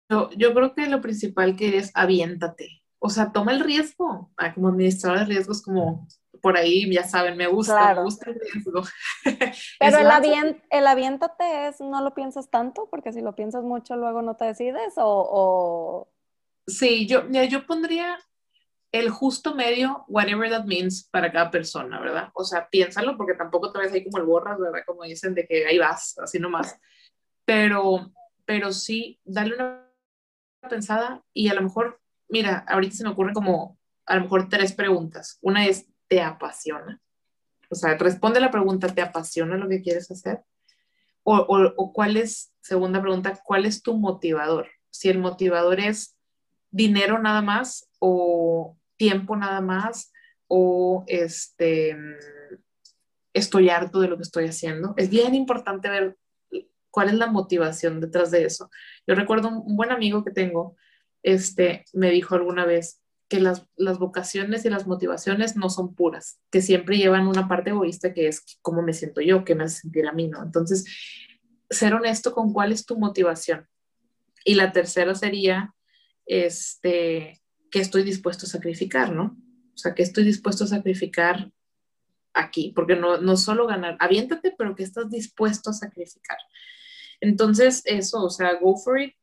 Yo, 0.09 0.29
yo 0.31 0.53
creo 0.53 0.73
que 0.73 0.87
lo 0.87 1.01
principal 1.01 1.55
que 1.55 1.77
es 1.77 1.91
aviéntate. 1.93 2.81
O 2.99 3.09
sea, 3.09 3.31
toma 3.31 3.53
el 3.53 3.61
riesgo. 3.61 4.31
Ah, 4.37 4.53
como 4.53 4.69
administrador 4.69 5.19
de 5.19 5.25
riesgos, 5.25 5.61
como 5.61 6.07
por 6.41 6.57
ahí, 6.57 6.91
ya 6.91 7.03
saben, 7.03 7.37
me 7.37 7.47
gusta, 7.47 7.73
claro. 7.73 8.01
me 8.01 8.03
gusta 8.05 8.29
el 8.29 8.39
riesgo. 8.39 8.83
Pero 9.79 9.97
el, 9.97 10.11
avient, 10.11 10.57
el, 10.69 10.87
aviéntate 10.87 11.67
es, 11.67 11.81
no 11.81 12.01
lo 12.01 12.13
piensas 12.13 12.49
tanto, 12.49 12.87
porque 12.89 13.13
si 13.13 13.21
lo 13.21 13.35
piensas 13.35 13.63
mucho, 13.63 13.95
luego 13.95 14.21
no 14.21 14.35
te 14.35 14.45
decides, 14.45 14.93
o... 14.97 15.03
o... 15.05 16.07
Sí, 16.67 17.07
yo, 17.07 17.27
yo 17.27 17.65
pondría 17.65 18.17
el 18.91 19.09
justo 19.09 19.55
medio, 19.55 20.05
whatever 20.07 20.49
that 20.49 20.65
means, 20.65 21.07
para 21.11 21.31
cada 21.31 21.51
persona, 21.51 21.99
¿verdad? 21.99 22.29
O 22.33 22.43
sea, 22.43 22.67
piénsalo, 22.69 23.17
porque 23.17 23.33
tampoco 23.33 23.71
te 23.71 23.79
ves 23.79 23.91
ahí 23.91 24.03
como 24.03 24.17
el 24.17 24.25
borras, 24.25 24.59
¿verdad? 24.59 24.81
Como 24.85 25.03
dicen, 25.03 25.33
de 25.33 25.45
que 25.45 25.65
ahí 25.65 25.77
vas, 25.77 26.17
así 26.19 26.39
nomás. 26.39 26.79
Pero, 27.45 28.11
pero 28.45 28.71
sí, 28.71 29.19
dale 29.23 29.55
una 29.55 29.88
pensada 30.67 31.23
y 31.33 31.49
a 31.49 31.53
lo 31.53 31.61
mejor, 31.61 32.01
mira, 32.27 32.65
ahorita 32.67 32.95
se 32.95 33.03
me 33.03 33.11
ocurren 33.11 33.33
como 33.33 33.77
a 34.05 34.15
lo 34.15 34.21
mejor 34.21 34.49
tres 34.49 34.73
preguntas. 34.73 35.37
Una 35.41 35.65
es, 35.65 35.87
¿te 36.07 36.21
apasiona? 36.21 36.99
O 37.69 37.75
sea, 37.75 37.95
responde 37.97 38.39
la 38.39 38.51
pregunta, 38.51 38.87
¿te 38.87 39.01
apasiona 39.01 39.57
lo 39.57 39.69
que 39.69 39.81
quieres 39.81 40.09
hacer? 40.09 40.41
O, 41.23 41.35
o, 41.35 41.73
o 41.77 41.93
cuál 41.93 42.17
es, 42.17 42.51
segunda 42.61 43.01
pregunta, 43.01 43.39
¿cuál 43.43 43.65
es 43.65 43.83
tu 43.83 43.95
motivador? 43.97 44.67
Si 44.89 45.09
el 45.09 45.19
motivador 45.19 45.79
es 45.79 46.17
dinero 46.71 47.19
nada 47.19 47.41
más 47.41 47.87
o 47.99 48.75
tiempo 48.97 49.35
nada 49.35 49.61
más 49.61 50.11
o 50.47 51.03
este, 51.07 51.95
estoy 53.33 53.69
harto 53.69 53.99
de 53.99 54.07
lo 54.07 54.17
que 54.17 54.23
estoy 54.23 54.45
haciendo. 54.45 54.93
Es 54.97 55.09
bien 55.09 55.35
importante 55.35 55.89
ver 55.89 56.17
cuál 56.91 57.09
es 57.09 57.15
la 57.15 57.27
motivación 57.27 58.01
detrás 58.01 58.31
de 58.31 58.45
eso. 58.45 58.69
Yo 59.09 59.15
recuerdo 59.15 59.47
un, 59.49 59.75
buen 59.75 59.91
amigo 59.91 60.23
que 60.23 60.29
tengo, 60.29 60.77
este, 61.23 61.83
me 61.93 62.11
dijo 62.11 62.35
alguna 62.35 62.63
vez 62.63 63.01
que 63.27 63.39
las, 63.39 63.65
vocaciones 63.97 64.65
y 64.65 64.69
las 64.69 64.85
motivaciones 64.85 65.55
no 65.55 65.71
son 65.71 65.95
puras, 65.95 66.39
que 66.51 66.61
siempre 66.61 66.95
llevan 66.95 67.27
una 67.27 67.47
parte 67.47 67.71
egoísta 67.71 68.13
que 68.13 68.27
es 68.27 68.59
cómo 68.61 68.83
me 68.83 68.93
siento 68.93 69.19
yo, 69.21 69.43
qué 69.43 69.55
me 69.55 69.63
hace 69.63 69.81
sentir 69.81 70.05
a 70.05 70.11
mí, 70.11 70.27
¿no? 70.27 70.43
Entonces, 70.43 70.85
ser 71.71 71.95
honesto 71.95 72.33
con 72.33 72.53
cuál 72.53 72.71
es 72.71 72.85
tu 72.85 72.99
motivación. 72.99 73.67
Y 74.45 74.53
la 74.53 74.71
tercera 74.73 75.15
sería, 75.15 75.73
este, 76.27 77.41
qué 77.71 77.79
estoy 77.79 78.03
dispuesto 78.03 78.45
a 78.45 78.49
sacrificar, 78.49 79.11
¿no? 79.11 79.35
O 79.73 79.77
sea, 79.77 79.95
qué 79.95 80.03
estoy 80.03 80.23
dispuesto 80.23 80.65
a 80.65 80.67
sacrificar 80.67 81.51
aquí, 82.35 82.73
porque 82.75 82.95
no, 82.95 83.17
no 83.17 83.37
solo 83.37 83.65
ganar, 83.65 83.97
aviéntate, 83.99 84.53
pero 84.55 84.75
que 84.75 84.83
estás 84.83 85.09
dispuesto 85.09 85.71
a 85.71 85.73
sacrificar. 85.73 86.37
Entonces, 87.21 87.81
eso, 87.85 88.23
o 88.23 88.29
sea, 88.29 88.55
go 88.55 88.77
for 88.77 88.99
it, 88.99 89.15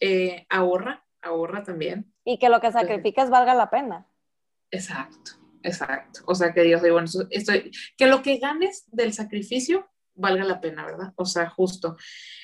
eh, 0.00 0.46
ahorra, 0.48 1.04
ahorra 1.22 1.62
también. 1.62 2.12
Y 2.24 2.38
que 2.38 2.48
lo 2.48 2.60
que 2.60 2.72
sacrificas 2.72 3.30
valga 3.30 3.54
la 3.54 3.70
pena. 3.70 4.06
Exacto, 4.70 5.32
exacto. 5.62 6.20
O 6.26 6.34
sea, 6.34 6.52
que 6.52 6.62
Dios, 6.62 6.80
bueno, 6.80 7.06
estoy, 7.30 7.70
que 7.96 8.06
lo 8.06 8.22
que 8.22 8.38
ganes 8.38 8.84
del 8.92 9.12
sacrificio 9.12 9.88
valga 10.14 10.44
la 10.44 10.60
pena, 10.60 10.84
¿verdad? 10.84 11.12
O 11.16 11.24
sea, 11.24 11.48
justo. 11.48 11.96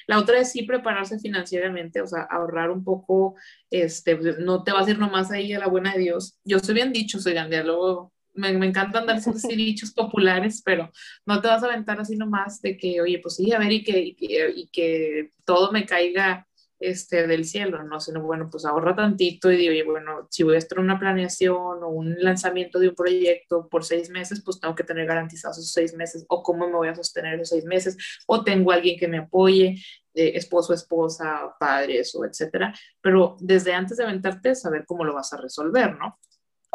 La 0.07 0.19
otra 0.19 0.39
es 0.39 0.53
sí 0.53 0.63
prepararse 0.63 1.19
financieramente, 1.19 2.01
o 2.01 2.07
sea, 2.07 2.23
ahorrar 2.23 2.71
un 2.71 2.83
poco, 2.85 3.37
este, 3.71 4.17
no 4.39 4.65
te 4.65 4.73
vas 4.73 4.87
a 4.87 4.91
ir 4.91 4.99
nomás 4.99 5.31
ahí 5.31 5.53
a 5.53 5.59
la 5.59 5.69
buena 5.69 5.93
de 5.93 6.01
Dios. 6.01 6.39
Yo 6.45 6.59
soy 6.59 6.75
bien 6.75 6.93
dicho, 6.93 7.19
soy 7.19 7.35
grande, 7.35 7.63
luego 7.63 8.13
me, 8.37 8.53
me 8.53 8.67
encanta 8.67 9.01
andar 9.01 9.17
así 9.17 9.29
dichos 9.57 9.93
populares, 9.93 10.63
pero 10.65 10.91
no 11.25 11.41
te 11.41 11.49
vas 11.49 11.63
a 11.63 11.67
aventar 11.67 12.01
así 12.01 12.17
nomás 12.17 12.61
de 12.63 12.77
que, 12.77 13.01
oye, 13.01 13.19
pues 13.19 13.37
sí, 13.37 13.53
a 13.53 13.59
ver, 13.59 13.73
y 13.73 13.85
que, 13.85 13.99
y 13.99 14.15
que, 14.15 14.53
y 14.55 14.69
que 14.69 15.31
todo 15.45 15.73
me 15.73 15.87
caiga 15.87 16.47
este, 16.79 17.27
del 17.27 17.45
cielo, 17.45 17.83
¿no? 17.85 18.01
Sino, 18.01 18.23
bueno, 18.23 18.49
pues 18.51 18.65
ahorra 18.65 18.95
tantito 18.95 19.51
y 19.51 19.57
digo, 19.57 19.71
oye, 19.71 19.83
bueno, 19.85 20.29
si 20.31 20.43
voy 20.43 20.57
a 20.57 20.59
estar 20.59 20.79
una 20.79 20.99
planeación 20.99 21.83
o 21.83 21.89
un 21.89 22.17
lanzamiento 22.21 22.79
de 22.79 22.89
un 22.89 22.95
proyecto 22.95 23.69
por 23.69 23.85
seis 23.85 24.11
meses, 24.11 24.43
pues 24.45 24.61
tengo 24.61 24.75
que 24.75 24.85
tener 24.85 25.07
garantizados 25.07 25.59
esos 25.59 25.73
seis 25.73 25.95
meses, 25.95 26.25
o 26.29 26.43
cómo 26.43 26.67
me 26.67 26.77
voy 26.77 26.89
a 26.89 26.95
sostener 26.95 27.35
esos 27.35 27.51
seis 27.51 27.65
meses, 27.65 27.97
o 28.27 28.45
tengo 28.45 28.73
alguien 28.73 28.99
que 28.99 29.09
me 29.09 29.19
apoye, 29.19 29.77
eh, 30.15 30.33
esposo, 30.35 30.75
esposa, 30.75 31.55
padres, 31.59 32.15
o 32.15 32.25
etcétera. 32.25 32.75
Pero 33.01 33.37
desde 33.41 33.73
antes 33.75 33.97
de 33.97 34.05
aventarte, 34.05 34.55
saber 34.55 34.85
cómo 34.87 35.05
lo 35.05 35.15
vas 35.15 35.33
a 35.33 35.39
resolver, 35.39 35.97
¿no? 35.99 36.19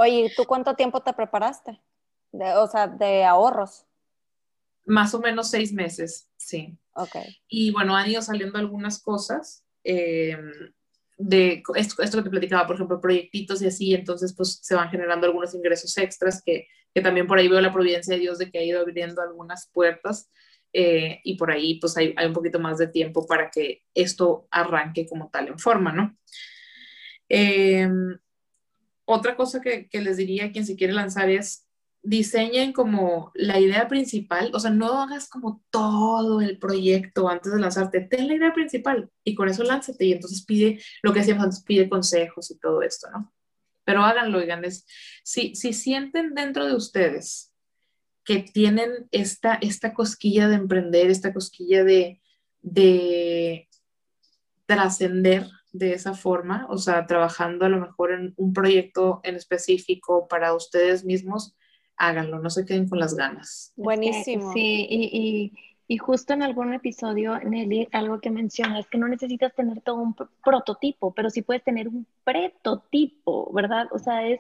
Oye, 0.02 0.34
¿tú 0.36 0.46
cuánto 0.46 0.74
tiempo 0.74 1.02
te 1.02 1.14
preparaste? 1.14 1.80
De, 2.32 2.56
o 2.56 2.66
sea, 2.66 2.88
de 2.88 3.24
ahorros. 3.24 3.86
Más 4.84 5.14
o 5.14 5.20
menos 5.20 5.52
seis 5.52 5.72
meses, 5.72 6.28
sí. 6.38 6.76
Ok. 6.96 7.18
Y 7.48 7.70
bueno, 7.70 7.96
han 7.96 8.10
ido 8.10 8.20
saliendo 8.24 8.58
algunas 8.58 9.00
cosas. 9.00 9.64
Eh, 9.84 10.36
de 11.20 11.62
esto, 11.76 12.02
esto 12.02 12.18
que 12.18 12.24
te 12.24 12.30
platicaba, 12.32 12.66
por 12.66 12.78
ejemplo, 12.78 13.00
proyectitos 13.00 13.62
y 13.62 13.68
así, 13.68 13.94
entonces 13.94 14.34
pues 14.36 14.58
se 14.64 14.74
van 14.74 14.90
generando 14.90 15.28
algunos 15.28 15.54
ingresos 15.54 15.96
extras 16.00 16.42
que, 16.44 16.68
que 16.96 17.02
también 17.02 17.28
por 17.28 17.38
ahí 17.38 17.48
veo 17.48 17.62
la 17.62 17.72
providencia 17.72 18.16
de 18.16 18.22
Dios 18.22 18.40
de 18.40 18.50
que 18.50 18.58
ha 18.58 18.64
ido 18.64 18.82
abriendo 18.82 19.22
algunas 19.22 19.70
puertas 19.72 20.32
eh, 20.74 21.22
y 21.24 21.38
por 21.38 21.52
ahí 21.52 21.80
pues 21.80 21.96
hay, 21.96 22.16
hay, 22.18 22.26
un 22.26 22.34
poquito 22.34 22.60
más 22.60 22.80
de 22.80 22.88
tiempo 22.88 23.28
para 23.28 23.52
que 23.52 23.84
esto 23.94 24.48
arranque 24.50 25.08
como 25.08 25.30
tal 25.30 25.50
en 25.50 25.60
forma, 25.60 25.92
¿no? 25.92 26.18
Eh, 27.30 27.88
otra 29.12 29.36
cosa 29.36 29.62
que, 29.62 29.88
les 29.92 30.18
diría 30.18 30.46
a 30.46 30.52
quien 30.52 30.66
se 30.66 30.76
quiere 30.76 30.94
lanzar 30.94 31.30
es 31.30 31.68
diseñen 32.04 32.74
como 32.74 33.32
la 33.36 33.60
idea 33.60 33.88
principal, 33.88 34.50
o 34.54 34.60
sea, 34.60 34.72
no 34.72 35.02
hagas 35.02 35.30
como 35.30 35.64
todo 35.70 36.42
el 36.42 36.58
proyecto 36.58 37.30
antes 37.30 37.54
de 37.54 37.60
lanzarte, 37.60 38.02
ten 38.02 38.28
la 38.28 38.34
idea 38.34 38.54
principal 38.54 39.12
y 39.24 39.36
con 39.36 39.50
eso 39.50 39.64
lánzate 39.64 40.06
y 40.06 40.14
entonces 40.14 40.44
pide 40.44 40.82
lo 41.04 41.14
que 41.14 41.20
hacíamos 41.20 41.44
antes, 41.44 41.64
pide 41.64 41.90
consejos 41.90 42.50
y 42.50 42.58
todo 42.58 42.82
esto, 42.82 43.08
¿no? 43.12 43.32
Pero 43.84 44.04
háganlo, 44.04 44.40
oigan, 44.40 44.66
es, 44.66 44.86
si, 45.24 45.54
si 45.56 45.74
sienten 45.74 46.34
dentro 46.34 46.66
de 46.66 46.76
ustedes 46.76 47.54
que 48.24 48.40
tienen 48.40 49.08
esta, 49.12 49.56
esta 49.56 49.94
cosquilla 49.94 50.48
de 50.48 50.56
emprender, 50.56 51.12
esta 51.12 51.34
cosquilla 51.34 51.84
de, 51.84 52.22
de 52.62 53.68
trascender 54.66 55.48
de 55.72 55.94
esa 55.94 56.14
forma, 56.14 56.68
o 56.70 56.78
sea, 56.78 57.06
trabajando 57.06 57.66
a 57.66 57.70
lo 57.70 57.80
mejor 57.80 58.12
en 58.12 58.34
un 58.38 58.54
proyecto 58.54 59.22
en 59.24 59.36
específico 59.36 60.28
para 60.28 60.54
ustedes 60.54 61.06
mismos, 61.06 61.56
háganlo, 61.98 62.40
no 62.40 62.50
se 62.50 62.66
queden 62.66 62.90
con 62.90 63.00
las 63.00 63.16
ganas. 63.16 63.74
Buenísimo. 63.76 64.52
Sí, 64.54 64.88
y, 64.90 65.54
y, 65.88 65.98
justo 65.98 66.34
en 66.34 66.42
algún 66.42 66.74
episodio, 66.74 67.38
Nelly, 67.40 67.88
algo 67.92 68.20
que 68.20 68.32
mencionas, 68.32 68.88
que 68.88 68.98
no 68.98 69.08
necesitas 69.08 69.54
tener 69.54 69.82
todo 69.82 69.98
un 69.98 70.16
prototipo, 70.44 71.14
pero 71.14 71.30
sí 71.30 71.42
puedes 71.42 71.64
tener 71.64 71.88
un 71.88 72.08
prototipo, 72.24 73.52
¿verdad? 73.54 73.88
O 73.92 74.00
sea, 74.00 74.26
es 74.26 74.40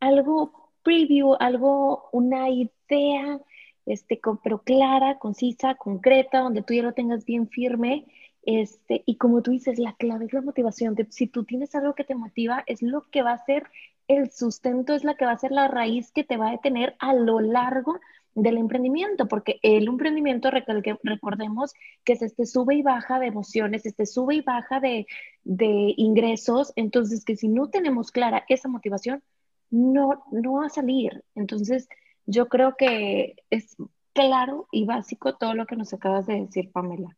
algo 0.00 0.70
preview, 0.82 1.34
algo, 1.38 2.08
una 2.12 2.48
idea, 2.50 3.40
este, 3.86 4.20
pero 4.42 4.62
clara, 4.62 5.18
concisa, 5.18 5.74
concreta, 5.76 6.40
donde 6.40 6.62
tú 6.62 6.74
ya 6.74 6.82
lo 6.82 6.92
tengas 6.92 7.24
bien 7.24 7.48
firme. 7.48 8.06
Este, 8.50 9.02
y 9.04 9.16
como 9.16 9.42
tú 9.42 9.50
dices, 9.50 9.78
la 9.78 9.92
clave 9.92 10.24
es 10.24 10.32
la 10.32 10.40
motivación. 10.40 10.96
Si 11.10 11.26
tú 11.26 11.44
tienes 11.44 11.74
algo 11.74 11.94
que 11.94 12.04
te 12.04 12.14
motiva, 12.14 12.64
es 12.66 12.80
lo 12.80 13.02
que 13.10 13.20
va 13.22 13.32
a 13.32 13.44
ser 13.44 13.64
el 14.08 14.30
sustento 14.30 14.94
es 14.94 15.04
la 15.04 15.16
que 15.16 15.26
va 15.26 15.32
a 15.32 15.38
ser 15.38 15.52
la 15.52 15.68
raíz 15.68 16.10
que 16.12 16.24
te 16.24 16.38
va 16.38 16.48
a 16.48 16.52
detener 16.52 16.96
a 16.98 17.12
lo 17.12 17.40
largo 17.40 18.00
del 18.34 18.56
emprendimiento, 18.56 19.28
porque 19.28 19.60
el 19.62 19.86
emprendimiento, 19.86 20.50
recordemos 20.50 21.74
que 22.04 22.14
es 22.14 22.22
este 22.22 22.46
sube 22.46 22.76
y 22.76 22.82
baja 22.82 23.18
de 23.18 23.26
emociones, 23.26 23.84
este 23.84 24.06
sube 24.06 24.36
y 24.36 24.40
baja 24.40 24.80
de, 24.80 25.06
de 25.44 25.92
ingresos, 25.98 26.72
entonces 26.74 27.26
que 27.26 27.36
si 27.36 27.48
no 27.48 27.68
tenemos 27.68 28.10
clara 28.12 28.46
esa 28.48 28.68
motivación, 28.68 29.22
no, 29.70 30.24
no 30.32 30.54
va 30.54 30.66
a 30.66 30.70
salir. 30.70 31.22
Entonces, 31.34 31.86
yo 32.24 32.48
creo 32.48 32.76
que 32.78 33.36
es 33.50 33.76
claro 34.14 34.68
y 34.72 34.86
básico 34.86 35.36
todo 35.36 35.52
lo 35.52 35.66
que 35.66 35.76
nos 35.76 35.92
acabas 35.92 36.26
de 36.26 36.46
decir, 36.46 36.72
Pamela. 36.72 37.14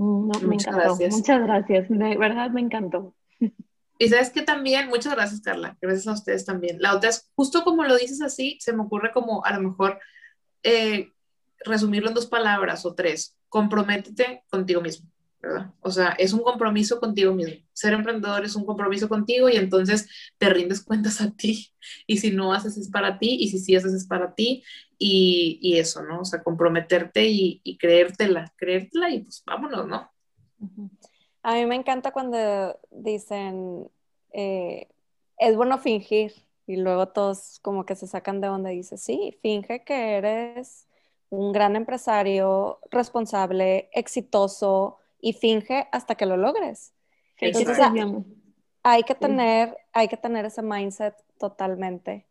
No, 0.00 0.32
me 0.40 0.54
encantó. 0.54 0.96
Muchas 1.10 1.42
gracias. 1.42 1.88
De 1.90 2.16
verdad 2.16 2.50
me 2.50 2.62
encantó. 2.62 3.14
Y 3.98 4.08
sabes 4.08 4.30
que 4.30 4.40
también, 4.40 4.88
muchas 4.88 5.14
gracias 5.14 5.42
Carla, 5.42 5.76
gracias 5.78 6.06
a 6.06 6.12
ustedes 6.12 6.46
también. 6.46 6.80
La 6.80 6.96
otra 6.96 7.10
es, 7.10 7.30
justo 7.34 7.62
como 7.64 7.84
lo 7.84 7.98
dices 7.98 8.22
así, 8.22 8.56
se 8.58 8.72
me 8.72 8.82
ocurre 8.82 9.12
como 9.12 9.44
a 9.44 9.52
lo 9.52 9.60
mejor 9.60 9.98
eh, 10.62 11.12
resumirlo 11.66 12.08
en 12.08 12.14
dos 12.14 12.24
palabras 12.24 12.86
o 12.86 12.94
tres, 12.94 13.36
comprométete 13.50 14.42
contigo 14.48 14.80
mismo, 14.80 15.06
O 15.80 15.90
sea, 15.90 16.10
es 16.18 16.32
un 16.32 16.40
compromiso 16.40 17.00
contigo 17.00 17.32
mismo. 17.32 17.54
Ser 17.72 17.94
emprendedor 17.94 18.44
es 18.44 18.54
un 18.56 18.66
compromiso 18.66 19.08
contigo 19.08 19.48
y 19.48 19.56
entonces 19.56 20.08
te 20.38 20.50
rindes 20.50 20.80
cuentas 20.84 21.20
a 21.20 21.30
ti. 21.30 21.72
Y 22.06 22.18
si 22.18 22.30
no 22.30 22.52
haces 22.52 22.76
es 22.76 22.90
para 22.90 23.18
ti 23.18 23.36
y 23.40 23.48
si 23.48 23.58
sí 23.58 23.74
haces 23.74 23.94
es 23.94 24.06
para 24.06 24.34
ti 24.34 24.62
y, 24.98 25.58
y 25.62 25.78
eso, 25.78 26.02
¿no? 26.02 26.20
O 26.20 26.24
sea, 26.24 26.42
comprometerte 26.42 27.26
y, 27.26 27.60
y 27.64 27.78
creértela, 27.78 28.52
creértela 28.56 29.10
y 29.10 29.20
pues 29.20 29.42
vámonos, 29.46 29.86
¿no? 29.86 30.10
A 31.42 31.54
mí 31.54 31.66
me 31.66 31.74
encanta 31.74 32.12
cuando 32.12 32.78
dicen, 32.90 33.90
eh, 34.32 34.88
es 35.38 35.56
bueno 35.56 35.78
fingir 35.78 36.34
y 36.66 36.76
luego 36.76 37.08
todos 37.08 37.58
como 37.62 37.86
que 37.86 37.96
se 37.96 38.06
sacan 38.06 38.40
de 38.40 38.48
donde 38.48 38.70
dice, 38.70 38.98
sí, 38.98 39.38
finge 39.40 39.82
que 39.84 40.16
eres 40.16 40.86
un 41.30 41.52
gran 41.52 41.76
empresario, 41.76 42.78
responsable, 42.90 43.88
exitoso 43.92 44.99
y 45.20 45.32
finge 45.32 45.88
hasta 45.92 46.14
que 46.14 46.26
lo 46.26 46.36
logres. 46.36 46.92
Entonces, 47.38 47.78
hay 48.82 49.02
que 49.02 49.14
tener, 49.14 49.76
hay 49.92 50.08
que 50.08 50.16
tener 50.16 50.44
ese 50.44 50.62
mindset 50.62 51.14
totalmente. 51.38 52.26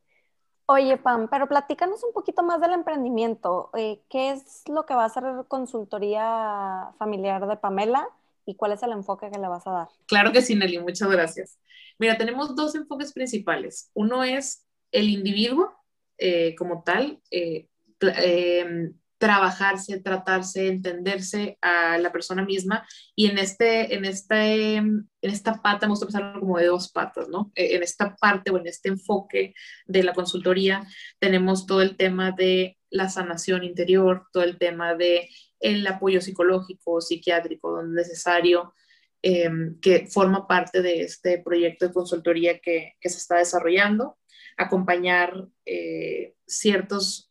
Oye, 0.65 0.97
Pam, 0.97 1.27
pero 1.29 1.47
platícanos 1.47 2.03
un 2.03 2.13
poquito 2.13 2.43
más 2.43 2.61
del 2.61 2.73
emprendimiento. 2.73 3.71
Eh, 3.75 4.01
¿Qué 4.09 4.31
es 4.31 4.63
lo 4.67 4.85
que 4.85 4.93
va 4.93 5.05
a 5.05 5.09
ser 5.09 5.23
consultoría 5.47 6.91
familiar 6.97 7.47
de 7.47 7.57
Pamela? 7.57 8.07
y 8.49 8.55
cuál 8.55 8.71
es 8.71 8.81
el 8.81 8.91
enfoque 8.91 9.29
que 9.29 9.37
le 9.37 9.47
vas 9.47 9.65
a 9.67 9.71
dar. 9.71 9.87
Claro 10.07 10.31
que 10.31 10.41
sí, 10.41 10.55
Nelly, 10.55 10.79
muchas 10.79 11.07
gracias. 11.09 11.59
Mira, 11.99 12.17
tenemos 12.17 12.55
dos 12.55 12.73
enfoques 12.73 13.13
principales. 13.13 13.91
Uno 13.93 14.23
es 14.23 14.65
el 14.91 15.09
individuo 15.09 15.71
eh, 16.17 16.55
como 16.55 16.81
tal, 16.83 17.21
eh, 17.29 17.69
em, 18.01 18.93
trabajarse, 19.19 19.99
tratarse, 19.99 20.67
entenderse 20.67 21.57
a 21.61 21.97
la 21.97 22.11
persona 22.11 22.43
misma 22.45 22.87
y 23.15 23.27
en, 23.27 23.37
este, 23.37 23.93
en, 23.93 24.05
este, 24.05 24.75
en 24.77 25.09
esta 25.21 25.61
pata, 25.61 25.85
vamos 25.85 26.01
a 26.01 26.05
pensar 26.05 26.39
como 26.39 26.57
de 26.57 26.67
dos 26.67 26.89
patas, 26.89 27.27
¿no? 27.27 27.51
E, 27.53 27.75
en 27.75 27.83
esta 27.83 28.15
parte 28.15 28.49
o 28.49 28.57
en 28.57 28.65
este 28.65 28.87
enfoque 28.89 29.53
de 29.85 30.03
la 30.03 30.13
consultoría 30.13 30.87
tenemos 31.19 31.65
todo 31.67 31.81
el 31.81 31.97
tema 31.97 32.31
de 32.31 32.77
la 32.89 33.09
sanación 33.09 33.65
interior, 33.65 34.25
todo 34.31 34.43
el 34.43 34.57
tema 34.57 34.95
de 34.95 35.29
el 35.59 35.85
apoyo 35.85 36.21
psicológico, 36.21 37.01
psiquiátrico, 37.01 37.71
donde 37.71 38.01
es 38.01 38.07
necesario, 38.07 38.73
em, 39.21 39.77
que 39.81 40.07
forma 40.07 40.47
parte 40.47 40.81
de 40.81 41.01
este 41.01 41.39
proyecto 41.39 41.87
de 41.87 41.93
consultoría 41.93 42.59
que, 42.59 42.93
se 43.01 43.17
está 43.17 43.35
desarrollando, 43.35 44.17
acompañar 44.57 45.49
eh, 45.65 46.35
ciertos 46.47 47.28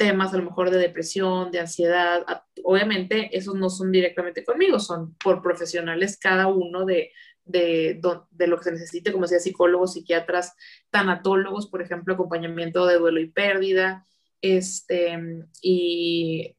temas 0.00 0.32
a 0.32 0.38
lo 0.38 0.44
mejor 0.44 0.70
de 0.70 0.78
depresión, 0.78 1.50
de 1.50 1.60
ansiedad. 1.60 2.24
Obviamente 2.64 3.36
esos 3.36 3.54
no 3.54 3.68
son 3.68 3.92
directamente 3.92 4.42
conmigo, 4.42 4.80
son 4.80 5.14
por 5.22 5.42
profesionales 5.42 6.18
cada 6.18 6.46
uno 6.46 6.86
de, 6.86 7.10
de, 7.44 8.00
de, 8.30 8.46
lo 8.46 8.56
que 8.56 8.64
se 8.64 8.72
necesite, 8.72 9.12
como 9.12 9.26
decía, 9.26 9.40
psicólogos, 9.40 9.92
psiquiatras, 9.92 10.54
tanatólogos, 10.88 11.68
por 11.68 11.82
ejemplo, 11.82 12.14
acompañamiento 12.14 12.86
de 12.86 12.96
duelo 12.96 13.20
y 13.20 13.30
pérdida, 13.30 14.06
este, 14.40 15.18
y 15.60 16.56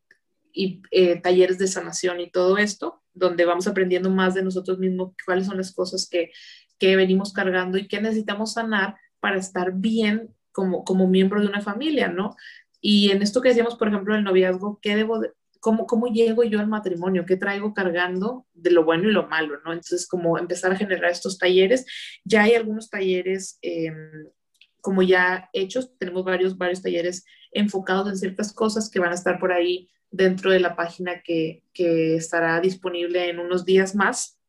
y 0.53 0.81
eh, 0.91 1.19
talleres 1.21 1.57
de 1.57 1.67
sanación 1.67 2.19
y 2.19 2.29
todo 2.29 2.57
esto, 2.57 3.01
donde 3.13 3.45
vamos 3.45 3.67
aprendiendo 3.67 4.09
más 4.09 4.33
de 4.33 4.43
nosotros 4.43 4.79
mismos, 4.79 5.13
cuáles 5.25 5.47
son 5.47 5.57
las 5.57 5.73
cosas 5.73 6.07
que, 6.09 6.31
que 6.77 6.95
venimos 6.95 7.33
cargando 7.33 7.77
y 7.77 7.87
qué 7.87 8.01
necesitamos 8.01 8.53
sanar 8.53 8.97
para 9.19 9.37
estar 9.37 9.73
bien 9.73 10.33
como, 10.51 10.83
como 10.83 11.07
miembro 11.07 11.39
de 11.39 11.47
una 11.47 11.61
familia, 11.61 12.09
¿no? 12.09 12.35
Y 12.81 13.11
en 13.11 13.21
esto 13.21 13.41
que 13.41 13.49
decíamos, 13.49 13.75
por 13.75 13.87
ejemplo, 13.87 14.15
el 14.15 14.23
noviazgo, 14.23 14.79
¿qué 14.81 14.95
debo 14.95 15.21
cómo, 15.61 15.85
¿cómo 15.85 16.07
llego 16.07 16.43
yo 16.43 16.59
al 16.59 16.67
matrimonio? 16.67 17.25
¿Qué 17.25 17.37
traigo 17.37 17.73
cargando 17.73 18.47
de 18.53 18.71
lo 18.71 18.83
bueno 18.83 19.07
y 19.07 19.13
lo 19.13 19.27
malo, 19.27 19.59
¿no? 19.63 19.71
Entonces, 19.71 20.07
como 20.07 20.37
empezar 20.37 20.71
a 20.71 20.75
generar 20.75 21.11
estos 21.11 21.37
talleres. 21.37 21.85
Ya 22.25 22.43
hay 22.43 22.55
algunos 22.55 22.89
talleres 22.89 23.59
em, 23.61 24.25
como 24.81 25.03
ya 25.03 25.49
hechos, 25.53 25.95
tenemos 25.97 26.25
varios, 26.25 26.57
varios 26.57 26.81
talleres 26.81 27.23
enfocados 27.51 28.09
en 28.09 28.17
ciertas 28.17 28.51
cosas 28.51 28.89
que 28.89 28.99
van 28.99 29.11
a 29.11 29.15
estar 29.15 29.39
por 29.39 29.53
ahí 29.53 29.89
dentro 30.09 30.51
de 30.51 30.59
la 30.59 30.75
página 30.75 31.21
que, 31.21 31.63
que, 31.73 32.15
estará 32.15 32.59
disponible 32.59 33.29
en 33.29 33.39
unos 33.39 33.63
días 33.63 33.95
más, 33.95 34.39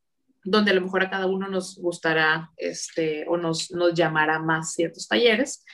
donde 0.45 0.73
a 0.73 0.75
lo 0.75 0.81
mejor 0.81 1.03
a 1.03 1.11
cada 1.11 1.27
uno 1.27 1.49
nos 1.49 1.79
gustará 1.79 2.51
este, 2.57 3.27
o 3.29 3.37
nos, 3.37 3.71
nos 3.71 3.95
llamará 3.95 4.41
más 4.41 4.73
ciertos 4.73 5.07
talleres. 5.07 5.65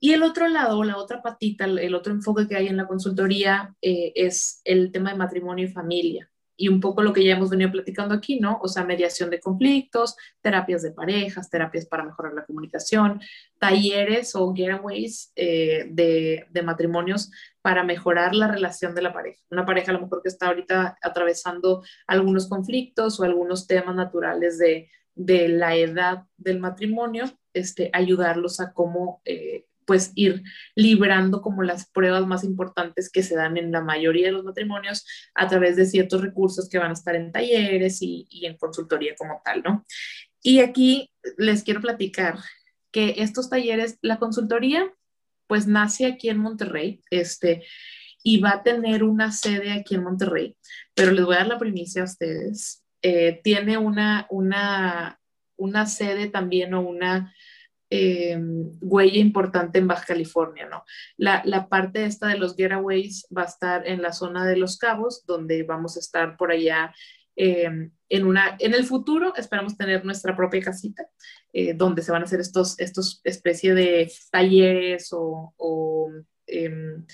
Y 0.00 0.12
el 0.12 0.22
otro 0.22 0.48
lado, 0.48 0.84
la 0.84 0.96
otra 0.96 1.22
patita, 1.22 1.64
el 1.64 1.94
otro 1.94 2.12
enfoque 2.12 2.46
que 2.48 2.56
hay 2.56 2.68
en 2.68 2.76
la 2.76 2.86
consultoría 2.86 3.74
eh, 3.80 4.12
es 4.14 4.60
el 4.64 4.92
tema 4.92 5.10
de 5.12 5.18
matrimonio 5.18 5.66
y 5.66 5.72
familia 5.72 6.30
y 6.56 6.68
un 6.68 6.80
poco 6.80 7.02
lo 7.02 7.12
que 7.12 7.24
ya 7.24 7.34
hemos 7.34 7.50
venido 7.50 7.70
platicando 7.70 8.14
aquí, 8.14 8.40
¿no? 8.40 8.58
O 8.62 8.68
sea, 8.68 8.84
mediación 8.84 9.30
de 9.30 9.40
conflictos, 9.40 10.16
terapias 10.40 10.82
de 10.82 10.92
parejas, 10.92 11.50
terapias 11.50 11.86
para 11.86 12.04
mejorar 12.04 12.32
la 12.32 12.44
comunicación, 12.44 13.20
talleres 13.58 14.34
o 14.34 14.54
getaways 14.54 15.32
eh, 15.36 15.86
de, 15.90 16.46
de, 16.50 16.62
matrimonios 16.62 17.30
para 17.60 17.84
mejorar 17.84 18.34
la 18.34 18.48
relación 18.48 18.94
de 18.94 19.02
la 19.02 19.12
pareja. 19.12 19.42
Una 19.50 19.66
pareja 19.66 19.90
a 19.90 19.94
lo 19.94 20.00
mejor 20.00 20.22
que 20.22 20.28
está 20.28 20.46
ahorita 20.46 20.96
atravesando 21.02 21.82
algunos 22.06 22.48
conflictos 22.48 23.20
o 23.20 23.24
algunos 23.24 23.66
temas 23.66 23.94
naturales 23.94 24.58
de, 24.58 24.88
de 25.14 25.48
la 25.48 25.76
edad 25.76 26.24
del 26.38 26.58
matrimonio, 26.58 27.24
este, 27.52 27.90
ayudarlos 27.92 28.60
a 28.60 28.72
cómo... 28.72 29.20
Eh, 29.24 29.66
pues 29.86 30.12
ir 30.14 30.42
librando 30.74 31.40
como 31.40 31.62
las 31.62 31.88
pruebas 31.88 32.26
más 32.26 32.44
importantes 32.44 33.10
que 33.10 33.22
se 33.22 33.36
dan 33.36 33.56
en 33.56 33.72
la 33.72 33.80
mayoría 33.80 34.26
de 34.26 34.32
los 34.32 34.44
matrimonios 34.44 35.06
a 35.34 35.48
través 35.48 35.76
de 35.76 35.86
ciertos 35.86 36.20
recursos 36.20 36.68
que 36.68 36.78
van 36.78 36.90
a 36.90 36.94
estar 36.94 37.14
en 37.14 37.32
talleres 37.32 37.98
y, 38.02 38.26
en 38.42 38.56
consultoría 38.56 39.14
como 39.16 39.40
tal, 39.44 39.62
¿no? 39.62 39.84
Y 40.42 40.60
aquí 40.60 41.10
les 41.38 41.62
quiero 41.62 41.80
platicar 41.80 42.38
que 42.90 43.14
estos 43.18 43.48
talleres, 43.48 43.98
la 44.02 44.18
consultoría, 44.18 44.92
pues 45.46 45.66
nace 45.66 46.06
aquí 46.06 46.28
en 46.28 46.38
Monterrey, 46.38 47.00
este, 47.10 47.64
y 48.22 48.40
va 48.40 48.50
a 48.50 48.62
tener 48.62 49.04
una 49.04 49.30
sede 49.30 49.72
aquí 49.72 49.94
en 49.94 50.02
Monterrey, 50.02 50.56
pero 50.94 51.12
les 51.12 51.24
voy 51.24 51.36
a 51.36 51.38
dar 51.38 51.46
la 51.46 51.58
primicia 51.58 52.02
a 52.02 52.06
ustedes. 52.06 52.82
Eh, 53.02 53.40
tiene 53.44 53.78
una, 53.78 54.26
una, 54.30 55.20
una 55.56 55.86
sede 55.86 56.28
también 56.28 56.74
o 56.74 56.80
una 56.80 57.32
eh, 57.90 58.38
huella 58.80 59.18
importante 59.18 59.78
en 59.78 59.86
Baja 59.86 60.06
California, 60.06 60.66
¿no? 60.66 60.84
La, 61.16 61.42
la, 61.44 61.68
parte 61.68 62.04
esta 62.04 62.28
de 62.28 62.38
los 62.38 62.56
getaways 62.56 63.26
va 63.36 63.42
a 63.42 63.46
estar 63.46 63.86
en 63.86 64.02
la 64.02 64.12
zona 64.12 64.46
de 64.46 64.56
Los 64.56 64.78
Cabos, 64.78 65.24
donde 65.26 65.62
vamos 65.62 65.96
a 65.96 66.00
estar 66.00 66.36
por 66.36 66.50
allá 66.50 66.92
eh, 67.36 67.90
en, 68.08 68.26
una, 68.26 68.56
en 68.58 68.74
el 68.74 68.84
futuro 68.84 69.34
esperamos 69.36 69.76
tener 69.76 70.04
nuestra 70.04 70.34
propia 70.34 70.62
casita, 70.62 71.06
eh, 71.52 71.74
donde 71.74 72.02
se 72.02 72.10
van 72.10 72.22
a 72.22 72.24
hacer 72.24 72.40
estos, 72.40 72.78
estos 72.80 73.20
especie 73.24 73.74
de 73.74 74.10
talleres 74.30 75.12
o, 75.12 75.52
o 75.56 76.10
em, 76.46 77.04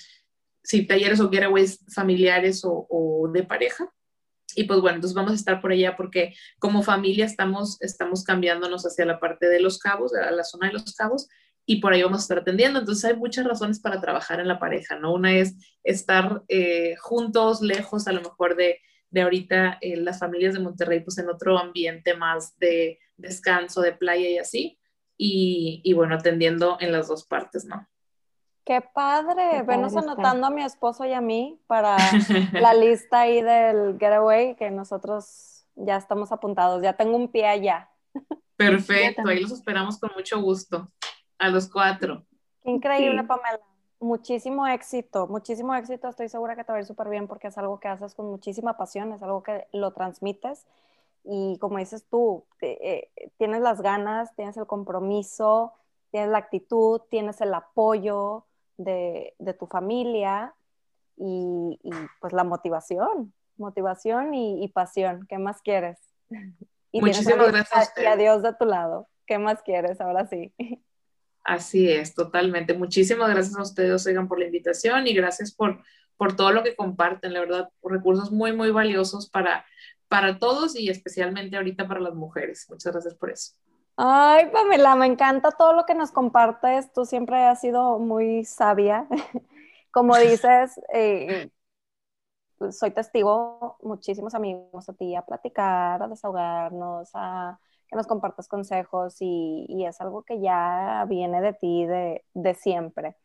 sí, 0.63 0.87
talleres 0.87 1.19
o 1.19 1.29
getaways 1.29 1.83
familiares 1.93 2.63
o, 2.63 2.87
o 2.89 3.27
de 3.31 3.43
pareja. 3.43 3.91
Y 4.55 4.65
pues 4.65 4.79
bueno, 4.81 4.95
entonces 4.95 5.15
vamos 5.15 5.31
a 5.31 5.35
estar 5.35 5.61
por 5.61 5.71
allá 5.71 5.95
porque 5.95 6.33
como 6.59 6.83
familia 6.83 7.25
estamos, 7.25 7.81
estamos 7.81 8.23
cambiándonos 8.23 8.85
hacia 8.85 9.05
la 9.05 9.19
parte 9.19 9.47
de 9.47 9.59
los 9.59 9.79
cabos, 9.79 10.13
a 10.13 10.31
la 10.31 10.43
zona 10.43 10.67
de 10.67 10.73
los 10.73 10.93
cabos, 10.95 11.27
y 11.65 11.77
por 11.77 11.93
ahí 11.93 12.03
vamos 12.03 12.19
a 12.19 12.23
estar 12.23 12.37
atendiendo. 12.39 12.79
Entonces 12.79 13.05
hay 13.05 13.15
muchas 13.15 13.45
razones 13.45 13.79
para 13.79 14.01
trabajar 14.01 14.39
en 14.39 14.47
la 14.47 14.59
pareja, 14.59 14.97
¿no? 14.97 15.13
Una 15.13 15.33
es 15.33 15.55
estar 15.83 16.43
eh, 16.47 16.95
juntos, 16.99 17.61
lejos 17.61 18.07
a 18.07 18.11
lo 18.11 18.21
mejor 18.21 18.55
de, 18.55 18.79
de 19.09 19.21
ahorita 19.21 19.77
eh, 19.81 19.97
las 19.97 20.19
familias 20.19 20.53
de 20.53 20.59
Monterrey, 20.59 20.99
pues 21.01 21.17
en 21.17 21.29
otro 21.29 21.57
ambiente 21.57 22.15
más 22.15 22.57
de 22.57 22.99
descanso, 23.17 23.81
de 23.81 23.93
playa 23.93 24.29
y 24.29 24.37
así. 24.37 24.79
Y, 25.17 25.81
y 25.83 25.93
bueno, 25.93 26.15
atendiendo 26.15 26.77
en 26.79 26.91
las 26.91 27.07
dos 27.07 27.25
partes, 27.25 27.65
¿no? 27.65 27.87
Qué 28.65 28.81
padre, 28.81 29.61
venos 29.63 29.95
anotando 29.97 30.47
a 30.47 30.49
mi 30.49 30.63
esposo 30.63 31.03
y 31.03 31.11
a 31.11 31.19
mí 31.19 31.59
para 31.67 31.97
la 32.53 32.73
lista 32.73 33.21
ahí 33.21 33.41
del 33.41 33.97
getaway 33.99 34.55
que 34.55 34.71
nosotros 34.71 35.65
ya 35.75 35.97
estamos 35.97 36.31
apuntados, 36.31 36.81
ya 36.81 36.93
tengo 36.93 37.17
un 37.17 37.27
pie 37.27 37.47
allá. 37.47 37.89
Perfecto, 38.55 39.27
ahí 39.27 39.41
los 39.41 39.51
esperamos 39.51 39.99
con 39.99 40.11
mucho 40.15 40.41
gusto, 40.41 40.89
a 41.37 41.49
los 41.49 41.69
cuatro. 41.69 42.23
Qué 42.61 42.71
increíble, 42.71 43.23
Pamela. 43.23 43.59
Muchísimo 43.99 44.67
éxito, 44.67 45.27
muchísimo 45.27 45.75
éxito. 45.75 46.09
Estoy 46.09 46.29
segura 46.29 46.55
que 46.55 46.63
te 46.63 46.71
va 46.71 46.77
a 46.77 46.81
ir 46.81 46.85
súper 46.85 47.09
bien 47.09 47.27
porque 47.27 47.47
es 47.47 47.57
algo 47.57 47.79
que 47.79 47.87
haces 47.87 48.15
con 48.15 48.27
muchísima 48.27 48.77
pasión, 48.77 49.11
es 49.11 49.23
algo 49.23 49.43
que 49.43 49.67
lo 49.73 49.91
transmites 49.91 50.65
y 51.23 51.57
como 51.59 51.77
dices 51.77 52.05
tú, 52.09 52.45
eh, 52.61 53.09
tienes 53.37 53.61
las 53.61 53.81
ganas, 53.81 54.35
tienes 54.35 54.57
el 54.57 54.67
compromiso, 54.67 55.73
tienes 56.11 56.29
la 56.29 56.37
actitud, 56.37 57.01
tienes 57.09 57.39
el 57.41 57.53
apoyo, 57.53 58.45
de, 58.77 59.33
tu 59.59 59.67
familia 59.67 60.53
y, 61.17 61.79
pues 62.19 62.33
la 62.33 62.43
motivación, 62.43 63.33
motivación 63.57 64.33
y, 64.33 64.67
pasión. 64.69 65.25
¿Qué 65.27 65.37
más 65.37 65.61
quieres? 65.61 65.99
Y 66.95 67.01
Muchísimas 67.01 67.51
gracias. 67.51 67.91
Y 67.97 68.05
a 68.05 68.15
Dios 68.15 68.43
de 68.43 68.53
tu 68.53 68.65
lado. 68.65 69.07
¿Qué 69.25 69.39
más 69.39 69.63
quieres? 69.63 69.99
Ahora 69.99 70.27
sí. 70.27 70.53
Así 71.43 71.89
es, 71.89 72.13
totalmente. 72.13 72.75
Muchísimas 72.75 73.31
gracias 73.31 73.57
a 73.57 73.63
ustedes, 73.63 74.05
Oigan, 74.05 74.27
por 74.27 74.37
la 74.37 74.45
invitación 74.45 75.07
y 75.07 75.13
gracias 75.15 75.51
por, 75.51 75.81
por 76.17 76.35
todo 76.35 76.51
lo 76.51 76.61
que 76.61 76.75
comparten. 76.75 77.33
La 77.33 77.39
verdad, 77.39 77.69
recursos 77.83 78.31
muy, 78.31 78.53
muy 78.53 78.69
valiosos 78.69 79.27
para, 79.27 79.65
para 80.07 80.37
todos 80.37 80.75
y 80.75 80.89
especialmente 80.89 81.57
ahorita 81.57 81.87
para 81.87 81.99
las 81.99 82.13
mujeres. 82.13 82.67
Muchas 82.69 82.93
gracias 82.93 83.15
por 83.15 83.31
eso. 83.31 83.53
Ay, 83.95 84.49
Pamela, 84.51 84.95
me 84.95 85.05
encanta 85.05 85.51
todo 85.51 85.73
lo 85.73 85.85
que 85.85 85.93
nos 85.95 86.11
compartes. 86.11 86.91
Tú 86.93 87.05
siempre 87.05 87.45
has 87.45 87.61
sido 87.61 87.99
muy 87.99 88.43
sabia. 88.45 89.07
Como 89.91 90.17
dices, 90.17 90.79
eh, 90.91 91.51
pues, 92.57 92.79
soy 92.79 92.91
testigo, 92.91 93.77
muchísimos 93.81 94.33
amigos 94.33 94.89
a 94.89 94.93
ti 94.93 95.15
a 95.15 95.21
platicar, 95.23 96.01
a 96.01 96.07
desahogarnos, 96.07 97.11
a 97.13 97.59
que 97.87 97.95
nos 97.95 98.07
compartas 98.07 98.47
consejos 98.47 99.17
y, 99.19 99.85
es 99.85 100.01
algo 100.01 100.23
que 100.23 100.39
ya 100.39 101.05
viene 101.07 101.41
de 101.41 101.53
ti 101.53 101.85
de, 101.85 102.55
siempre. 102.55 103.15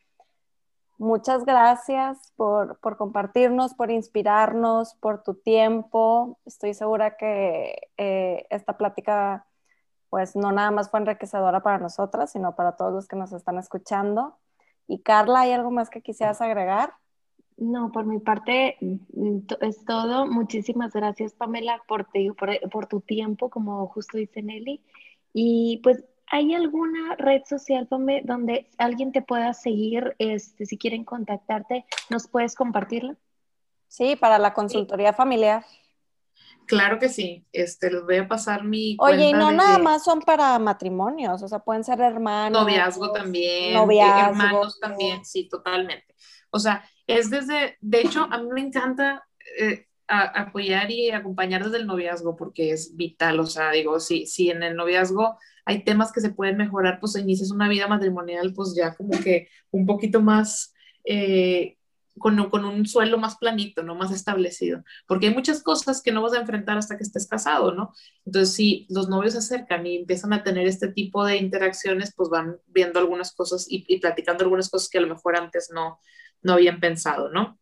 Muchas 0.98 1.44
gracias 1.44 2.32
por, 2.36 2.78
compartirnos, 2.98 3.74
por 3.74 3.90
inspirarnos, 3.90 4.94
por 4.96 5.22
tu 5.22 5.34
tiempo. 5.34 6.38
Estoy 6.44 6.74
segura 6.74 7.16
que 7.16 7.90
eh, 7.96 8.46
esta 8.50 8.76
plática 8.76 9.47
pues 10.10 10.36
no 10.36 10.52
nada 10.52 10.70
más 10.70 10.90
fue 10.90 11.00
enriquecedora 11.00 11.60
para 11.60 11.78
nosotras, 11.78 12.32
sino 12.32 12.54
para 12.54 12.76
todos 12.76 12.92
los 12.92 13.08
que 13.08 13.16
nos 13.16 13.32
están 13.32 13.58
escuchando. 13.58 14.36
Y 14.86 15.00
Carla, 15.00 15.40
¿hay 15.40 15.52
algo 15.52 15.70
más 15.70 15.90
que 15.90 16.00
quisieras 16.00 16.40
agregar? 16.40 16.94
No, 17.58 17.90
por 17.90 18.06
mi 18.06 18.20
parte 18.20 18.76
mm, 18.80 19.38
es 19.60 19.84
todo. 19.84 20.26
Muchísimas 20.26 20.92
gracias, 20.92 21.34
Pamela, 21.34 21.82
por, 21.86 22.08
por, 22.70 22.86
tu 22.86 23.00
tiempo, 23.00 23.50
como 23.50 23.86
justo 23.88 24.16
dice 24.16 24.42
Nelly. 24.42 24.80
Y 25.34 25.80
pues, 25.82 26.04
¿hay 26.30 26.54
alguna 26.54 27.16
red 27.16 27.42
social, 27.44 27.86
Pamela, 27.86 28.22
donde 28.24 28.70
alguien 28.78 29.12
te 29.12 29.22
pueda 29.22 29.52
seguir? 29.54 30.14
Este, 30.18 30.66
si 30.66 30.78
quieren 30.78 31.04
contactarte, 31.04 31.84
¿nos 32.10 32.28
puedes 32.28 32.54
compartirla? 32.54 33.16
Sí, 33.88 34.16
para 34.16 34.38
la 34.38 34.54
consultoría 34.54 35.12
familiar. 35.12 35.64
Claro 36.68 36.98
que 36.98 37.08
sí, 37.08 37.46
este, 37.50 37.90
les 37.90 38.04
voy 38.04 38.16
a 38.16 38.28
pasar 38.28 38.62
mi. 38.62 38.94
Oye, 39.00 39.30
y 39.30 39.32
no 39.32 39.50
nada 39.50 39.78
más 39.78 40.04
son 40.04 40.20
para 40.20 40.58
matrimonios, 40.58 41.42
o 41.42 41.48
sea, 41.48 41.60
pueden 41.60 41.82
ser 41.82 41.98
hermanos. 42.02 42.60
Noviazgo 42.60 43.10
también. 43.10 43.72
Noviazgo. 43.72 44.28
Hermanos 44.28 44.78
también, 44.78 45.24
sí, 45.24 45.48
totalmente. 45.48 46.14
O 46.50 46.58
sea, 46.58 46.84
es 47.06 47.30
desde, 47.30 47.78
de 47.80 48.00
hecho, 48.02 48.28
a 48.30 48.36
mí 48.36 48.48
me 48.52 48.60
encanta 48.60 49.26
eh, 49.58 49.86
apoyar 50.08 50.90
y 50.90 51.10
acompañar 51.10 51.64
desde 51.64 51.78
el 51.78 51.86
noviazgo 51.86 52.36
porque 52.36 52.70
es 52.72 52.94
vital, 52.96 53.40
o 53.40 53.46
sea, 53.46 53.70
digo, 53.70 53.98
si, 53.98 54.26
si 54.26 54.50
en 54.50 54.62
el 54.62 54.76
noviazgo 54.76 55.38
hay 55.64 55.84
temas 55.84 56.12
que 56.12 56.20
se 56.20 56.30
pueden 56.30 56.58
mejorar, 56.58 57.00
pues 57.00 57.16
inicias 57.16 57.50
una 57.50 57.68
vida 57.68 57.88
matrimonial, 57.88 58.52
pues 58.52 58.74
ya 58.76 58.94
como 58.94 59.18
que 59.18 59.48
un 59.70 59.86
poquito 59.86 60.20
más. 60.20 60.74
Eh, 61.04 61.77
con, 62.18 62.38
un 62.40 62.86
suelo 62.86 63.18
más 63.18 63.36
planito, 63.36 63.82
¿no? 63.82 63.94
Más 63.94 64.12
establecido. 64.12 64.84
Porque 65.06 65.28
hay 65.28 65.34
muchas 65.34 65.62
cosas 65.62 66.02
que 66.02 66.12
no 66.12 66.22
vas 66.22 66.34
a 66.34 66.40
enfrentar 66.40 66.78
hasta 66.78 66.96
que 66.96 67.04
estés 67.04 67.26
casado, 67.26 67.74
¿no? 67.74 67.92
Entonces, 68.24 68.54
si 68.54 68.86
los 68.90 69.08
novios 69.08 69.32
se 69.32 69.38
acercan 69.38 69.86
y 69.86 69.96
empiezan 69.96 70.32
a 70.32 70.42
tener 70.42 70.66
este 70.66 70.88
tipo 70.88 71.24
de 71.24 71.36
interacciones, 71.36 72.12
pues 72.14 72.28
van 72.28 72.58
viendo 72.66 72.98
algunas 72.98 73.32
cosas 73.32 73.66
y, 73.68 73.98
platicando 73.98 74.44
algunas 74.44 74.68
cosas 74.70 74.88
que 74.88 74.98
a 74.98 75.02
lo 75.02 75.08
mejor 75.08 75.36
antes 75.36 75.70
no, 75.72 75.98
no 76.42 76.52
habían 76.54 76.80
pensado, 76.80 77.30
¿no? 77.30 77.58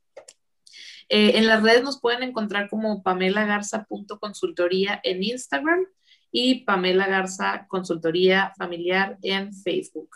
Eh, 1.09 1.39
en 1.39 1.47
las 1.47 1.63
redes 1.63 1.85
nos 1.85 2.01
pueden 2.01 2.23
encontrar 2.23 2.69
como 2.69 3.03
Pamela 3.03 3.47
Garza 3.47 3.87
consultoría 4.19 5.01
en 5.05 5.23
Instagram 5.23 5.87
y 6.33 6.65
Pamela 6.65 7.07
Garza 7.07 7.67
Consultoría 7.69 8.53
Familiar 8.59 9.17
en 9.23 9.55
Facebook. 9.55 10.11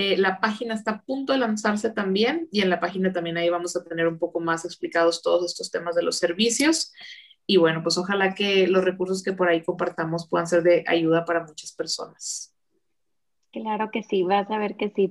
Eh, 0.00 0.16
la 0.16 0.38
página 0.38 0.74
está 0.74 0.92
a 0.92 1.02
punto 1.02 1.32
de 1.32 1.40
lanzarse 1.40 1.90
también 1.90 2.46
y 2.52 2.60
en 2.60 2.70
la 2.70 2.78
página 2.78 3.12
también 3.12 3.36
ahí 3.36 3.48
vamos 3.50 3.74
a 3.74 3.82
tener 3.82 4.06
un 4.06 4.16
poco 4.16 4.38
más 4.38 4.64
explicados 4.64 5.22
todos 5.22 5.44
estos 5.44 5.72
temas 5.72 5.96
de 5.96 6.04
los 6.04 6.18
servicios. 6.18 6.92
Y 7.48 7.56
bueno, 7.56 7.82
pues 7.82 7.98
ojalá 7.98 8.32
que 8.32 8.68
los 8.68 8.84
recursos 8.84 9.24
que 9.24 9.32
por 9.32 9.48
ahí 9.48 9.60
compartamos 9.64 10.28
puedan 10.28 10.46
ser 10.46 10.62
de 10.62 10.84
ayuda 10.86 11.24
para 11.24 11.44
muchas 11.44 11.72
personas. 11.72 12.54
Claro 13.50 13.90
que 13.90 14.04
sí, 14.04 14.22
vas 14.22 14.48
a 14.52 14.58
ver 14.58 14.76
que 14.76 14.90
sí. 14.90 15.10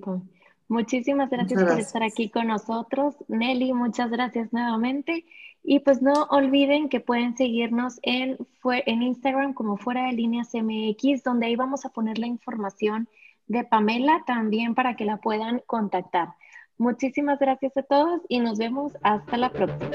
Muchísimas 0.70 1.30
gracias, 1.30 1.62
por 1.62 1.78
estar 1.78 2.04
aquí 2.04 2.30
con 2.30 2.48
nosotros. 2.48 3.14
Nelly, 3.28 3.74
muchas 3.74 4.10
gracias 4.10 4.54
nuevamente. 4.54 5.26
Y 5.66 5.80
pues 5.80 6.02
no 6.02 6.14
olviden 6.30 6.88
que 6.88 7.02
pueden 7.02 7.36
seguirnos 7.36 8.00
en, 8.04 8.38
en 8.86 9.02
Instagram 9.02 9.54
como 9.54 9.76
fuera 9.76 10.06
de 10.06 10.14
líneas 10.14 10.52
MX, 10.54 11.24
donde 11.26 11.48
ahí 11.48 11.58
vamos 11.58 11.84
a 11.84 11.90
poner 11.90 12.20
la 12.20 12.28
información 12.28 13.10
de 13.48 13.64
Pamela 13.64 14.24
también 14.26 14.76
para 14.76 14.96
que 14.96 15.06
la 15.06 15.18
puedan 15.18 15.62
contactar. 15.66 16.30
Muchísimas 16.78 17.40
gracias 17.40 17.76
a 17.76 17.84
todos 17.84 18.22
y 18.30 18.40
nos 18.40 18.58
vemos 18.60 18.96
hasta 19.02 19.38
la 19.38 19.50
próxima. 19.50 19.92